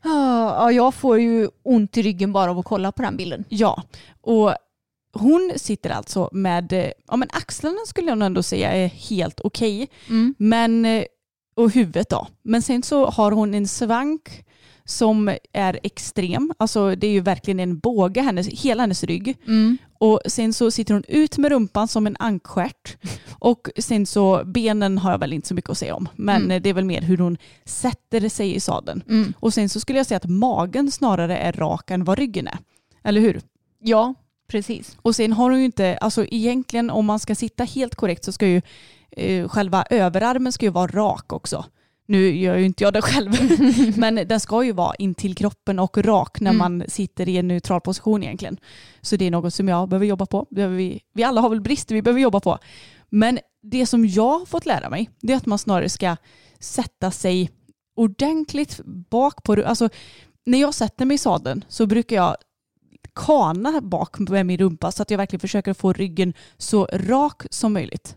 Ja, 0.02 0.72
jag 0.72 0.94
får 0.94 1.20
ju 1.20 1.48
ont 1.62 1.96
i 1.96 2.02
ryggen 2.02 2.32
bara 2.32 2.50
av 2.50 2.58
att 2.58 2.64
kolla 2.64 2.92
på 2.92 3.02
den 3.02 3.16
bilden. 3.16 3.44
Ja, 3.48 3.82
och 4.20 4.54
hon 5.12 5.52
sitter 5.56 5.90
alltså 5.90 6.28
med, 6.32 6.92
ja 7.08 7.16
men 7.16 7.28
axlarna 7.32 7.78
skulle 7.86 8.08
jag 8.08 8.18
nog 8.18 8.26
ändå 8.26 8.42
säga 8.42 8.72
är 8.72 8.86
helt 8.86 9.40
okej. 9.40 9.88
Men, 10.38 10.84
eh, 10.84 11.04
och 11.58 11.70
huvudet 11.70 12.08
då. 12.10 12.26
Men 12.42 12.62
sen 12.62 12.82
så 12.82 13.06
har 13.06 13.32
hon 13.32 13.54
en 13.54 13.68
svank 13.68 14.44
som 14.84 15.36
är 15.52 15.80
extrem. 15.82 16.52
Alltså 16.58 16.94
det 16.94 17.06
är 17.06 17.10
ju 17.10 17.20
verkligen 17.20 17.60
en 17.60 17.78
båge, 17.78 18.20
hennes, 18.20 18.48
hela 18.48 18.82
hennes 18.82 19.04
rygg. 19.04 19.36
Och 19.98 20.20
sen 20.26 20.52
så 20.52 20.70
sitter 20.70 20.94
hon 20.94 21.04
ut 21.08 21.38
med 21.38 21.50
rumpan 21.50 21.88
som 21.88 22.06
en 22.06 22.16
ankstjärt. 22.18 22.96
Och 23.38 23.68
sen 23.78 24.06
så 24.06 24.42
benen 24.44 24.98
har 24.98 25.10
jag 25.10 25.18
väl 25.18 25.32
inte 25.32 25.48
så 25.48 25.54
mycket 25.54 25.70
att 25.70 25.78
säga 25.78 25.94
om. 25.94 26.08
Men 26.16 26.42
Mm. 26.44 26.62
det 26.62 26.68
är 26.68 26.74
väl 26.74 26.84
mer 26.84 27.02
hur 27.02 27.18
hon 27.18 27.36
sätter 27.64 28.28
sig 28.28 28.54
i 28.54 28.60
sadeln. 28.60 29.34
Och 29.40 29.54
sen 29.54 29.68
så 29.68 29.80
skulle 29.80 29.98
jag 29.98 30.06
säga 30.06 30.16
att 30.16 30.30
magen 30.30 30.90
snarare 30.90 31.36
är 31.38 31.52
rak 31.52 31.90
än 31.90 32.04
vad 32.04 32.18
ryggen 32.18 32.46
är. 32.46 32.58
Eller 33.04 33.20
hur? 33.20 33.40
Ja, 33.82 34.14
precis. 34.48 34.96
Och 35.02 35.16
sen 35.16 35.32
har 35.32 35.50
hon 35.50 35.58
ju 35.58 35.64
inte, 35.64 35.96
alltså 35.96 36.24
egentligen 36.30 36.90
om 36.90 37.06
man 37.06 37.18
ska 37.18 37.34
sitta 37.34 37.64
helt 37.64 37.94
korrekt 37.94 38.24
så 38.24 38.32
ska 38.32 38.46
ju 38.46 38.62
själva 39.48 39.84
överarmen 39.90 40.52
ska 40.52 40.66
ju 40.66 40.72
vara 40.72 40.86
rak 40.86 41.32
också. 41.32 41.64
Nu 42.06 42.36
gör 42.36 42.56
ju 42.56 42.64
inte 42.64 42.84
jag 42.84 42.92
det 42.92 43.02
själv, 43.02 43.32
men 43.96 44.14
den 44.14 44.40
ska 44.40 44.64
ju 44.64 44.72
vara 44.72 44.94
in 44.94 45.14
till 45.14 45.34
kroppen 45.34 45.78
och 45.78 45.98
rak 45.98 46.40
när 46.40 46.50
Mm. 46.50 46.58
man 46.58 46.84
sitter 46.88 47.28
i 47.28 47.36
en 47.36 47.48
neutral 47.48 47.80
position 47.80 48.22
egentligen. 48.22 48.56
Så 49.00 49.16
det 49.16 49.24
är 49.26 49.30
något 49.30 49.54
som 49.54 49.68
jag 49.68 49.88
behöver 49.88 50.06
jobba 50.06 50.26
på. 50.26 50.46
Behöver 50.50 50.76
vi, 50.76 51.00
vi 51.14 51.22
alla 51.24 51.40
har 51.40 51.48
väl 51.48 51.60
brister 51.60 51.94
vi 51.94 52.02
behöver 52.02 52.20
jobba 52.20 52.40
på. 52.40 52.58
Men 53.10 53.38
det 53.62 53.86
som 53.86 54.06
jag 54.06 54.38
har 54.38 54.46
fått 54.46 54.66
lära 54.66 54.90
mig 54.90 55.10
det 55.20 55.32
är 55.32 55.36
att 55.36 55.46
man 55.46 55.58
snarare 55.58 55.88
ska 55.88 56.16
sätta 56.60 57.10
sig 57.10 57.50
ordentligt 57.96 58.80
bak 59.10 59.42
på, 59.42 59.52
alltså 59.66 59.88
när 60.46 60.60
jag 60.60 60.74
sätter 60.74 61.04
mig 61.04 61.14
i 61.14 61.18
sadeln 61.18 61.64
så 61.68 61.86
brukar 61.86 62.16
jag 62.16 62.36
kana 63.18 63.80
bak 63.80 64.18
med 64.18 64.46
min 64.46 64.58
rumpa 64.58 64.92
så 64.92 65.02
att 65.02 65.10
jag 65.10 65.18
verkligen 65.18 65.40
försöker 65.40 65.74
få 65.74 65.92
ryggen 65.92 66.34
så 66.58 66.88
rak 66.92 67.42
som 67.50 67.72
möjligt. 67.72 68.16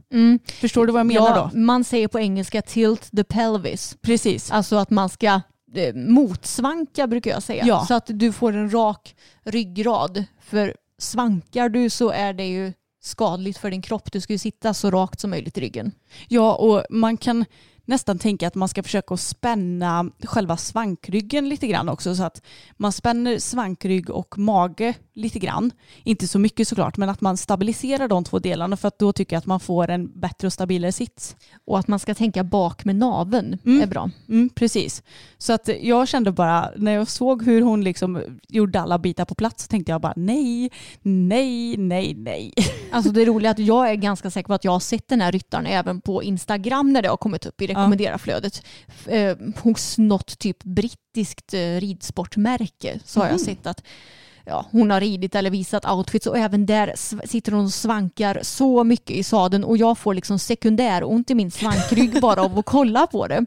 Förstår 0.59 0.85
du 0.85 0.93
vad 0.93 0.99
jag 0.99 1.07
menar 1.07 1.37
ja, 1.37 1.49
då? 1.53 1.59
Man 1.59 1.83
säger 1.83 2.07
på 2.07 2.19
engelska 2.19 2.61
tilt 2.61 3.11
the 3.15 3.23
pelvis. 3.23 3.97
Precis. 4.01 4.51
Alltså 4.51 4.75
att 4.75 4.89
man 4.89 5.09
ska 5.09 5.41
eh, 5.75 5.95
motsvanka 5.95 7.07
brukar 7.07 7.31
jag 7.31 7.43
säga. 7.43 7.63
Ja. 7.65 7.85
Så 7.85 7.93
att 7.93 8.05
du 8.07 8.31
får 8.31 8.53
en 8.53 8.73
rak 8.73 9.15
ryggrad. 9.43 10.25
För 10.41 10.75
svankar 10.97 11.69
du 11.69 11.89
så 11.89 12.09
är 12.09 12.33
det 12.33 12.47
ju 12.47 12.73
skadligt 13.01 13.57
för 13.57 13.71
din 13.71 13.81
kropp. 13.81 14.11
Du 14.11 14.21
ska 14.21 14.33
ju 14.33 14.39
sitta 14.39 14.73
så 14.73 14.91
rakt 14.91 15.19
som 15.19 15.29
möjligt 15.29 15.57
i 15.57 15.61
ryggen. 15.61 15.91
Ja, 16.27 16.55
och 16.55 16.85
man 16.89 17.17
kan 17.17 17.45
nästan 17.91 18.19
tänka 18.19 18.47
att 18.47 18.55
man 18.55 18.69
ska 18.69 18.83
försöka 18.83 19.17
spänna 19.17 20.05
själva 20.23 20.57
svankryggen 20.57 21.49
lite 21.49 21.67
grann 21.67 21.89
också 21.89 22.15
så 22.15 22.23
att 22.23 22.41
man 22.77 22.91
spänner 22.91 23.39
svankrygg 23.39 24.09
och 24.09 24.37
mage 24.37 24.93
lite 25.13 25.39
grann. 25.39 25.71
Inte 26.03 26.27
så 26.27 26.39
mycket 26.39 26.67
såklart, 26.67 26.97
men 26.97 27.09
att 27.09 27.21
man 27.21 27.37
stabiliserar 27.37 28.07
de 28.07 28.23
två 28.23 28.39
delarna 28.39 28.77
för 28.77 28.87
att 28.87 28.99
då 28.99 29.13
tycker 29.13 29.35
jag 29.35 29.37
att 29.41 29.45
man 29.45 29.59
får 29.59 29.89
en 29.89 30.19
bättre 30.19 30.47
och 30.47 30.53
stabilare 30.53 30.91
sits. 30.91 31.35
Och 31.65 31.79
att 31.79 31.87
man 31.87 31.99
ska 31.99 32.15
tänka 32.15 32.43
bak 32.43 32.85
med 32.85 32.95
naveln 32.95 33.57
Mm. 33.65 33.81
är 33.81 33.87
bra. 33.87 34.09
Mm, 34.29 34.49
precis. 34.49 35.03
Så 35.41 35.53
att 35.53 35.69
jag 35.81 36.07
kände 36.07 36.31
bara, 36.31 36.71
när 36.75 36.91
jag 36.91 37.07
såg 37.07 37.43
hur 37.45 37.61
hon 37.61 37.83
liksom 37.83 38.39
gjorde 38.47 38.81
alla 38.81 38.99
bitar 38.99 39.25
på 39.25 39.35
plats 39.35 39.63
så 39.63 39.67
tänkte 39.67 39.91
jag 39.91 40.01
bara 40.01 40.13
nej, 40.15 40.71
nej, 41.01 41.77
nej, 41.77 42.13
nej. 42.17 42.53
Alltså 42.91 43.11
det 43.11 43.25
roliga 43.25 43.49
är 43.49 43.51
att 43.51 43.59
jag 43.59 43.89
är 43.89 43.95
ganska 43.95 44.31
säker 44.31 44.47
på 44.47 44.53
att 44.53 44.63
jag 44.63 44.71
har 44.71 44.79
sett 44.79 45.07
den 45.07 45.21
här 45.21 45.31
ryttaren 45.31 45.65
även 45.65 46.01
på 46.01 46.23
Instagram 46.23 46.93
när 46.93 47.01
det 47.01 47.09
har 47.09 47.17
kommit 47.17 47.45
upp 47.45 47.61
i 47.61 47.67
rekommendera-flödet. 47.67 48.65
Eh, 49.05 49.37
hos 49.63 49.97
något 49.97 50.39
typ 50.39 50.63
brittiskt 50.63 51.53
eh, 51.53 51.59
ridsportmärke 51.59 52.99
så 53.05 53.19
har 53.19 53.27
jag 53.27 53.39
sett 53.39 53.67
att 53.67 53.83
ja, 54.45 54.65
hon 54.71 54.91
har 54.91 54.99
ridit 55.01 55.35
eller 55.35 55.49
visat 55.49 55.85
outfits 55.85 56.27
och 56.27 56.37
även 56.37 56.65
där 56.65 56.93
sitter 57.27 57.51
hon 57.51 57.65
och 57.65 57.71
svankar 57.73 58.39
så 58.41 58.83
mycket 58.83 59.15
i 59.17 59.23
sadeln 59.23 59.63
och 59.63 59.77
jag 59.77 59.97
får 59.97 60.13
liksom 60.13 60.39
sekundär 60.39 61.03
ont 61.11 61.31
i 61.31 61.35
min 61.35 61.51
svankrygg 61.51 62.21
bara 62.21 62.41
av 62.43 62.59
att 62.59 62.65
kolla 62.65 63.07
på 63.07 63.27
det. 63.27 63.45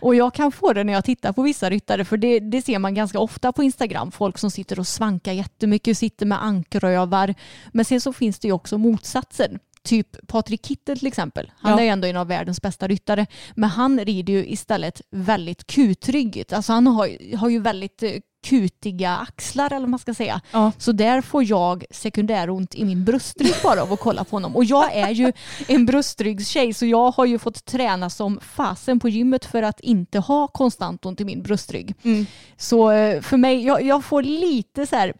Och 0.00 0.14
jag 0.14 0.34
kan 0.34 0.52
få 0.52 0.72
det 0.72 0.84
när 0.84 0.92
jag 0.92 1.04
tittar 1.04 1.32
på 1.32 1.42
vissa 1.42 1.70
ryttare 1.70 2.04
för 2.04 2.16
det, 2.16 2.40
det 2.40 2.62
ser 2.62 2.78
man 2.78 2.94
ganska 2.94 3.18
ofta 3.18 3.52
på 3.52 3.62
Instagram. 3.62 4.12
Folk 4.12 4.38
som 4.38 4.50
sitter 4.50 4.78
och 4.78 4.86
svankar 4.86 5.32
jättemycket, 5.32 5.98
sitter 5.98 6.26
med 6.26 6.44
ankrövar. 6.44 7.34
Men 7.72 7.84
sen 7.84 8.00
så 8.00 8.12
finns 8.12 8.38
det 8.38 8.48
ju 8.48 8.52
också 8.52 8.78
motsatsen. 8.78 9.58
Typ 9.84 10.26
Patrik 10.26 10.66
Kittel 10.66 10.98
till 10.98 11.06
exempel. 11.06 11.52
Han 11.56 11.72
Ja. 11.72 11.78
är 11.78 11.82
ju 11.82 11.88
ändå 11.88 12.06
en 12.08 12.16
av 12.16 12.26
världens 12.28 12.62
bästa 12.62 12.88
ryttare. 12.88 13.26
Men 13.54 13.70
han 13.70 14.00
rider 14.04 14.32
ju 14.32 14.46
istället 14.46 15.00
väldigt 15.10 15.66
kutryggigt. 15.66 16.52
Alltså 16.52 16.72
han 16.72 16.86
har, 16.86 17.36
har 17.36 17.48
ju 17.48 17.58
väldigt 17.60 18.02
eh, 18.02 18.10
kutiga 18.42 19.16
axlar 19.16 19.66
eller 19.66 19.80
vad 19.80 19.88
man 19.88 19.98
ska 19.98 20.14
säga. 20.14 20.40
Ja. 20.52 20.72
Så 20.78 20.92
där 20.92 21.20
får 21.20 21.44
jag 21.44 21.84
sekundäront 21.90 22.74
i 22.74 22.84
min 22.84 23.04
bröstrygg 23.04 23.54
bara 23.62 23.82
av 23.82 23.92
att 23.92 24.00
kolla 24.00 24.24
på 24.24 24.36
honom. 24.36 24.56
Och 24.56 24.64
jag 24.64 24.94
är 24.94 25.10
ju 25.10 25.32
en 25.66 25.86
bröstryggstjej 25.86 26.74
så 26.74 26.86
jag 26.86 27.10
har 27.10 27.24
ju 27.24 27.38
fått 27.38 27.64
träna 27.64 28.10
som 28.10 28.40
fasen 28.42 29.00
på 29.00 29.08
gymmet 29.08 29.44
för 29.44 29.62
att 29.62 29.80
inte 29.80 30.18
ha 30.18 30.46
konstant 30.46 31.06
ont 31.06 31.20
i 31.20 31.24
min 31.24 31.42
bröstrygg. 31.42 31.94
Mm. 32.02 32.26
Så 32.56 32.90
eh, 32.90 33.20
för 33.20 33.36
mig, 33.36 33.64
jag, 33.66 33.82
jag 33.82 34.04
får 34.04 34.22
lite 34.22 34.86
så 34.86 34.96
här 34.96 35.12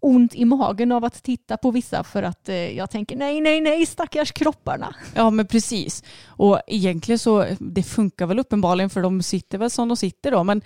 ont 0.00 0.34
i 0.34 0.44
magen 0.44 0.92
av 0.92 1.04
att 1.04 1.22
titta 1.22 1.56
på 1.56 1.70
vissa 1.70 2.04
för 2.04 2.22
att 2.22 2.48
eh, 2.48 2.54
jag 2.56 2.90
tänker 2.90 3.16
nej, 3.16 3.40
nej, 3.40 3.60
nej, 3.60 3.86
stackars 3.86 4.32
kropparna. 4.32 4.94
Ja 5.14 5.30
men 5.30 5.46
precis. 5.46 6.02
Och 6.26 6.60
egentligen 6.66 7.18
så 7.18 7.46
det 7.58 7.82
funkar 7.82 8.26
väl 8.26 8.38
uppenbarligen 8.38 8.90
för 8.90 9.02
de 9.02 9.22
sitter 9.22 9.58
väl 9.58 9.70
som 9.70 9.88
de 9.88 9.96
sitter 9.96 10.30
då. 10.30 10.44
Men 10.44 10.62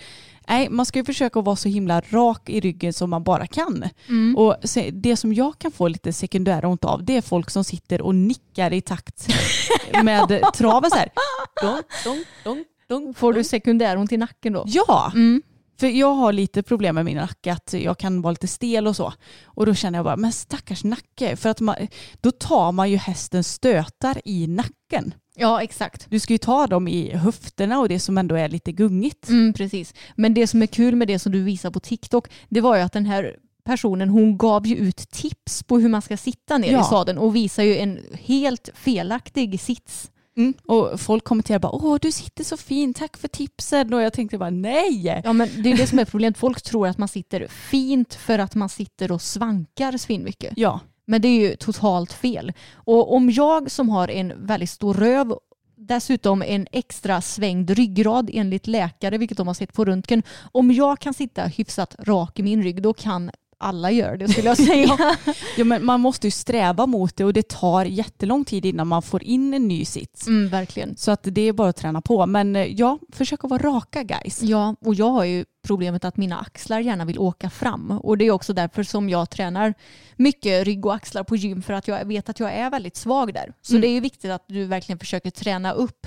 nej, 0.49 0.69
man 0.71 0.87
ska 0.87 0.99
ju 0.99 1.05
försöka 1.05 1.41
vara 1.41 1.57
så 1.57 1.69
himla 1.69 2.01
rak 2.01 2.51
i 2.51 2.61
ryggen 2.61 2.93
som 2.93 3.11
man 3.11 3.23
bara 3.23 3.47
kan. 3.47 3.85
Och 4.37 4.57
se, 4.65 4.91
det 4.91 5.17
som 5.17 5.33
jag 5.35 5.59
kan 5.59 5.71
få 5.71 5.89
lite 5.89 6.13
sekundära 6.13 6.69
ont 6.69 6.85
av 6.85 7.05
det 7.05 7.17
är 7.17 7.23
folk 7.23 7.51
som 7.51 7.65
sitter 7.65 8.03
och 8.03 8.15
nickar 8.15 8.73
i 8.73 8.81
takt 8.81 9.29
med 10.03 10.43
traven 10.55 10.91
så 10.91 10.97
här. 10.97 11.09
Dong, 11.63 12.25
dong, 12.45 12.65
dong, 12.89 13.15
Får 13.15 13.33
du 13.33 13.45
sekundäront 13.45 14.13
i 14.13 14.17
nacken 14.17 14.53
då? 14.53 14.65
Ja, 14.67 15.13
Mm. 15.15 15.43
För 15.81 15.87
jag 15.87 16.15
har 16.15 16.33
lite 16.33 16.63
problem 16.63 16.95
med 16.95 17.05
min 17.05 17.17
nacke, 17.17 17.53
att 17.53 17.73
jag 17.73 17.99
kan 17.99 18.23
vara 18.23 18.31
lite 18.31 18.49
stel 18.49 18.87
och 18.87 18.97
så. 18.97 19.13
Och 19.45 19.67
då 19.67 19.75
känner 19.75 19.99
jag 19.99 20.05
bara, 20.05 20.17
men 20.17 20.33
stackars 20.33 20.85
nacke, 20.85 21.37
för 21.37 21.49
att 21.49 21.61
man, 21.61 21.77
då 22.21 22.31
tar 22.31 22.73
man 22.73 22.91
ju 22.91 22.97
hästens 22.97 23.53
stötar 23.53 24.21
i 24.25 24.47
nacken. 24.47 25.15
Ja, 25.37 25.63
exakt. 25.63 26.07
Du 26.11 26.21
ska 26.21 26.33
ju 26.35 26.39
ta 26.39 26.67
dem 26.67 26.89
i 26.89 27.17
höfterna 27.17 27.81
och 27.81 27.89
det 27.89 27.99
som 28.01 28.19
ändå 28.19 28.35
är 28.35 28.49
lite 28.49 28.73
gungigt. 28.73 29.29
Mm, 29.29 29.53
precis. 29.53 29.95
Men 30.17 30.35
det 30.35 30.47
som 30.47 30.63
är 30.63 30.67
kul 30.67 30.97
med 30.97 31.09
det 31.09 31.19
som 31.19 31.33
du 31.33 31.43
visar 31.43 31.71
på 31.71 31.81
TikTok, 31.81 32.29
det 32.49 32.61
var 32.61 32.77
ju 32.77 32.83
att 32.83 32.93
den 32.93 33.07
här 33.07 33.37
personen 33.65 34.09
hon 34.09 34.39
gav 34.39 34.67
ju 34.67 34.77
ut 34.77 34.97
tips 35.11 35.63
på 35.63 35.79
hur 35.79 35.89
man 35.89 36.03
ska 36.03 36.17
sitta 36.17 36.59
ner 36.59 36.73
Ja. 36.73 36.81
i 36.81 36.85
sadeln 36.85 37.19
och 37.19 37.37
visar 37.37 37.63
ju 37.63 37.77
en 37.77 37.99
helt 38.13 38.69
felaktig 38.75 39.61
sits. 39.61 40.11
Mm. 40.37 40.55
Och 40.67 41.01
folk 41.01 41.25
kommenterar 41.25 41.59
bara, 41.59 41.73
åh 41.73 41.99
du 42.03 42.13
sitter 42.13 42.45
så 42.45 42.57
fint, 42.57 42.97
tack 42.97 43.17
för 43.17 43.29
tipsen. 43.29 43.95
Och 43.95 44.03
jag 44.03 44.13
tänkte 44.13 44.39
bara, 44.39 44.51
nej! 44.51 45.23
Ja 45.25 45.33
men 45.33 45.49
det 45.63 45.73
är 45.73 45.77
det 45.77 45.87
som 45.87 45.99
är 45.99 46.05
problemet. 46.05 46.39
Folk 46.39 46.63
tror 46.63 46.89
att 46.89 46.99
man 46.99 47.09
sitter 47.09 47.47
fint 47.47 48.15
för 48.15 48.39
att 48.39 48.55
man 48.55 48.69
sitter 48.69 49.13
och 49.13 49.23
svankar 49.23 49.99
svinmycket. 49.99 50.53
Ja, 50.57 50.81
Men 51.07 51.23
det 51.23 51.29
är 51.29 51.41
ju 51.41 51.57
totalt 51.57 52.13
fel. 52.13 52.53
Och 52.75 53.15
om 53.15 53.31
jag 53.31 53.71
som 53.71 53.89
har 53.89 54.11
en 54.11 54.47
väldigt 54.47 54.71
stor 54.71 54.95
röv 54.95 55.35
dessutom 55.77 56.43
en 56.43 56.67
extra 56.73 57.21
svängd 57.21 57.71
ryggrad 57.71 58.31
enligt 58.33 58.67
läkare, 58.67 59.19
vilket 59.19 59.39
de 59.39 59.47
har 59.47 59.55
sett 59.55 59.73
på 59.73 59.85
röntgen. 59.85 60.23
Om 60.53 60.73
jag 60.73 60.99
kan 60.99 61.15
sitta 61.15 61.45
hyfsat 61.45 61.97
rak 61.99 62.39
i 62.39 62.43
min 62.43 62.63
rygg, 62.63 62.83
då 62.83 62.93
kan 62.93 63.31
alla 63.63 63.91
göra 63.91 64.17
det 64.17 64.29
skulle 64.29 64.49
jag 64.49 64.57
säga. 64.57 64.99
ja 65.57 65.65
men 65.65 65.85
man 65.85 66.01
måste 66.01 66.27
ju 66.27 66.31
sträva 66.31 66.87
mot 66.87 67.17
det 67.17 67.25
och 67.25 67.33
det 67.33 67.49
tar 67.49 67.85
jättelång 67.85 68.45
tid 68.45 68.65
innan 68.67 68.87
man 68.87 69.03
får 69.03 69.23
in 69.23 69.55
en 69.55 69.69
ny 69.69 69.85
sits. 69.85 70.27
Mm, 70.27 70.49
verkligen. 70.49 70.97
Så 70.97 71.11
att 71.11 71.21
det 71.23 71.41
är 71.43 71.53
bara 71.53 71.69
att 71.69 71.77
träna 71.77 72.01
på. 72.01 72.27
Men 72.27 72.57
eh, 72.57 72.67
ja, 72.67 72.99
försök 73.13 73.45
att 73.45 73.51
vara 73.51 73.63
raka 73.63 74.03
guys. 74.03 74.43
Ja, 74.43 74.77
och 74.81 74.95
jag 74.95 75.09
har 75.11 75.25
ju 75.25 75.45
problemet 75.67 76.05
att 76.05 76.17
mina 76.17 76.39
axlar 76.39 76.81
gärna 76.81 77.05
vill 77.05 77.19
åka 77.19 77.51
fram. 77.51 77.91
Och 77.91 78.19
det 78.19 78.25
är 78.25 78.31
också 78.31 78.53
därför 78.53 78.83
som 78.83 79.09
jag 79.09 79.31
tränar 79.31 79.75
mycket 80.17 80.65
rygg 80.65 80.87
och 80.87 80.95
axlar 80.95 81.25
på 81.25 81.37
gym 81.37 81.63
för 81.63 81.73
att 81.73 81.89
jag 81.89 82.05
vet 82.05 82.29
att 82.29 82.41
jag 82.41 82.53
är 82.53 82.71
väldigt 82.71 82.97
svag 82.97 83.35
där. 83.35 83.53
Så 83.63 83.73
Mm. 83.73 83.81
det 83.81 83.89
är 83.89 83.93
ju 83.93 84.01
viktigt 84.01 84.31
att 84.31 84.45
du 84.49 84.65
verkligen 84.65 84.99
försöker 84.99 85.31
träna 85.31 85.73
upp 85.73 86.07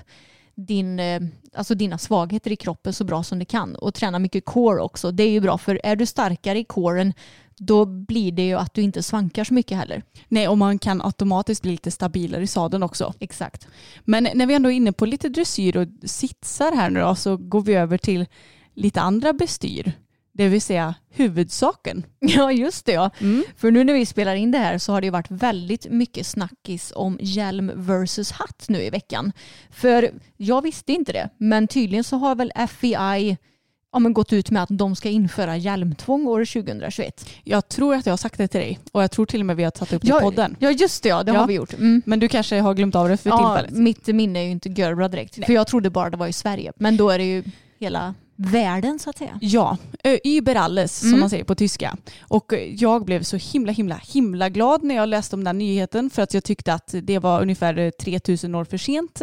din, 0.56 1.00
eh, 1.00 1.22
alltså 1.54 1.76
dina 1.76 1.98
svagheter 1.98 2.52
i 2.52 2.56
kroppen 2.56 2.94
så 2.94 3.04
bra 3.04 3.24
som 3.24 3.40
du 3.40 3.46
kan. 3.46 3.76
Och 3.76 3.94
träna 3.94 4.20
mycket 4.20 4.46
core 4.46 4.82
också. 4.82 5.12
Det 5.12 5.24
är 5.24 5.30
ju 5.30 5.42
bra 5.42 5.58
för 5.58 5.82
är 5.84 5.96
du 5.96 6.06
starkare 6.06 6.60
i 6.60 6.64
coren 6.64 7.14
då 7.58 7.86
blir 7.86 8.32
det 8.32 8.48
ju 8.48 8.56
att 8.56 8.74
du 8.74 8.82
inte 8.82 9.04
svankar 9.04 9.44
så 9.44 9.54
mycket 9.54 9.78
heller. 9.78 10.04
Nej, 10.28 10.48
och 10.48 10.58
man 10.58 10.80
kan 10.80 11.02
automatiskt 11.02 11.62
bli 11.62 11.72
lite 11.72 11.92
stabilare 11.92 12.44
i 12.44 12.48
sadeln 12.48 12.84
också. 12.84 13.14
Exakt. 13.20 13.68
Men 14.04 14.28
när 14.34 14.46
vi 14.46 14.54
ändå 14.54 14.72
är 14.72 14.76
inne 14.76 14.92
på 14.92 15.06
lite 15.06 15.30
dressyr 15.30 15.78
och 15.78 15.88
sitsar 16.04 16.72
här 16.72 16.90
nu 16.90 17.00
då, 17.00 17.16
så 17.16 17.38
går 17.38 17.62
vi 17.62 17.74
över 17.74 17.98
till 17.98 18.26
lite 18.74 19.02
andra 19.02 19.34
bestyr. 19.34 19.94
Det 20.38 20.48
vill 20.48 20.62
säga 20.62 20.96
huvudsaken. 21.10 22.06
Ja, 22.20 22.52
just 22.52 22.86
det 22.86 22.92
ja. 22.92 23.10
Mm. 23.22 23.44
För 23.58 23.72
nu 23.72 23.84
när 23.84 23.94
vi 23.94 24.06
spelar 24.06 24.36
in 24.36 24.52
det 24.52 24.58
här 24.58 24.78
så 24.78 24.92
har 24.92 25.02
det 25.02 25.06
ju 25.08 25.12
varit 25.12 25.32
väldigt 25.32 25.88
mycket 25.90 26.28
snackis 26.28 26.94
om 26.96 27.18
hjälm 27.22 27.72
versus 27.76 28.32
hatt 28.32 28.66
nu 28.70 28.82
i 28.84 28.90
veckan. 28.90 29.32
För 29.70 30.12
jag 30.38 30.62
visste 30.62 30.94
inte 30.94 31.14
det, 31.14 31.30
men 31.38 31.68
tydligen 31.68 32.04
så 32.04 32.18
har 32.18 32.36
väl 32.36 32.52
FEI 32.70 33.38
ja, 33.94 34.00
men 34.00 34.14
gått 34.14 34.34
ut 34.34 34.52
med 34.52 34.64
att 34.64 34.70
de 34.72 34.96
ska 34.96 35.10
införa 35.10 35.58
hjälmtvång 35.58 36.28
år 36.28 36.46
2021. 36.46 37.30
Jag 37.44 37.68
tror 37.68 37.96
att 37.96 38.06
jag 38.06 38.12
har 38.14 38.18
sagt 38.18 38.38
det 38.38 38.48
till 38.48 38.60
dig 38.60 38.80
och 38.92 39.04
jag 39.04 39.12
tror 39.12 39.26
till 39.26 39.40
och 39.40 39.46
med 39.46 39.56
vi 39.56 39.64
har 39.64 39.72
tagit 39.72 39.94
upp 39.94 40.02
det 40.02 40.08
i 40.08 40.22
podden. 40.22 40.56
ja 40.60 40.72
just 40.72 41.04
det 41.04 41.10
ja, 41.10 41.24
det 41.24 41.32
Ja. 41.32 41.40
har 41.40 41.48
vi 41.48 41.54
gjort. 41.54 41.74
Mm. 41.74 42.02
Men 42.06 42.20
du 42.20 42.28
kanske 42.28 42.60
har 42.60 42.74
glömt 42.74 42.96
av 42.96 43.10
det 43.10 43.18
för 43.18 43.30
Ja, 43.30 43.56
tillfället. 43.56 43.80
mitt 43.84 44.08
minne 44.08 44.40
är 44.40 44.44
ju 44.44 44.52
inte 44.52 44.70
görbra 44.70 45.08
direkt. 45.08 45.38
Nej. 45.38 45.46
För 45.46 45.54
jag 45.54 45.68
trodde 45.68 45.90
bara 45.90 46.10
det 46.10 46.18
var 46.18 46.28
i 46.28 46.34
Sverige. 46.34 46.72
Men 46.76 46.98
då 46.98 47.10
är 47.10 47.18
det 47.18 47.26
ju 47.26 47.44
hela 47.80 48.14
världen 48.36 49.00
så 49.00 49.10
att 49.10 49.18
säga. 49.18 49.40
Ja, 49.42 49.78
über 50.24 50.56
alles 50.56 51.00
som 51.00 51.08
Mm. 51.08 51.20
man 51.20 51.30
säger 51.30 51.44
på 51.44 51.56
tyska. 51.56 51.98
Och 52.22 52.54
jag 52.70 53.06
blev 53.06 53.24
så 53.24 53.38
himla 53.38 53.72
himla 53.72 53.96
himla 53.96 54.50
glad 54.50 54.84
när 54.84 54.96
jag 54.96 55.10
läste 55.10 55.36
om 55.36 55.44
den 55.44 55.58
nyheten 55.58 56.10
för 56.10 56.22
att 56.22 56.34
jag 56.34 56.44
tyckte 56.44 56.74
att 56.74 56.96
det 57.04 57.20
var 57.20 57.42
ungefär 57.42 57.78
eh, 57.78 57.90
3000 57.90 58.56
år 58.56 58.66
för 58.66 58.78
sent 58.78 59.22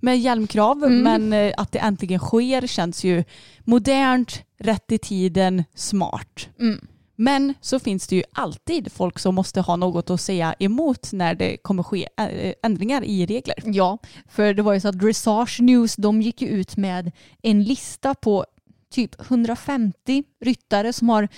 med 0.00 0.18
hjälmkrav. 0.20 0.84
Mm. 0.84 1.02
Men 1.28 1.52
att 1.56 1.72
det 1.72 1.78
äntligen 1.78 2.18
sker 2.18 2.66
känns 2.66 3.04
ju 3.04 3.24
modernt, 3.64 4.42
rätt 4.58 4.92
i 4.92 4.98
tiden, 4.98 5.64
smart. 5.74 6.48
Mm. 6.60 6.86
Men 7.22 7.54
så 7.60 7.78
finns 7.78 8.06
det 8.06 8.16
ju 8.16 8.22
alltid 8.32 8.92
folk 8.92 9.18
som 9.18 9.34
måste 9.34 9.60
ha 9.60 9.76
något 9.76 10.10
att 10.10 10.20
säga 10.20 10.54
emot 10.58 11.12
när 11.12 11.34
det 11.34 11.56
kommer 11.56 11.82
ske 11.82 12.08
eh, 12.16 12.54
ändringar 12.62 13.04
i 13.04 13.26
regler. 13.26 13.54
Ja, 13.64 13.98
för 14.28 14.54
det 14.54 14.62
var 14.62 14.74
ju 14.74 14.80
så 14.80 14.88
att 14.88 14.98
Dressage 14.98 15.60
News 15.60 15.96
de 15.96 16.22
gick 16.22 16.42
ju 16.42 16.48
ut 16.48 16.76
med 16.76 17.12
en 17.42 17.64
lista 17.64 18.14
på 18.14 18.46
typ 18.90 19.20
150 19.20 20.24
ryttare 20.40 20.92
som 20.92 21.08
har 21.08 21.28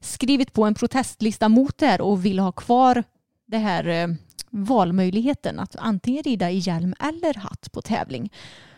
skrivit 0.00 0.52
på 0.52 0.64
en 0.64 0.74
protestlista 0.74 1.48
mot 1.48 1.78
det 1.78 1.86
här 1.86 2.00
och 2.00 2.24
vill 2.24 2.38
ha 2.38 2.52
kvar 2.52 3.04
det 3.46 3.58
här 3.58 3.88
eh, 3.88 4.08
valmöjligheten 4.50 5.58
att 5.58 5.76
antingen 5.78 6.22
rida 6.22 6.50
i 6.50 6.58
hjälm 6.58 6.94
eller 7.00 7.34
hatt 7.34 7.72
på 7.72 7.82
tävling. 7.82 8.32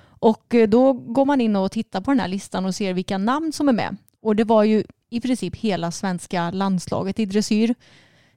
Och 0.06 0.54
eh, 0.54 0.68
då 0.68 0.92
går 0.92 1.24
man 1.24 1.40
in 1.40 1.56
och 1.56 1.72
tittar 1.72 2.00
på 2.00 2.10
den 2.10 2.20
här 2.20 2.28
listan 2.28 2.64
och 2.64 2.74
ser 2.74 2.94
vilka 2.94 3.18
namn 3.18 3.52
som 3.52 3.68
är 3.68 3.72
med. 3.72 3.96
Och 4.22 4.36
det 4.36 4.44
var 4.44 4.64
ju 4.64 4.84
i 5.10 5.20
princip 5.20 5.56
hela 5.56 5.90
svenska 5.90 6.50
landslaget 6.50 7.18
i 7.18 7.26
dressyr. 7.26 7.74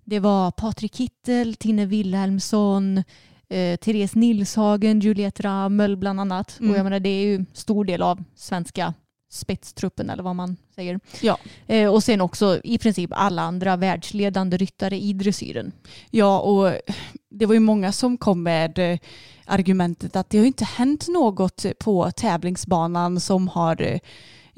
Det 0.04 0.20
var 0.20 0.52
Patrik 0.52 0.96
Kittel, 0.96 1.56
Tinne 1.56 1.86
Wilhelmsson, 1.86 2.98
eh, 3.50 3.78
Therese 3.78 4.16
Nilshagen, 4.16 5.00
Juliette 5.00 5.44
Ramel 5.44 5.98
bland 5.98 6.20
annat. 6.20 6.60
Mm. 6.60 6.72
Och 6.72 6.78
jag 6.78 6.84
menar 6.84 7.00
det 7.00 7.10
är 7.10 7.26
ju 7.26 7.46
stor 7.54 7.86
del 7.86 8.02
av 8.02 8.24
svenska 8.36 8.94
spetstruppen 9.32 10.10
eller 10.10 10.24
vad 10.24 10.36
man 10.36 10.58
säger. 10.76 11.00
Ja. 11.22 11.38
Eh, 11.68 11.94
och 11.94 12.04
sen 12.04 12.22
också 12.22 12.62
i 12.64 12.78
princip 12.78 13.10
alla 13.14 13.42
andra 13.42 13.76
världsledande 13.76 14.58
ryttare 14.58 14.98
i 14.98 15.14
dressyren. 15.14 15.72
Ja, 16.10 16.40
och 16.40 16.74
det 17.30 17.46
var 17.46 17.54
ju 17.54 17.60
många 17.60 17.92
som 17.92 18.18
kom 18.18 18.44
med 18.44 18.80
eh, 18.80 19.00
argumentet 19.46 20.16
att 20.16 20.30
det 20.30 20.38
har 20.38 20.46
inte 20.46 20.66
hänt 20.66 21.08
något 21.08 21.66
på 21.80 22.12
tävlingsbanan 22.12 23.20
som 23.20 23.48
har 23.48 23.82
eh, 23.82 24.00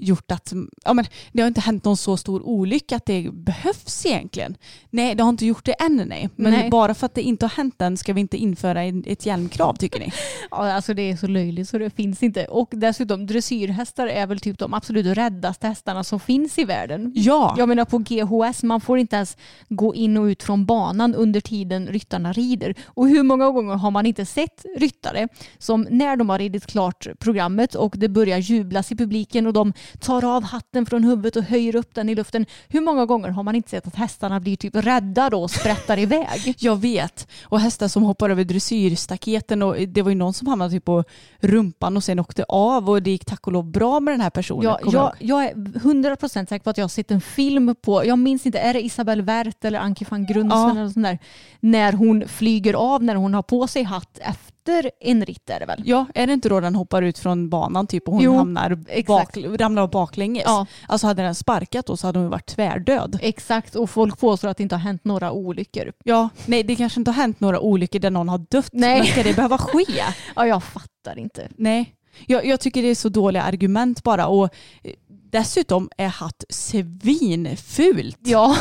gjort 0.02 0.32
att 0.32 0.54
ja, 0.86 0.94
men 0.94 1.06
det 1.32 1.42
har 1.42 1.48
inte 1.48 1.62
hänt 1.62 1.86
någon 1.86 1.98
så 1.98 2.18
stor 2.18 2.42
olycka 2.48 2.96
att 2.96 3.06
det 3.06 3.34
behövs 3.34 4.06
egentligen. 4.06 4.58
Nej, 4.90 5.16
det 5.16 5.24
har 5.24 5.30
inte 5.30 5.46
gjort 5.46 5.66
det 5.66 5.74
än 5.74 6.04
nej. 6.08 6.30
Men 6.36 6.52
Nej. 6.52 6.70
bara 6.70 6.94
för 6.94 7.06
att 7.06 7.16
det 7.16 7.22
inte 7.22 7.46
har 7.46 7.52
hänt 7.52 7.82
än 7.82 7.98
ska 7.98 8.14
vi 8.14 8.22
inte 8.22 8.38
införa 8.38 8.84
ett 8.84 9.26
hjälmkrav 9.26 9.76
tycker 9.76 10.00
ni? 10.00 10.12
Ja, 10.52 10.74
alltså 10.74 10.94
det 10.94 11.02
är 11.12 11.16
så 11.16 11.28
löjligt 11.28 11.70
så 11.70 11.78
det 11.78 11.90
finns 11.90 12.24
inte. 12.24 12.46
Och 12.46 12.70
dessutom 12.72 13.26
dressyrhästar 13.28 14.08
är 14.08 14.28
väl 14.28 14.40
typ 14.40 14.60
de 14.60 14.74
absolut 14.74 15.18
räddaste 15.18 15.68
hästarna 15.68 16.04
som 16.04 16.20
finns 16.20 16.60
i 16.60 16.64
världen. 16.64 17.12
Ja, 17.16 17.56
Jag 17.58 17.70
menar 17.70 17.86
på 17.86 17.98
GHS, 17.98 18.64
man 18.64 18.82
får 18.82 19.00
inte 19.00 19.16
ens 19.16 19.38
gå 19.70 19.96
in 19.96 20.18
och 20.18 20.24
ut 20.24 20.44
från 20.44 20.66
banan 20.66 21.16
under 21.16 21.42
tiden 21.42 21.88
ryttarna 21.88 22.34
rider. 22.34 22.76
Och 22.86 23.08
hur 23.08 23.24
många 23.24 23.50
gånger 23.50 23.76
har 23.76 23.92
man 23.92 24.06
inte 24.06 24.26
sett 24.26 24.66
ryttare 24.78 25.28
som 25.58 25.88
när 25.90 26.16
de 26.16 26.30
har 26.30 26.40
ridit 26.40 26.66
klart 26.66 27.08
programmet 27.20 27.76
och 27.76 27.94
det 27.98 28.10
börjar 28.10 28.38
jublas 28.38 28.92
i 28.92 28.96
publiken 28.96 29.48
och 29.48 29.54
de 29.54 29.74
tar 30.00 30.26
av 30.36 30.44
hatten 30.44 30.86
från 30.86 31.04
huvudet 31.04 31.36
och 31.36 31.44
höjer 31.44 31.76
upp 31.76 31.96
den 31.96 32.10
i 32.10 32.16
luften. 32.16 32.46
Hur 32.70 32.82
många 32.82 33.06
gånger 33.06 33.30
har 33.30 33.44
man 33.44 33.56
inte 33.56 33.70
sett 33.70 33.88
att 33.88 33.96
hästarna 33.96 34.40
blir 34.40 34.56
typ 34.56 34.76
rädda 34.76 35.30
då 35.30 35.44
och 35.44 35.52
sprättar 35.52 36.00
iväg? 36.00 36.56
jag 36.60 36.82
vet. 36.82 37.28
Och 37.44 37.60
hästar 37.60 37.88
som 37.88 38.04
hoppar 38.04 38.30
över 38.30 38.44
dressyrstaketen 38.44 39.64
och 39.64 39.76
det 39.88 40.02
var 40.02 40.10
ju 40.10 40.16
någon 40.16 40.34
som 40.34 40.48
hamnade 40.48 40.72
typ 40.72 40.86
på 40.86 41.04
rumpan 41.40 41.98
och 41.98 42.04
sen 42.04 42.20
åkte 42.20 42.44
av 42.44 42.90
och 42.90 43.04
det 43.04 43.12
gick 43.12 43.26
tack 43.26 43.48
och 43.48 43.54
lov 43.54 43.66
bra 43.72 44.00
med 44.00 44.14
den 44.14 44.22
här 44.22 44.30
personen. 44.30 44.76
Kommer 44.82 44.98
jag 44.98 45.14
jag, 45.20 45.44
är 45.46 45.54
100% 45.56 46.28
säker 46.46 46.60
på 46.64 46.70
att 46.70 46.78
jag 46.78 46.84
har 46.84 46.90
sett 46.90 47.12
en 47.12 47.22
film 47.22 47.76
på, 47.82 48.06
jag 48.06 48.20
minns 48.20 48.46
inte, 48.46 48.60
är 48.60 48.74
det 48.74 48.82
Isabelle 48.86 49.24
Wert 49.24 49.66
eller 49.66 49.80
Anki 49.80 50.06
van 50.10 50.26
Grundsen 50.26 50.60
Ja. 50.60 50.72
eller 50.72 50.90
sånt 50.90 51.06
där, 51.06 51.20
när 51.60 51.94
hon 51.94 52.28
flyger 52.28 52.74
av 52.74 53.04
när 53.04 53.16
hon 53.16 53.34
har 53.34 53.42
på 53.42 53.68
sig 53.68 53.84
hatt 53.84 54.18
efter 54.22 54.51
en 55.00 55.26
ritt 55.26 55.50
är 55.50 55.60
det 55.60 55.66
väl? 55.66 55.82
Ja, 55.86 56.06
är 56.16 56.28
det 56.28 56.34
inte 56.34 56.50
då 56.50 56.60
den 56.60 56.76
hoppar 56.76 57.02
ut 57.02 57.20
från 57.20 57.50
banan 57.50 57.88
typ 57.88 58.08
och 58.08 58.14
hon 58.14 58.24
Jo, 58.24 58.36
hamnar 58.36 59.04
bak, 59.08 59.38
ramlar 59.38 59.88
baklänges? 59.88 60.44
Ja. 60.46 60.66
Alltså 60.88 61.08
hade 61.08 61.22
den 61.24 61.36
sparkat 61.36 61.86
då 61.86 61.98
så 61.98 62.08
hade 62.08 62.20
hon 62.20 62.30
varit 62.30 62.46
tvärdöd. 62.46 63.20
Exakt, 63.22 63.76
och 63.76 63.90
folk 63.90 64.20
påstår 64.20 64.48
att 64.50 64.58
det 64.58 64.64
inte 64.64 64.76
har 64.76 64.82
hänt 64.82 65.06
några 65.06 65.32
olyckor. 65.32 65.92
Ja, 66.04 66.30
nej 66.46 66.64
det 66.64 66.76
kanske 66.76 67.00
inte 67.00 67.12
har 67.12 67.16
hänt 67.16 67.40
några 67.40 67.60
olyckor 67.60 68.00
där 68.00 68.12
någon 68.12 68.30
har 68.30 68.46
dött. 68.50 68.70
Nej. 68.72 68.98
Men 68.98 69.08
ska 69.08 69.24
det 69.24 69.36
behöva 69.36 69.58
ske? 69.58 69.86
Ja, 70.36 70.48
jag 70.48 70.64
fattar 70.64 71.20
inte. 71.20 71.48
Nej. 71.58 71.96
Jag, 72.28 72.46
jag 72.46 72.60
tycker 72.60 72.82
det 72.82 72.88
är 72.88 72.96
så 72.96 73.10
dåliga 73.10 73.44
argument 73.44 74.04
bara 74.04 74.28
och 74.28 74.44
eh, 74.84 74.94
dessutom 75.32 75.90
är 75.98 76.08
hatt 76.08 76.44
svinfult. 76.50 78.18
Ja, 78.20 78.56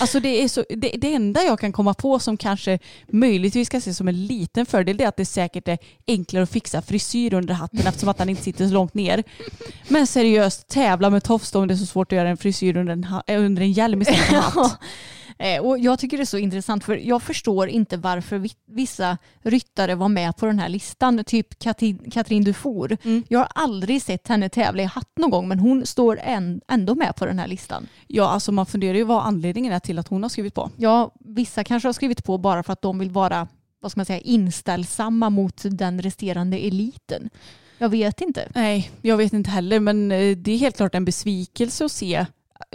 Alltså 0.00 0.20
det, 0.20 0.42
är 0.42 0.48
så, 0.48 0.64
det, 0.68 0.88
det 0.88 1.14
enda 1.14 1.42
jag 1.42 1.60
kan 1.60 1.72
komma 1.72 1.94
på 1.94 2.18
som 2.18 2.36
kanske 2.36 2.78
möjligtvis 3.08 3.66
ska 3.66 3.76
ses 3.76 3.96
som 3.96 4.08
en 4.08 4.26
liten 4.26 4.66
fördel 4.66 4.96
det 4.96 5.04
är 5.04 5.08
att 5.08 5.16
det 5.16 5.24
säkert 5.24 5.68
är 5.68 5.78
enklare 6.06 6.42
att 6.42 6.50
fixa 6.50 6.82
frisyr 6.82 7.34
under 7.34 7.54
hatten 7.54 7.86
eftersom 7.86 8.08
att 8.08 8.18
den 8.18 8.28
inte 8.28 8.42
sitter 8.42 8.68
så 8.68 8.74
långt 8.74 8.94
ner. 8.94 9.24
Men 9.88 10.06
seriöst, 10.06 10.68
tävla 10.68 11.10
med 11.10 11.24
tofs 11.24 11.54
om 11.54 11.68
det 11.68 11.74
är 11.74 11.76
så 11.76 11.86
svårt 11.86 12.12
att 12.12 12.16
göra 12.16 12.28
en 12.28 12.36
frisyr 12.36 12.76
under 12.76 12.92
en, 12.92 13.06
eh, 13.26 13.44
under 13.44 13.62
en 13.62 13.72
hjälm 13.72 14.02
istället 14.02 14.24
för 14.24 14.36
hatt. 14.36 14.80
Eh, 15.38 15.60
och 15.62 15.78
jag 15.78 15.98
tycker 15.98 16.16
det 16.16 16.22
är 16.22 16.24
så 16.24 16.38
intressant 16.38 16.84
för 16.84 16.96
jag 16.96 17.22
förstår 17.22 17.68
inte 17.68 17.96
varför 17.96 18.38
vi- 18.38 18.50
vissa 18.66 19.18
ryttare 19.42 19.94
var 19.94 20.08
med 20.08 20.36
på 20.36 20.46
den 20.46 20.58
här 20.58 20.68
listan. 20.68 21.24
Typ 21.24 21.58
Katrin, 21.58 22.10
Katrin 22.10 22.44
Dufour. 22.44 22.96
Mm. 23.04 23.24
Jag 23.28 23.38
har 23.38 23.48
aldrig 23.54 24.02
sett 24.02 24.28
henne 24.28 24.48
tävla 24.48 24.82
i 24.82 24.86
hatt 24.86 25.10
någon 25.16 25.30
gång 25.30 25.48
men 25.48 25.58
hon 25.58 25.86
står 25.86 26.18
än, 26.22 26.60
ändå 26.68 26.94
med 26.94 27.16
på 27.16 27.26
den 27.26 27.38
här 27.38 27.46
listan. 27.46 27.86
Ja, 28.06 28.28
alltså 28.28 28.52
man 28.52 28.66
funderar 28.66 28.94
ju 28.94 29.04
vad 29.04 29.22
anledningen 29.26 29.72
är 29.72 29.78
till 29.80 29.98
att 29.98 30.08
hon 30.08 30.22
har 30.22 30.30
skrivit 30.30 30.54
på. 30.54 30.70
Ja, 30.76 31.10
vissa 31.20 31.64
kanske 31.64 31.88
har 31.88 31.92
skrivit 31.92 32.24
på 32.24 32.38
bara 32.38 32.62
för 32.62 32.72
att 32.72 32.82
de 32.82 32.98
vill 32.98 33.10
vara 33.10 33.48
vad 33.80 33.90
ska 33.92 33.98
man 33.98 34.06
säga, 34.06 34.20
inställsamma 34.20 35.30
mot 35.30 35.62
den 35.70 36.02
resterande 36.02 36.58
eliten. 36.58 37.30
Jag 37.78 37.88
vet 37.88 38.20
inte. 38.20 38.48
Nej, 38.54 38.90
jag 39.02 39.16
vet 39.16 39.32
inte 39.32 39.50
heller 39.50 39.80
men 39.80 40.12
eh, 40.12 40.36
det 40.36 40.52
är 40.52 40.58
helt 40.58 40.76
klart 40.76 40.94
en 40.94 41.04
besvikelse 41.04 41.84
att 41.84 41.92
se. 41.92 42.26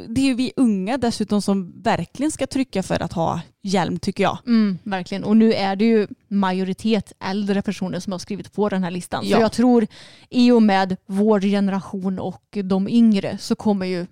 Det 0.07 0.21
är 0.21 0.25
ju 0.25 0.33
vi 0.33 0.53
unga 0.55 0.97
dessutom 0.97 1.41
som 1.41 1.81
verkligen 1.81 2.31
ska 2.31 2.47
trycka 2.47 2.83
för 2.83 3.03
att 3.03 3.13
ha 3.13 3.41
hjälm 3.61 3.99
tycker 3.99 4.23
jag. 4.23 4.37
Mm, 4.47 4.77
verkligen. 4.83 5.23
Och 5.23 5.37
nu 5.37 5.53
är 5.53 5.75
det 5.75 5.85
ju 5.85 6.07
majoritet 6.27 7.13
äldre 7.19 7.61
personer 7.61 7.99
som 7.99 8.11
har 8.11 8.19
skrivit 8.19 8.53
på 8.53 8.69
den 8.69 8.83
här 8.83 8.91
listan. 8.91 9.23
Ja. 9.25 9.37
Så 9.37 9.41
jag 9.41 9.51
tror 9.51 9.87
i 10.29 10.51
och 10.51 10.63
med 10.63 10.97
vår 11.05 11.39
generation 11.39 12.19
och 12.19 12.57
de 12.63 12.87
yngre 12.87 13.37
så 13.37 13.55
kommer 13.55 13.85
ju 13.85 14.05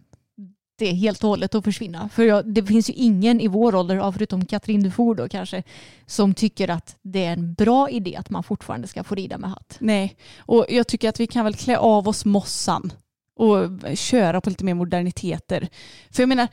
det 0.79 0.93
helt 0.93 1.23
och 1.23 1.29
hållet 1.29 1.55
att 1.55 1.63
försvinna. 1.63 2.09
För 2.09 2.23
jag, 2.23 2.53
det 2.53 2.63
finns 2.63 2.89
ju 2.89 2.93
ingen 2.93 3.41
i 3.41 3.47
vår 3.47 3.75
ålder, 3.75 4.11
förutom 4.11 4.45
Katrin 4.45 4.83
Dufour 4.83 5.15
då 5.15 5.29
kanske, 5.29 5.63
som 6.05 6.33
tycker 6.33 6.69
att 6.69 6.95
det 7.01 7.25
är 7.25 7.33
en 7.33 7.53
bra 7.53 7.89
idé 7.89 8.15
att 8.15 8.29
man 8.29 8.43
fortfarande 8.43 8.87
ska 8.87 9.03
få 9.03 9.15
rida 9.15 9.37
med 9.37 9.49
hatt. 9.49 9.77
Nej, 9.79 10.15
och 10.39 10.65
jag 10.69 10.87
tycker 10.87 11.09
att 11.09 11.19
vi 11.19 11.27
kan 11.27 11.45
väl 11.45 11.55
klä 11.55 11.77
av 11.77 12.07
oss 12.07 12.25
mossan 12.25 12.91
och 13.39 13.97
köra 13.97 14.41
på 14.41 14.49
lite 14.49 14.63
mer 14.63 14.73
moderniteter. 14.73 15.69
För 16.11 16.21
jag 16.21 16.29
menar, 16.29 16.47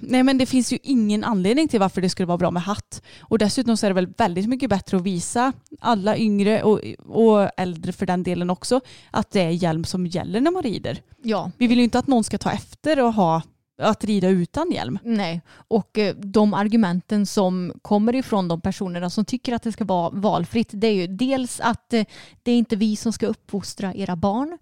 nej 0.00 0.22
men 0.22 0.38
det 0.38 0.46
finns 0.46 0.72
ju 0.72 0.78
ingen 0.82 1.24
anledning 1.24 1.68
till 1.68 1.80
varför 1.80 2.00
det 2.00 2.08
skulle 2.08 2.26
vara 2.26 2.38
bra 2.38 2.50
med 2.50 2.62
hatt. 2.62 3.02
Och 3.20 3.38
dessutom 3.38 3.76
så 3.76 3.86
är 3.86 3.90
det 3.90 3.94
väl 3.94 4.12
väldigt 4.18 4.48
mycket 4.48 4.70
bättre 4.70 4.96
att 4.96 5.02
visa 5.02 5.52
alla 5.80 6.16
yngre 6.16 6.62
och, 6.62 6.80
och 6.98 7.50
äldre 7.56 7.92
för 7.92 8.06
den 8.06 8.22
delen 8.22 8.50
också 8.50 8.80
att 9.10 9.30
det 9.30 9.40
är 9.40 9.50
hjälm 9.50 9.84
som 9.84 10.06
gäller 10.06 10.40
när 10.40 10.50
man 10.50 10.62
rider. 10.62 11.02
Ja, 11.22 11.50
Vi 11.58 11.66
vill 11.66 11.78
ju 11.78 11.84
inte 11.84 11.98
att 11.98 12.06
någon 12.06 12.24
ska 12.24 12.38
ta 12.38 12.50
efter 12.50 13.00
och 13.00 13.12
ha 13.12 13.42
att 13.82 14.04
rida 14.04 14.28
utan 14.28 14.70
hjälm. 14.70 14.98
Nej, 15.02 15.40
och 15.68 15.98
eh, 15.98 16.14
de 16.14 16.54
argumenten 16.54 17.26
som 17.26 17.72
kommer 17.82 18.14
ifrån 18.14 18.48
de 18.48 18.60
personerna 18.60 19.10
som 19.10 19.24
tycker 19.24 19.52
att 19.52 19.62
det 19.62 19.72
ska 19.72 19.84
vara 19.84 20.10
valfritt 20.10 20.68
det 20.72 20.86
är 20.86 20.94
ju 20.94 21.06
dels 21.06 21.60
att 21.60 21.92
eh, 21.92 22.04
det 22.42 22.52
är 22.52 22.56
inte 22.56 22.76
vi 22.76 22.96
som 22.96 23.12
ska 23.12 23.26
uppfostra 23.26 23.94
era 23.94 24.16
barn 24.16 24.58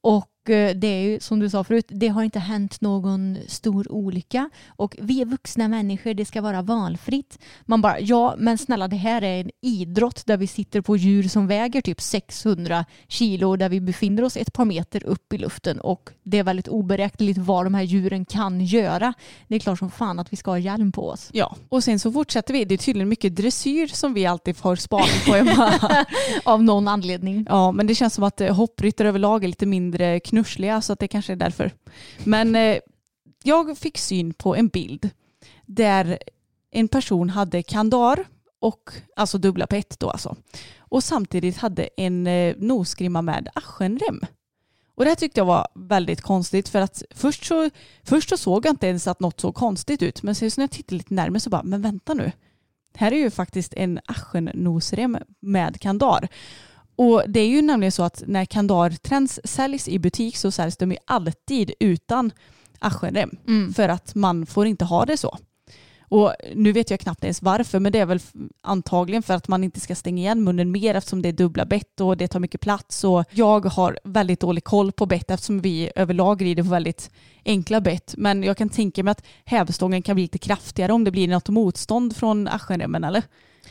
och 0.00 0.29
det 0.46 0.86
är 0.86 1.00
ju 1.00 1.20
som 1.20 1.38
du 1.38 1.50
sa 1.50 1.64
förut, 1.64 1.86
det 1.88 2.08
har 2.08 2.22
inte 2.22 2.38
hänt 2.38 2.80
någon 2.80 3.38
stor 3.46 3.92
olycka 3.92 4.50
och 4.68 4.96
vi 5.00 5.20
är 5.20 5.24
vuxna 5.24 5.68
människor, 5.68 6.14
det 6.14 6.24
ska 6.24 6.40
vara 6.40 6.62
valfritt. 6.62 7.38
Man 7.62 7.82
bara, 7.82 8.00
ja 8.00 8.34
men 8.38 8.58
snälla 8.58 8.88
det 8.88 8.96
här 8.96 9.22
är 9.22 9.40
en 9.40 9.50
idrott 9.60 10.26
där 10.26 10.36
vi 10.36 10.46
sitter 10.46 10.80
på 10.80 10.96
djur 10.96 11.28
som 11.28 11.46
väger 11.46 11.80
typ 11.80 12.00
600 12.00 12.84
kilo 13.08 13.56
där 13.56 13.68
vi 13.68 13.80
befinner 13.80 14.24
oss 14.24 14.36
ett 14.36 14.52
par 14.52 14.64
meter 14.64 15.06
upp 15.06 15.32
i 15.32 15.38
luften 15.38 15.80
och 15.80 16.10
det 16.22 16.38
är 16.38 16.44
väldigt 16.44 16.68
oberäkneligt 16.68 17.38
vad 17.38 17.66
de 17.66 17.74
här 17.74 17.82
djuren 17.82 18.24
kan 18.24 18.60
göra. 18.60 19.14
Det 19.48 19.54
är 19.54 19.58
klart 19.58 19.78
som 19.78 19.90
fan 19.90 20.18
att 20.18 20.32
vi 20.32 20.36
ska 20.36 20.50
ha 20.50 20.58
hjälm 20.58 20.92
på 20.92 21.08
oss. 21.08 21.30
Ja, 21.32 21.56
och 21.68 21.84
sen 21.84 21.98
så 21.98 22.12
fortsätter 22.12 22.54
vi. 22.54 22.64
Det 22.64 22.74
är 22.74 22.78
tydligen 22.78 23.08
mycket 23.08 23.36
dressyr 23.36 23.86
som 23.86 24.14
vi 24.14 24.26
alltid 24.26 24.56
får 24.56 24.76
spaning 24.76 25.06
på. 25.26 25.70
Av 26.50 26.62
någon 26.62 26.88
anledning. 26.88 27.46
Ja, 27.48 27.72
men 27.72 27.86
det 27.86 27.94
känns 27.94 28.14
som 28.14 28.24
att 28.24 28.40
eh, 28.40 28.54
hoppryttare 28.54 29.08
överlag 29.08 29.44
är 29.44 29.48
lite 29.48 29.66
mindre 29.66 30.20
knussliga 30.30 30.80
så 30.80 30.92
att 30.92 30.98
det 30.98 31.08
kanske 31.08 31.32
är 31.32 31.36
därför. 31.36 31.72
Men 32.24 32.56
eh, 32.56 32.78
jag 33.42 33.78
fick 33.78 33.98
syn 33.98 34.34
på 34.34 34.56
en 34.56 34.68
bild 34.68 35.10
där 35.66 36.18
en 36.70 36.88
person 36.88 37.30
hade 37.30 37.62
kandar 37.62 38.24
och 38.60 38.90
alltså 39.16 39.38
dubbla 39.38 39.66
på 39.66 39.76
ett 39.76 40.00
då 40.00 40.10
alltså. 40.10 40.36
Och 40.78 41.04
samtidigt 41.04 41.56
hade 41.56 41.88
en 41.96 42.26
eh, 42.26 42.54
nosgrimma 42.58 43.22
med 43.22 43.48
aschenrem. 43.54 44.20
Och 44.94 45.04
det 45.04 45.10
här 45.10 45.16
tyckte 45.16 45.40
jag 45.40 45.44
var 45.44 45.68
väldigt 45.74 46.20
konstigt 46.20 46.68
för 46.68 46.80
att 46.80 47.02
först 47.10 47.44
så, 47.44 47.70
först 48.04 48.28
så 48.28 48.36
såg 48.36 48.66
jag 48.66 48.72
inte 48.72 48.86
ens 48.86 49.06
att 49.06 49.20
något 49.20 49.40
såg 49.40 49.54
konstigt 49.54 50.02
ut 50.02 50.22
men 50.22 50.34
sen 50.34 50.50
när 50.56 50.62
jag 50.62 50.70
tittade 50.70 50.96
lite 50.96 51.14
närmare 51.14 51.40
så 51.40 51.50
bara, 51.50 51.62
men 51.62 51.82
vänta 51.82 52.14
nu. 52.14 52.32
Här 52.94 53.12
är 53.12 53.16
ju 53.16 53.30
faktiskt 53.30 53.74
en 53.74 54.00
aschennosrem 54.06 55.18
med 55.40 55.80
kandar. 55.80 56.28
Och 57.00 57.22
det 57.28 57.40
är 57.40 57.48
ju 57.48 57.62
nämligen 57.62 57.92
så 57.92 58.02
att 58.02 58.22
när 58.26 58.44
kandartrends 58.44 59.40
säljs 59.44 59.88
i 59.88 59.98
butik 59.98 60.36
så 60.36 60.50
säljs 60.50 60.76
de 60.76 60.92
ju 60.92 60.98
alltid 61.04 61.72
utan 61.80 62.32
aschenrem. 62.78 63.30
Mm. 63.48 63.74
För 63.74 63.88
att 63.88 64.14
man 64.14 64.46
får 64.46 64.66
inte 64.66 64.84
ha 64.84 65.04
det 65.04 65.16
så. 65.16 65.38
Och 66.00 66.34
nu 66.54 66.72
vet 66.72 66.90
jag 66.90 67.00
knappt 67.00 67.24
ens 67.24 67.42
varför 67.42 67.78
men 67.78 67.92
det 67.92 67.98
är 67.98 68.06
väl 68.06 68.20
antagligen 68.62 69.22
för 69.22 69.34
att 69.34 69.48
man 69.48 69.64
inte 69.64 69.80
ska 69.80 69.94
stänga 69.94 70.22
igen 70.22 70.44
munnen 70.44 70.70
mer 70.70 70.94
eftersom 70.94 71.22
det 71.22 71.28
är 71.28 71.32
dubbla 71.32 71.64
bett 71.64 72.00
och 72.00 72.16
det 72.16 72.28
tar 72.28 72.40
mycket 72.40 72.60
plats. 72.60 73.04
Och 73.04 73.24
jag 73.30 73.66
har 73.66 73.98
väldigt 74.04 74.40
dålig 74.40 74.64
koll 74.64 74.92
på 74.92 75.06
bett 75.06 75.30
eftersom 75.30 75.60
vi 75.60 75.90
överlag 75.96 76.42
rider 76.44 76.62
på 76.62 76.68
väldigt 76.68 77.10
enkla 77.44 77.80
bett. 77.80 78.14
Men 78.16 78.42
jag 78.42 78.56
kan 78.56 78.68
tänka 78.68 79.02
mig 79.02 79.12
att 79.12 79.26
hävstången 79.44 80.02
kan 80.02 80.14
bli 80.14 80.22
lite 80.22 80.38
kraftigare 80.38 80.92
om 80.92 81.04
det 81.04 81.10
blir 81.10 81.28
något 81.28 81.48
motstånd 81.48 82.16
från 82.16 82.48
aschenremmen 82.48 83.04
eller? 83.04 83.22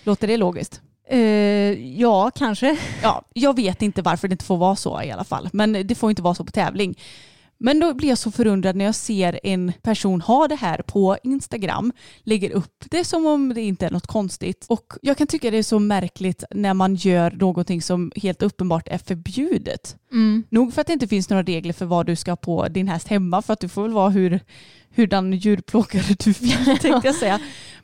Låter 0.04 0.28
det 0.28 0.38
logiskt? 0.38 0.82
Eh, 1.12 1.99
ja, 1.99 2.32
kanske. 2.36 2.78
Ja, 3.03 3.26
jag 3.34 3.55
vet 3.55 3.82
inte 3.82 4.01
varför 4.01 4.28
det 4.28 4.34
inte 4.34 4.45
får 4.45 4.57
vara 4.57 4.76
så 4.76 5.01
i 5.01 5.12
alla 5.12 5.24
fall. 5.24 5.49
Men 5.53 5.88
det 5.88 5.95
får 5.95 6.10
inte 6.10 6.22
vara 6.22 6.36
så 6.36 6.45
på 6.45 6.51
tävling. 6.51 6.95
Men 7.62 7.80
då 7.80 7.93
blir 7.93 8.10
jag 8.10 8.18
så 8.18 8.32
förundrad 8.32 8.76
när 8.76 8.86
jag 8.86 8.95
ser 8.95 9.39
en 9.43 9.74
person 9.82 10.22
ha 10.22 10.47
det 10.47 10.55
här 10.55 10.82
på 10.82 11.18
Instagram, 11.24 11.93
lägger 12.24 12.51
upp 12.51 12.84
det 12.89 13.05
som 13.05 13.26
om 13.26 13.53
det 13.53 13.62
inte 13.62 13.86
är 13.86 13.91
något 13.91 14.07
konstigt. 14.07 14.66
Och 14.70 14.93
jag 15.01 15.18
kan 15.18 15.28
tycka 15.28 15.51
det 15.51 15.57
är 15.57 15.64
så 15.64 15.80
märkligt 15.80 16.43
när 16.51 16.74
man 16.74 16.95
gör 16.95 17.32
någonting 17.32 17.82
som 17.82 18.12
helt 18.16 18.41
uppenbart 18.41 18.88
är 18.88 18.97
förbjudet. 18.97 19.95
Mm. 20.12 20.43
Nog 20.49 20.74
för 20.74 20.82
att 20.82 20.88
det 20.88 20.93
inte 20.93 21.07
finns 21.07 21.30
några 21.30 21.43
regler 21.43 21.74
för 21.74 21.86
vad 21.86 22.05
du 22.05 22.16
ska 22.16 22.32
ha 22.32 22.36
på 22.36 22.68
din 22.68 22.88
häst 22.88 23.07
hemma, 23.07 23.41
för 23.41 23.53
att 23.53 23.60
du 23.60 23.70
får 23.70 23.82
väl 23.82 23.93
vara 23.93 24.10
hur, 24.10 24.39
hurdan 24.95 25.34
djurplågare 25.34 26.16
du 26.20 26.32
vill 26.32 26.66
tänkte 26.82 27.07
jag 27.07 27.16
säga. 27.16 27.39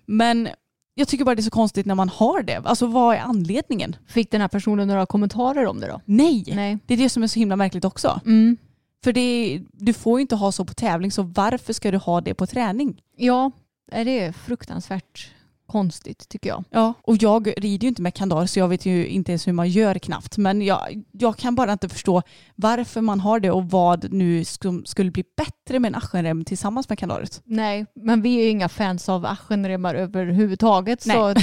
Men 0.05 0.49
jag 0.95 1.07
tycker 1.07 1.25
bara 1.25 1.35
det 1.35 1.39
är 1.39 1.43
så 1.43 1.49
konstigt 1.49 1.85
när 1.85 1.95
man 1.95 2.09
har 2.09 2.43
det. 2.43 2.61
Alltså 2.65 2.87
vad 2.87 3.15
är 3.15 3.19
anledningen? 3.19 3.95
Fick 4.07 4.31
den 4.31 4.41
här 4.41 4.47
personen 4.47 4.87
några 4.87 5.05
kommentarer 5.05 5.65
om 5.65 5.79
det 5.79 5.87
då? 5.87 6.01
Nej, 6.05 6.43
Nej. 6.47 6.77
det 6.85 6.93
är 6.93 6.97
det 6.97 7.09
som 7.09 7.23
är 7.23 7.27
så 7.27 7.39
himla 7.39 7.55
märkligt 7.55 7.85
också. 7.85 8.21
Mm. 8.25 8.57
För 9.03 9.13
det, 9.13 9.61
du 9.71 9.93
får 9.93 10.19
ju 10.19 10.21
inte 10.21 10.35
ha 10.35 10.51
så 10.51 10.65
på 10.65 10.73
tävling, 10.73 11.11
så 11.11 11.23
varför 11.23 11.73
ska 11.73 11.91
du 11.91 11.97
ha 11.97 12.21
det 12.21 12.33
på 12.33 12.47
träning? 12.47 13.01
Ja, 13.17 13.51
är 13.91 14.05
det 14.05 14.19
är 14.19 14.31
fruktansvärt 14.31 15.31
konstigt 15.67 16.29
tycker 16.29 16.49
jag. 16.49 16.63
Ja, 16.69 16.93
och 17.01 17.15
jag 17.19 17.47
rider 17.57 17.83
ju 17.85 17.87
inte 17.89 18.01
med 18.01 18.13
kandar 18.13 18.45
så 18.45 18.59
jag 18.59 18.67
vet 18.67 18.85
ju 18.85 19.07
inte 19.07 19.31
ens 19.31 19.47
hur 19.47 19.53
man 19.53 19.69
gör 19.69 19.95
knappt. 19.99 20.37
Men 20.37 20.61
jag, 20.61 21.03
jag 21.11 21.37
kan 21.37 21.55
bara 21.55 21.71
inte 21.73 21.89
förstå 21.89 22.21
varför 22.55 23.01
man 23.01 23.19
har 23.19 23.39
det 23.39 23.51
och 23.51 23.69
vad 23.69 24.13
nu 24.13 24.41
sk- 24.41 24.85
skulle 24.85 25.11
bli 25.11 25.23
bättre 25.37 25.79
med 25.79 25.89
en 25.89 25.95
aschenrem 25.95 26.45
tillsammans 26.45 26.89
med 26.89 26.99
kandaret. 26.99 27.41
Nej, 27.45 27.85
men 27.95 28.21
vi 28.21 28.39
är 28.39 28.43
ju 28.43 28.49
inga 28.49 28.69
fans 28.69 29.09
av 29.09 29.25
aschenremmar 29.25 29.95
överhuvudtaget. 29.95 31.01
Så 31.03 31.33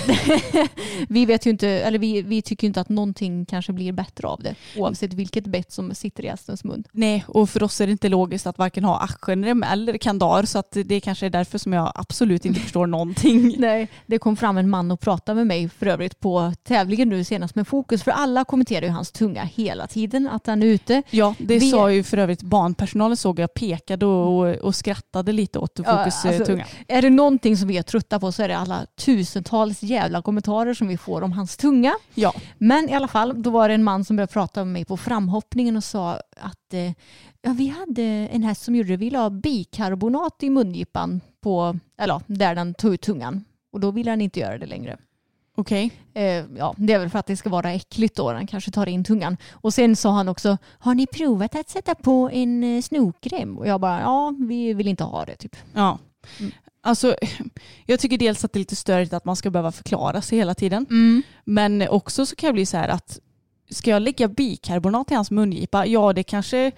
vi 1.09 1.27
vet 1.27 1.47
ju 1.47 1.51
inte, 1.51 1.69
eller 1.69 1.99
vi, 1.99 2.23
vi 2.23 2.43
tycker 2.43 2.65
ju 2.65 2.67
inte 2.67 2.81
att 2.81 2.89
någonting 2.89 3.47
kanske 3.47 3.73
blir 3.73 3.93
bättre 3.93 4.29
av 4.29 4.43
det. 4.43 4.55
Oavsett 4.77 5.13
vilket 5.13 5.47
bett 5.47 5.73
som 5.73 5.95
sitter 5.95 6.25
i 6.25 6.29
hästens 6.29 6.65
mun. 6.65 6.85
Nej, 6.93 7.25
och 7.29 7.51
för 7.51 7.63
oss 7.63 7.81
är 7.81 7.87
det 7.87 7.93
inte 7.93 8.09
logiskt 8.09 8.47
att 8.47 8.59
varken 8.59 8.85
ha 8.85 9.01
aschenrem 9.01 9.63
eller 9.63 9.99
kandar 9.99 10.43
så 10.45 10.59
att 10.59 10.77
det 10.85 11.01
kanske 11.01 11.27
är 11.27 11.31
därför 11.31 11.59
som 11.59 11.73
jag 11.73 11.93
absolut 11.95 12.45
inte 12.45 12.61
förstår 12.61 12.87
någonting. 12.87 13.55
Nej, 13.59 13.89
det 14.13 14.19
kom 14.19 14.37
fram 14.37 14.59
en 14.59 14.71
man 14.71 14.91
och 14.91 15.01
pratade 15.01 15.37
med 15.37 15.47
mig 15.47 15.69
för 15.69 15.87
övrigt 15.87 16.21
på 16.21 16.53
tävlingen 16.63 17.09
nu 17.09 17.25
senast 17.25 17.55
med 17.55 17.69
fokus. 17.69 18.03
För 18.03 18.11
alla 18.11 18.45
kommenterar 18.45 18.83
ju 18.87 18.89
hans 18.93 19.13
tunga 19.13 19.43
hela 19.45 19.87
tiden, 19.87 20.29
att 20.29 20.47
han 20.47 20.63
är 20.63 20.67
ute. 20.67 21.03
Ja, 21.11 21.35
det 21.39 21.59
Vi- 21.59 21.71
sa 21.71 21.91
ju 21.93 22.03
för 22.03 22.19
övrigt 22.19 22.43
barnpersonalen 22.43 23.17
såg 23.17 23.39
jag 23.39 23.55
pekade 23.55 24.07
och, 24.07 24.55
och 24.57 24.75
skrattade 24.75 25.33
lite 25.33 25.59
åt 25.59 25.79
Ja, 25.79 25.85
Fokus 25.85 26.25
alltså, 26.25 26.43
eh, 26.43 26.47
tunga. 26.47 26.67
Är 26.89 27.03
det 27.03 27.11
någonting 27.11 27.57
som 27.57 27.69
vi 27.69 27.77
är 27.79 27.83
trötta 27.83 28.21
på 28.21 28.33
så 28.33 28.43
är 28.43 28.49
det 28.49 28.57
alla 28.59 28.87
tusentals 28.97 29.83
jävla 29.83 30.23
kommentarer 30.23 30.75
som 30.75 30.89
vi 30.89 30.97
får 30.97 31.23
om 31.23 31.33
hans 31.33 31.57
tunga. 31.57 31.93
Ja. 32.15 32.33
Men 32.59 32.89
i 32.89 32.95
alla 32.95 33.09
fall, 33.09 33.43
då 33.43 33.51
var 33.51 33.69
det 33.69 33.75
en 33.75 33.85
man 33.85 34.05
som 34.05 34.17
började 34.17 34.33
prata 34.33 34.65
med 34.65 34.73
mig 34.73 34.85
på 34.85 34.97
framhoppningen 34.97 35.77
och 35.77 35.85
sa 35.85 36.13
att 36.41 36.75
eh, 36.75 36.93
ja, 37.43 37.53
vi 37.53 37.69
hade 37.69 38.03
en 38.03 38.43
häst 38.43 38.63
som 38.63 38.75
gjorde 38.75 38.89
det. 38.89 38.97
Vi 38.97 39.11
la 39.11 39.31
bikarbonat 39.31 40.43
i 40.43 40.51
mungipan 40.51 41.21
på, 41.43 41.77
eller 41.99 42.15
ja, 42.15 42.21
där 42.27 42.55
den 42.55 42.75
tog 42.75 42.95
ut 42.95 43.01
tungan. 43.03 43.45
Och 43.73 43.81
då 43.81 43.91
ville 43.91 44.11
han 44.11 44.21
inte 44.21 44.41
göra 44.41 44.59
det 44.59 44.67
längre. 44.67 44.99
Okej. 45.55 45.93
Eh, 46.15 46.45
ja, 46.57 46.75
det 46.77 46.93
är 46.93 46.99
väl 46.99 47.11
för 47.11 47.19
att 47.19 47.27
det 47.27 47.37
ska 47.37 47.51
vara 47.51 47.73
äckligt 47.73 48.17
då. 48.17 48.33
Han 48.33 48.47
kanske 48.47 48.71
tar 48.71 48.89
in 48.89 49.05
tungan. 49.05 49.37
Och 49.53 49.75
sen 49.75 49.97
sa 49.97 50.11
han 50.11 50.29
också, 50.29 50.59
har 50.79 50.95
ni 50.95 51.07
provat 51.07 51.55
att 51.55 51.69
sätta 51.69 51.95
på 51.95 52.31
en 52.33 52.65
eh, 52.65 52.83
snokrem? 52.83 53.59
Och 53.59 53.67
jag 53.67 53.81
bara, 53.81 54.01
ja, 54.01 54.35
vi 54.39 54.75
vill 54.75 54.89
inte 54.89 55.05
ha 55.05 55.25
det 55.25 55.37
typ. 55.37 55.57
Ja. 55.75 55.99
Mm. 56.41 56.53
Alltså, 56.81 57.17
jag 57.87 58.01
tycker 58.01 58.19
dels 58.19 58.45
att 58.45 58.53
det 58.53 58.57
är 58.57 58.61
lite 58.61 58.77
störigt 58.77 59.13
att 59.13 59.25
man 59.25 59.37
ska 59.37 59.51
behöva 59.51 59.73
förklara 59.73 60.23
sig 60.23 60.39
hela 60.39 60.55
tiden. 60.55 60.87
Men 61.45 61.89
också 61.89 62.27
så 62.27 62.37
kan 62.37 62.47
jag 62.47 62.55
bli 62.55 62.67
så 62.67 62.77
här 62.77 62.89
att 62.89 63.19
ska 63.71 63.91
jag 63.91 64.03
lägga 64.03 64.29
bikarbonat 64.29 65.11
i 65.11 65.15
hans 65.15 65.31
mungipa? 65.31 65.87
Ja, 65.87 66.13
det 66.13 66.23
kanske, 66.23 66.73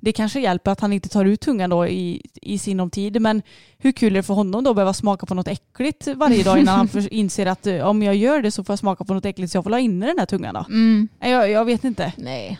det 0.00 0.12
kanske 0.12 0.40
hjälper 0.40 0.70
att 0.70 0.80
han 0.80 0.92
inte 0.92 1.08
tar 1.08 1.24
ut 1.24 1.40
tungan 1.40 1.70
då 1.70 1.86
i, 1.86 2.22
i 2.42 2.58
sinom 2.58 2.90
tid. 2.90 3.22
Men 3.22 3.42
hur 3.78 3.92
kul 3.92 4.12
är 4.12 4.16
det 4.16 4.22
för 4.22 4.34
honom 4.34 4.64
då 4.64 4.70
att 4.70 4.76
behöva 4.76 4.92
smaka 4.92 5.26
på 5.26 5.34
något 5.34 5.48
äckligt 5.48 6.08
varje 6.16 6.42
dag 6.42 6.58
innan 6.58 6.76
han 6.76 6.88
för, 6.88 7.12
inser 7.12 7.46
att 7.46 7.66
eh, 7.66 7.86
om 7.86 8.02
jag 8.02 8.16
gör 8.16 8.42
det 8.42 8.50
så 8.50 8.64
får 8.64 8.72
jag 8.72 8.78
smaka 8.78 9.04
på 9.04 9.14
något 9.14 9.24
äckligt 9.24 9.52
så 9.52 9.56
jag 9.56 9.64
får 9.64 9.70
la 9.70 9.78
inne 9.78 10.06
den 10.06 10.18
här 10.18 10.26
tungan 10.26 10.54
då? 10.54 10.64
Mm. 10.68 11.08
Jag, 11.20 11.50
jag 11.50 11.64
vet 11.64 11.84
inte. 11.84 12.12
Nej. 12.16 12.58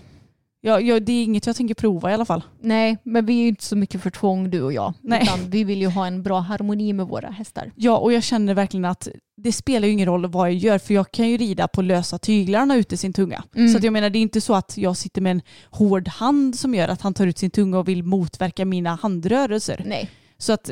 Jag, 0.63 0.83
jag, 0.83 1.03
det 1.03 1.13
är 1.13 1.25
inget 1.25 1.47
jag 1.47 1.57
tänker 1.57 1.75
prova 1.75 2.11
i 2.11 2.15
alla 2.15 2.25
fall. 2.25 2.43
Nej, 2.61 2.97
men 3.03 3.27
vi 3.27 3.39
är 3.39 3.43
ju 3.43 3.49
inte 3.49 3.65
så 3.65 3.77
mycket 3.77 4.03
för 4.03 4.11
tvång 4.11 4.51
du 4.51 4.63
och 4.63 4.73
jag. 4.73 4.95
Nej. 5.03 5.23
Utan 5.23 5.51
vi 5.51 5.65
vill 5.65 5.81
ju 5.81 5.89
ha 5.89 6.07
en 6.07 6.23
bra 6.23 6.39
harmoni 6.39 6.93
med 6.93 7.07
våra 7.07 7.31
hästar. 7.31 7.73
Ja, 7.77 7.99
och 7.99 8.13
jag 8.13 8.23
känner 8.23 8.55
verkligen 8.55 8.85
att 8.85 9.09
det 9.37 9.53
spelar 9.53 9.87
ju 9.87 9.93
ingen 9.93 10.07
roll 10.07 10.27
vad 10.27 10.49
jag 10.49 10.57
gör 10.57 10.79
för 10.79 10.95
jag 10.95 11.11
kan 11.11 11.29
ju 11.29 11.37
rida 11.37 11.69
på 11.69 11.83
lösa 11.83 12.19
tyglar 12.19 12.71
och 12.71 12.75
ut 12.77 12.93
i 12.93 12.97
sin 12.97 13.13
tunga. 13.13 13.45
Mm. 13.57 13.69
Så 13.69 13.79
att 13.79 13.85
jag 13.85 13.93
menar 13.93 14.11
det 14.11 14.19
är 14.19 14.23
inte 14.23 14.41
så 14.41 14.55
att 14.55 14.77
jag 14.77 14.97
sitter 14.97 15.21
med 15.21 15.31
en 15.31 15.43
hård 15.71 16.09
hand 16.09 16.59
som 16.59 16.75
gör 16.75 16.89
att 16.89 17.01
han 17.01 17.15
tar 17.15 17.27
ut 17.27 17.39
sin 17.39 17.51
tunga 17.51 17.79
och 17.79 17.89
vill 17.89 18.03
motverka 18.03 18.65
mina 18.65 18.95
handrörelser. 18.95 19.83
Nej, 19.87 20.11
Så 20.39 20.53
att 20.53 20.71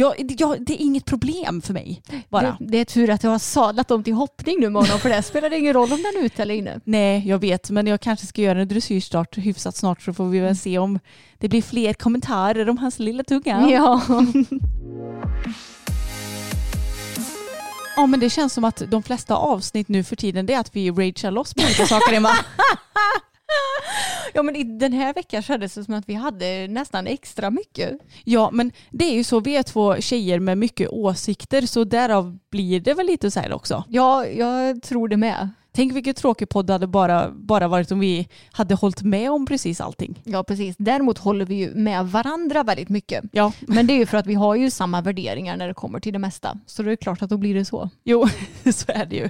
ja, 0.00 0.14
ja, 0.38 0.56
det 0.60 0.72
är 0.72 0.84
inget 0.84 1.04
problem 1.04 1.62
för 1.62 1.72
mig 1.72 2.02
bara. 2.28 2.56
det, 2.60 2.66
det 2.66 2.78
är 2.78 2.84
tur 2.84 3.10
att 3.10 3.22
jag 3.22 3.30
har 3.30 3.38
sadlat 3.38 3.88
dem 3.88 4.04
till 4.04 4.12
hoppning 4.12 4.60
nu 4.60 4.70
med 4.70 4.82
honom 4.82 4.98
för 4.98 5.08
det 5.08 5.22
spelar 5.22 5.52
ingen 5.52 5.72
roll 5.72 5.92
om 5.92 6.02
den 6.02 6.22
är 6.22 6.26
ute 6.26 6.42
eller 6.42 6.54
inne. 6.54 6.80
Nej, 6.84 7.28
jag 7.28 7.38
vet, 7.38 7.70
men 7.70 7.86
jag 7.86 8.00
kanske 8.00 8.26
ska 8.26 8.42
göra 8.42 8.60
en 8.60 8.68
dressyrstart 8.68 9.38
hyfsat 9.38 9.76
snart 9.76 10.02
så 10.02 10.12
får 10.14 10.24
vi 10.24 10.38
väl 10.38 10.56
se 10.56 10.78
om 10.78 10.98
det 11.38 11.48
blir 11.48 11.62
fler 11.62 11.94
kommentarer 11.94 12.68
om 12.68 12.78
hans 12.78 12.98
lilla 12.98 13.22
tunga. 13.24 13.70
Ja. 13.70 14.02
Ja, 17.96 18.06
men 18.06 18.20
det 18.20 18.30
känns 18.30 18.52
som 18.52 18.64
att 18.64 18.82
de 18.88 19.02
flesta 19.02 19.34
avsnitt 19.34 19.88
nu 19.88 20.04
för 20.04 20.16
tiden 20.16 20.46
det 20.46 20.54
är 20.54 20.60
att 20.60 20.76
vi 20.76 20.90
ragear 20.90 21.30
loss 21.30 21.54
på 21.54 21.62
olika 21.62 21.86
saker 21.86 22.12
Emma. 22.12 22.30
ja, 24.34 24.42
men 24.42 24.78
den 24.78 24.92
här 24.92 25.14
veckan 25.14 25.42
kändes 25.42 25.74
det 25.74 25.84
som 25.84 25.94
att 25.94 26.08
vi 26.08 26.14
hade 26.14 26.68
nästan 26.68 27.06
extra 27.06 27.50
mycket. 27.50 27.98
Ja, 28.24 28.50
men 28.52 28.72
det 28.90 29.04
är 29.04 29.14
ju 29.14 29.24
så. 29.24 29.40
Vi 29.40 29.56
är 29.56 29.62
två 29.62 29.96
tjejer 29.96 30.38
med 30.40 30.58
mycket 30.58 30.88
åsikter 30.88 31.62
så 31.62 31.84
därav 31.84 32.38
blir 32.50 32.80
det 32.80 32.94
väl 32.94 33.06
lite 33.06 33.30
så 33.30 33.40
här 33.40 33.52
också. 33.52 33.84
Ja, 33.88 34.26
jag 34.26 34.82
tror 34.82 35.08
det 35.08 35.16
med. 35.16 35.48
Tänk 35.72 35.94
vilken 35.94 36.14
tråkig 36.14 36.48
podd 36.48 36.66
det 36.66 36.72
hade 36.72 36.86
bara, 36.86 37.30
bara 37.30 37.68
varit 37.68 37.92
om 37.92 37.98
vi 38.00 38.28
hade 38.52 38.74
hållit 38.74 39.02
med 39.02 39.30
om 39.30 39.46
precis 39.46 39.80
allting. 39.80 40.22
Ja, 40.24 40.42
precis. 40.44 40.76
Däremot 40.78 41.18
håller 41.18 41.44
vi 41.44 41.54
ju 41.54 41.74
med 41.74 42.06
varandra 42.06 42.62
väldigt 42.62 42.88
mycket. 42.88 43.24
Ja, 43.32 43.52
Men 43.60 43.86
det 43.86 43.92
är 43.92 43.98
ju 43.98 44.06
för 44.06 44.18
att 44.18 44.26
vi 44.26 44.34
har 44.34 44.54
ju 44.54 44.70
samma 44.70 45.00
värderingar 45.00 45.56
när 45.56 45.68
det 45.68 45.74
kommer 45.74 46.00
till 46.00 46.12
det 46.12 46.18
mesta. 46.18 46.58
Så 46.66 46.82
det 46.82 46.92
är 46.92 46.96
klart 46.96 47.22
att 47.22 47.30
då 47.30 47.36
blir 47.36 47.54
det 47.54 47.64
så. 47.64 47.90
jo, 48.04 48.26
så 48.72 48.84
är 48.92 49.06
det 49.06 49.16
ju. 49.16 49.28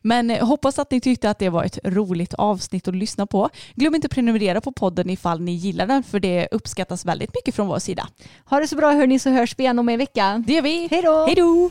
Men 0.00 0.30
eh, 0.30 0.46
hoppas 0.46 0.78
att 0.78 0.90
ni 0.90 1.00
tyckte 1.00 1.30
att 1.30 1.38
det 1.38 1.48
var 1.48 1.64
ett 1.64 1.78
roligt 1.84 2.34
avsnitt 2.34 2.88
att 2.88 2.96
lyssna 2.96 3.26
på. 3.26 3.48
Glöm 3.74 3.94
inte 3.94 4.06
att 4.06 4.12
prenumerera 4.12 4.60
på 4.60 4.72
podden 4.72 5.10
ifall 5.10 5.40
ni 5.40 5.52
gillar 5.52 5.86
den 5.86 6.02
för 6.02 6.20
det 6.20 6.48
uppskattas 6.50 7.04
väldigt 7.04 7.30
mycket 7.34 7.54
från 7.54 7.66
vår 7.68 7.78
sida. 7.78 8.08
Ha 8.44 8.60
det 8.60 8.68
så 8.68 8.76
bra 8.76 8.90
hörni 8.90 9.18
så 9.18 9.30
hörs 9.30 9.54
vi 9.58 9.62
igen 9.62 9.78
om 9.78 9.88
en 9.88 9.98
vecka. 9.98 10.44
Det 10.46 10.52
gör 10.52 10.62
vi. 10.62 10.88
Hej 10.90 11.02
då! 11.02 11.26
Hej 11.26 11.34
då! 11.34 11.70